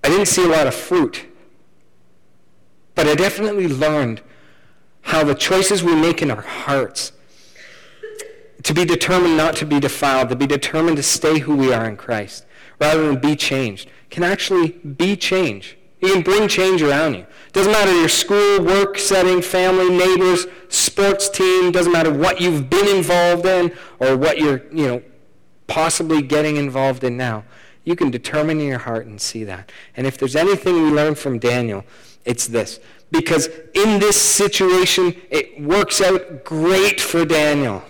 I 0.03 0.09
didn't 0.09 0.25
see 0.25 0.43
a 0.43 0.47
lot 0.47 0.67
of 0.67 0.73
fruit, 0.73 1.25
but 2.95 3.07
I 3.07 3.15
definitely 3.15 3.67
learned 3.67 4.21
how 5.01 5.23
the 5.23 5.35
choices 5.35 5.83
we 5.83 5.95
make 5.95 6.21
in 6.21 6.31
our 6.31 6.41
hearts 6.41 7.11
to 8.63 8.73
be 8.73 8.85
determined 8.85 9.35
not 9.35 9.55
to 9.57 9.65
be 9.65 9.79
defiled, 9.79 10.29
to 10.29 10.35
be 10.35 10.47
determined 10.47 10.97
to 10.97 11.03
stay 11.03 11.39
who 11.39 11.55
we 11.55 11.73
are 11.73 11.87
in 11.87 11.97
Christ, 11.97 12.45
rather 12.79 13.05
than 13.05 13.19
be 13.19 13.35
changed, 13.35 13.89
can 14.09 14.23
actually 14.23 14.69
be 14.71 15.17
change. 15.17 15.77
You 16.03 16.11
can 16.11 16.21
bring 16.21 16.49
change 16.49 16.81
around 16.81 17.13
you. 17.13 17.25
Doesn't 17.53 17.71
matter 17.71 17.97
your 17.97 18.09
school, 18.09 18.61
work 18.61 18.97
setting, 18.97 19.41
family, 19.41 19.89
neighbors, 19.89 20.47
sports 20.67 21.29
team, 21.29 21.71
doesn't 21.71 21.93
matter 21.93 22.11
what 22.11 22.41
you've 22.41 22.69
been 22.69 22.93
involved 22.93 23.45
in 23.45 23.71
or 23.99 24.17
what 24.17 24.37
you're, 24.37 24.63
you 24.69 24.85
know, 24.85 25.01
possibly 25.67 26.21
getting 26.21 26.57
involved 26.57 27.05
in 27.05 27.15
now. 27.15 27.45
You 27.85 27.95
can 27.95 28.11
determine 28.11 28.59
in 28.59 28.67
your 28.67 28.79
heart 28.79 29.05
and 29.05 29.21
see 29.21 29.45
that. 29.45 29.71
And 29.95 30.05
if 30.05 30.17
there's 30.17 30.35
anything 30.35 30.75
we 30.75 30.91
learn 30.91 31.15
from 31.15 31.39
Daniel, 31.39 31.85
it's 32.25 32.47
this. 32.47 32.81
Because 33.09 33.47
in 33.73 33.99
this 33.99 34.21
situation, 34.21 35.15
it 35.29 35.61
works 35.61 36.01
out 36.01 36.43
great 36.43 36.99
for 36.99 37.23
Daniel. 37.23 37.81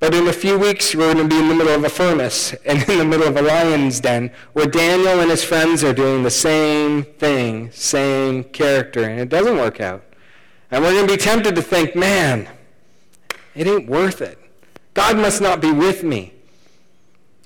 But 0.00 0.14
in 0.14 0.26
a 0.28 0.32
few 0.32 0.58
weeks, 0.58 0.94
we're 0.94 1.12
going 1.12 1.28
to 1.28 1.34
be 1.34 1.38
in 1.38 1.48
the 1.48 1.54
middle 1.54 1.74
of 1.74 1.84
a 1.84 1.90
furnace 1.90 2.54
and 2.64 2.82
in 2.88 2.98
the 2.98 3.04
middle 3.04 3.28
of 3.28 3.36
a 3.36 3.42
lion's 3.42 4.00
den 4.00 4.30
where 4.54 4.66
Daniel 4.66 5.20
and 5.20 5.30
his 5.30 5.44
friends 5.44 5.84
are 5.84 5.92
doing 5.92 6.22
the 6.22 6.30
same 6.30 7.02
thing, 7.04 7.70
same 7.70 8.44
character, 8.44 9.04
and 9.04 9.20
it 9.20 9.28
doesn't 9.28 9.58
work 9.58 9.78
out. 9.78 10.02
And 10.70 10.82
we're 10.82 10.94
going 10.94 11.06
to 11.06 11.12
be 11.12 11.18
tempted 11.18 11.54
to 11.54 11.62
think, 11.62 11.94
man, 11.94 12.48
it 13.54 13.66
ain't 13.66 13.90
worth 13.90 14.22
it. 14.22 14.38
God 14.94 15.18
must 15.18 15.42
not 15.42 15.60
be 15.60 15.70
with 15.70 16.02
me. 16.02 16.32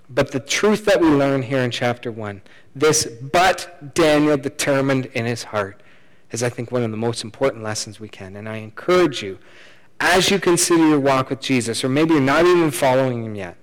But 0.08 0.30
the 0.30 0.40
truth 0.40 0.84
that 0.84 1.00
we 1.00 1.08
learn 1.08 1.42
here 1.42 1.60
in 1.60 1.72
chapter 1.72 2.12
1, 2.12 2.40
this 2.76 3.06
but 3.06 3.94
Daniel 3.94 4.36
determined 4.36 5.06
in 5.06 5.24
his 5.26 5.44
heart, 5.44 5.82
is 6.30 6.42
I 6.42 6.50
think 6.50 6.70
one 6.70 6.84
of 6.84 6.90
the 6.92 6.96
most 6.96 7.24
important 7.24 7.64
lessons 7.64 7.98
we 7.98 8.08
can. 8.08 8.36
And 8.36 8.48
I 8.48 8.56
encourage 8.56 9.22
you 9.24 9.38
as 10.00 10.30
you 10.30 10.38
consider 10.38 10.88
your 10.88 11.00
walk 11.00 11.30
with 11.30 11.40
Jesus, 11.40 11.84
or 11.84 11.88
maybe 11.88 12.12
you're 12.12 12.22
not 12.22 12.44
even 12.44 12.70
following 12.70 13.24
him 13.24 13.34
yet, 13.34 13.56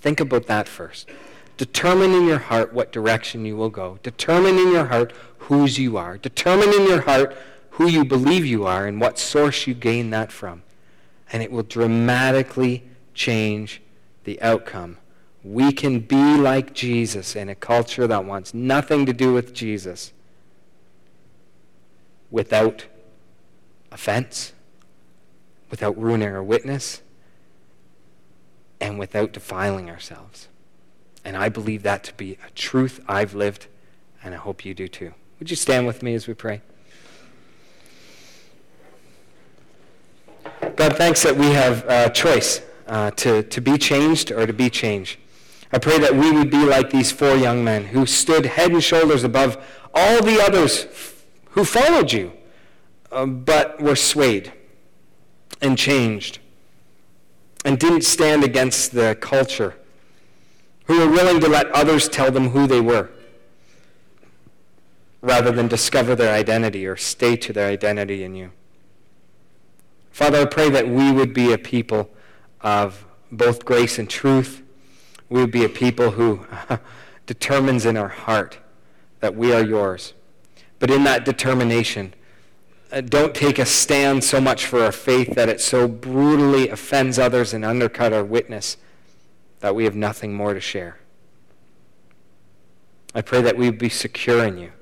Think 0.00 0.20
about 0.20 0.46
that 0.46 0.66
first. 0.66 1.08
Determine 1.56 2.12
in 2.12 2.26
your 2.26 2.38
heart 2.38 2.72
what 2.72 2.90
direction 2.90 3.44
you 3.44 3.56
will 3.56 3.68
go. 3.68 3.98
Determine 4.02 4.56
in 4.56 4.72
your 4.72 4.86
heart 4.86 5.12
whose 5.38 5.78
you 5.78 5.98
are. 5.98 6.16
Determine 6.16 6.72
in 6.72 6.86
your 6.86 7.02
heart 7.02 7.36
who 7.70 7.86
you 7.86 8.04
believe 8.04 8.46
you 8.46 8.64
are 8.64 8.86
and 8.86 9.00
what 9.00 9.18
source 9.18 9.66
you 9.66 9.74
gain 9.74 10.10
that 10.10 10.32
from. 10.32 10.62
And 11.32 11.42
it 11.42 11.52
will 11.52 11.62
dramatically 11.62 12.84
change 13.12 13.82
the 14.24 14.40
outcome. 14.40 14.96
We 15.44 15.72
can 15.72 16.00
be 16.00 16.36
like 16.36 16.72
Jesus 16.72 17.36
in 17.36 17.48
a 17.50 17.54
culture 17.54 18.06
that 18.06 18.24
wants 18.24 18.54
nothing 18.54 19.04
to 19.04 19.12
do 19.12 19.34
with 19.34 19.52
Jesus 19.52 20.12
without 22.30 22.86
offense, 23.92 24.52
without 25.70 26.00
ruining 26.00 26.28
our 26.28 26.42
witness, 26.42 27.02
and 28.80 28.98
without 28.98 29.32
defiling 29.32 29.90
ourselves. 29.90 30.48
And 31.24 31.36
I 31.36 31.48
believe 31.48 31.82
that 31.82 32.02
to 32.04 32.14
be 32.14 32.38
a 32.46 32.50
truth 32.54 33.00
I've 33.06 33.34
lived, 33.34 33.66
and 34.22 34.34
I 34.34 34.38
hope 34.38 34.64
you 34.64 34.74
do 34.74 34.88
too. 34.88 35.14
Would 35.38 35.50
you 35.50 35.56
stand 35.56 35.86
with 35.86 36.02
me 36.02 36.14
as 36.14 36.26
we 36.26 36.34
pray? 36.34 36.62
God, 40.76 40.96
thanks 40.96 41.22
that 41.22 41.36
we 41.36 41.46
have 41.50 41.84
a 41.88 42.10
choice 42.10 42.62
uh, 42.86 43.10
to, 43.12 43.42
to 43.42 43.60
be 43.60 43.76
changed 43.78 44.30
or 44.30 44.46
to 44.46 44.52
be 44.52 44.70
changed. 44.70 45.18
I 45.72 45.78
pray 45.78 45.98
that 45.98 46.14
we 46.14 46.32
would 46.32 46.50
be 46.50 46.64
like 46.64 46.90
these 46.90 47.12
four 47.12 47.36
young 47.36 47.62
men 47.62 47.86
who 47.86 48.04
stood 48.06 48.46
head 48.46 48.72
and 48.72 48.82
shoulders 48.82 49.22
above 49.22 49.62
all 49.94 50.22
the 50.22 50.40
others 50.40 50.86
who 51.50 51.64
followed 51.64 52.12
you, 52.12 52.32
uh, 53.10 53.26
but 53.26 53.80
were 53.80 53.96
swayed 53.96 54.52
and 55.60 55.76
changed 55.76 56.38
and 57.64 57.78
didn't 57.78 58.02
stand 58.02 58.42
against 58.42 58.92
the 58.92 59.16
culture, 59.20 59.76
who 60.84 60.98
were 60.98 61.10
willing 61.10 61.40
to 61.40 61.48
let 61.48 61.70
others 61.72 62.08
tell 62.08 62.30
them 62.30 62.50
who 62.50 62.66
they 62.66 62.80
were 62.80 63.10
rather 65.22 65.50
than 65.50 65.68
discover 65.68 66.14
their 66.14 66.34
identity 66.34 66.86
or 66.86 66.96
stay 66.96 67.36
to 67.36 67.52
their 67.52 67.68
identity 67.68 68.24
in 68.24 68.34
you. 68.34 68.50
Father, 70.10 70.40
I 70.40 70.44
pray 70.46 70.70
that 70.70 70.88
we 70.88 71.12
would 71.12 71.34
be 71.34 71.52
a 71.52 71.58
people 71.58 72.10
of 72.62 73.04
both 73.30 73.64
grace 73.64 73.98
and 73.98 74.08
truth. 74.08 74.62
We 75.28 75.40
would 75.40 75.52
be 75.52 75.64
a 75.64 75.68
people 75.68 76.12
who 76.12 76.46
determines 77.26 77.86
in 77.86 77.96
our 77.96 78.08
heart 78.08 78.58
that 79.20 79.36
we 79.36 79.52
are 79.52 79.64
yours. 79.64 80.14
But 80.78 80.90
in 80.90 81.04
that 81.04 81.24
determination, 81.24 82.14
Uh, 82.92 83.00
don't 83.00 83.34
take 83.34 83.58
a 83.58 83.66
stand 83.66 84.24
so 84.24 84.40
much 84.40 84.66
for 84.66 84.82
our 84.82 84.92
faith 84.92 85.34
that 85.34 85.48
it 85.48 85.60
so 85.60 85.86
brutally 85.86 86.68
offends 86.68 87.18
others 87.18 87.54
and 87.54 87.64
undercut 87.64 88.12
our 88.12 88.24
witness 88.24 88.76
that 89.60 89.74
we 89.74 89.84
have 89.84 89.94
nothing 89.94 90.34
more 90.34 90.54
to 90.54 90.60
share. 90.60 90.98
I 93.14 93.22
pray 93.22 93.42
that 93.42 93.56
we 93.56 93.66
would 93.66 93.78
be 93.78 93.88
secure 93.88 94.44
in 94.44 94.58
you 94.58 94.72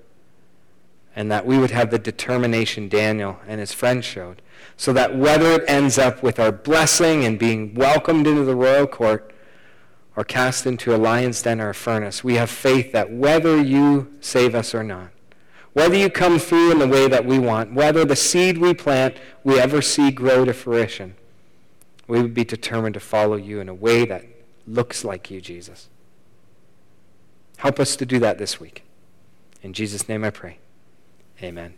and 1.14 1.30
that 1.30 1.44
we 1.44 1.59
would 1.59 1.72
have 1.72 1.90
the 1.90 1.98
determination 1.98 2.88
Daniel 2.88 3.40
and 3.46 3.59
his 3.59 3.72
friends 3.72 4.04
showed, 4.04 4.40
so 4.76 4.92
that 4.92 5.16
whether 5.16 5.52
it 5.52 5.64
ends 5.66 5.98
up 5.98 6.22
with 6.22 6.38
our 6.38 6.52
blessing 6.52 7.24
and 7.24 7.38
being 7.38 7.74
welcomed 7.74 8.26
into 8.26 8.44
the 8.44 8.54
royal 8.54 8.86
court 8.86 9.32
or 10.14 10.22
cast 10.22 10.64
into 10.64 10.94
a 10.94 10.96
lion's 10.96 11.42
den 11.42 11.61
or 11.61 11.70
a 11.70 11.74
furnace, 11.74 12.22
we 12.22 12.36
have 12.36 12.48
faith 12.48 12.92
that 12.92 13.11
whether 13.11 13.61
you 13.61 14.14
save 14.20 14.54
us 14.54 14.74
or 14.74 14.84
not, 14.84 15.11
whether 15.78 15.94
you 15.94 16.10
come 16.10 16.40
through 16.40 16.72
in 16.72 16.80
the 16.80 16.88
way 16.88 17.06
that 17.06 17.24
we 17.24 17.38
want, 17.38 17.72
whether 17.72 18.04
the 18.04 18.16
seed 18.16 18.58
we 18.58 18.74
plant 18.74 19.16
we 19.44 19.60
ever 19.60 19.80
see 19.80 20.10
grow 20.10 20.44
to 20.44 20.52
fruition, 20.52 21.14
we 22.08 22.20
would 22.20 22.34
be 22.34 22.44
determined 22.44 22.94
to 22.94 23.00
follow 23.00 23.36
you 23.36 23.60
in 23.60 23.68
a 23.68 23.74
way 23.74 24.04
that 24.04 24.24
looks 24.66 25.04
like 25.04 25.30
you, 25.30 25.40
Jesus. 25.40 25.88
Help 27.58 27.78
us 27.78 27.94
to 27.94 28.04
do 28.04 28.18
that 28.18 28.38
this 28.38 28.58
week. 28.58 28.82
In 29.62 29.72
Jesus' 29.72 30.08
name 30.08 30.24
I 30.24 30.30
pray. 30.30 30.58
Amen. 31.40 31.74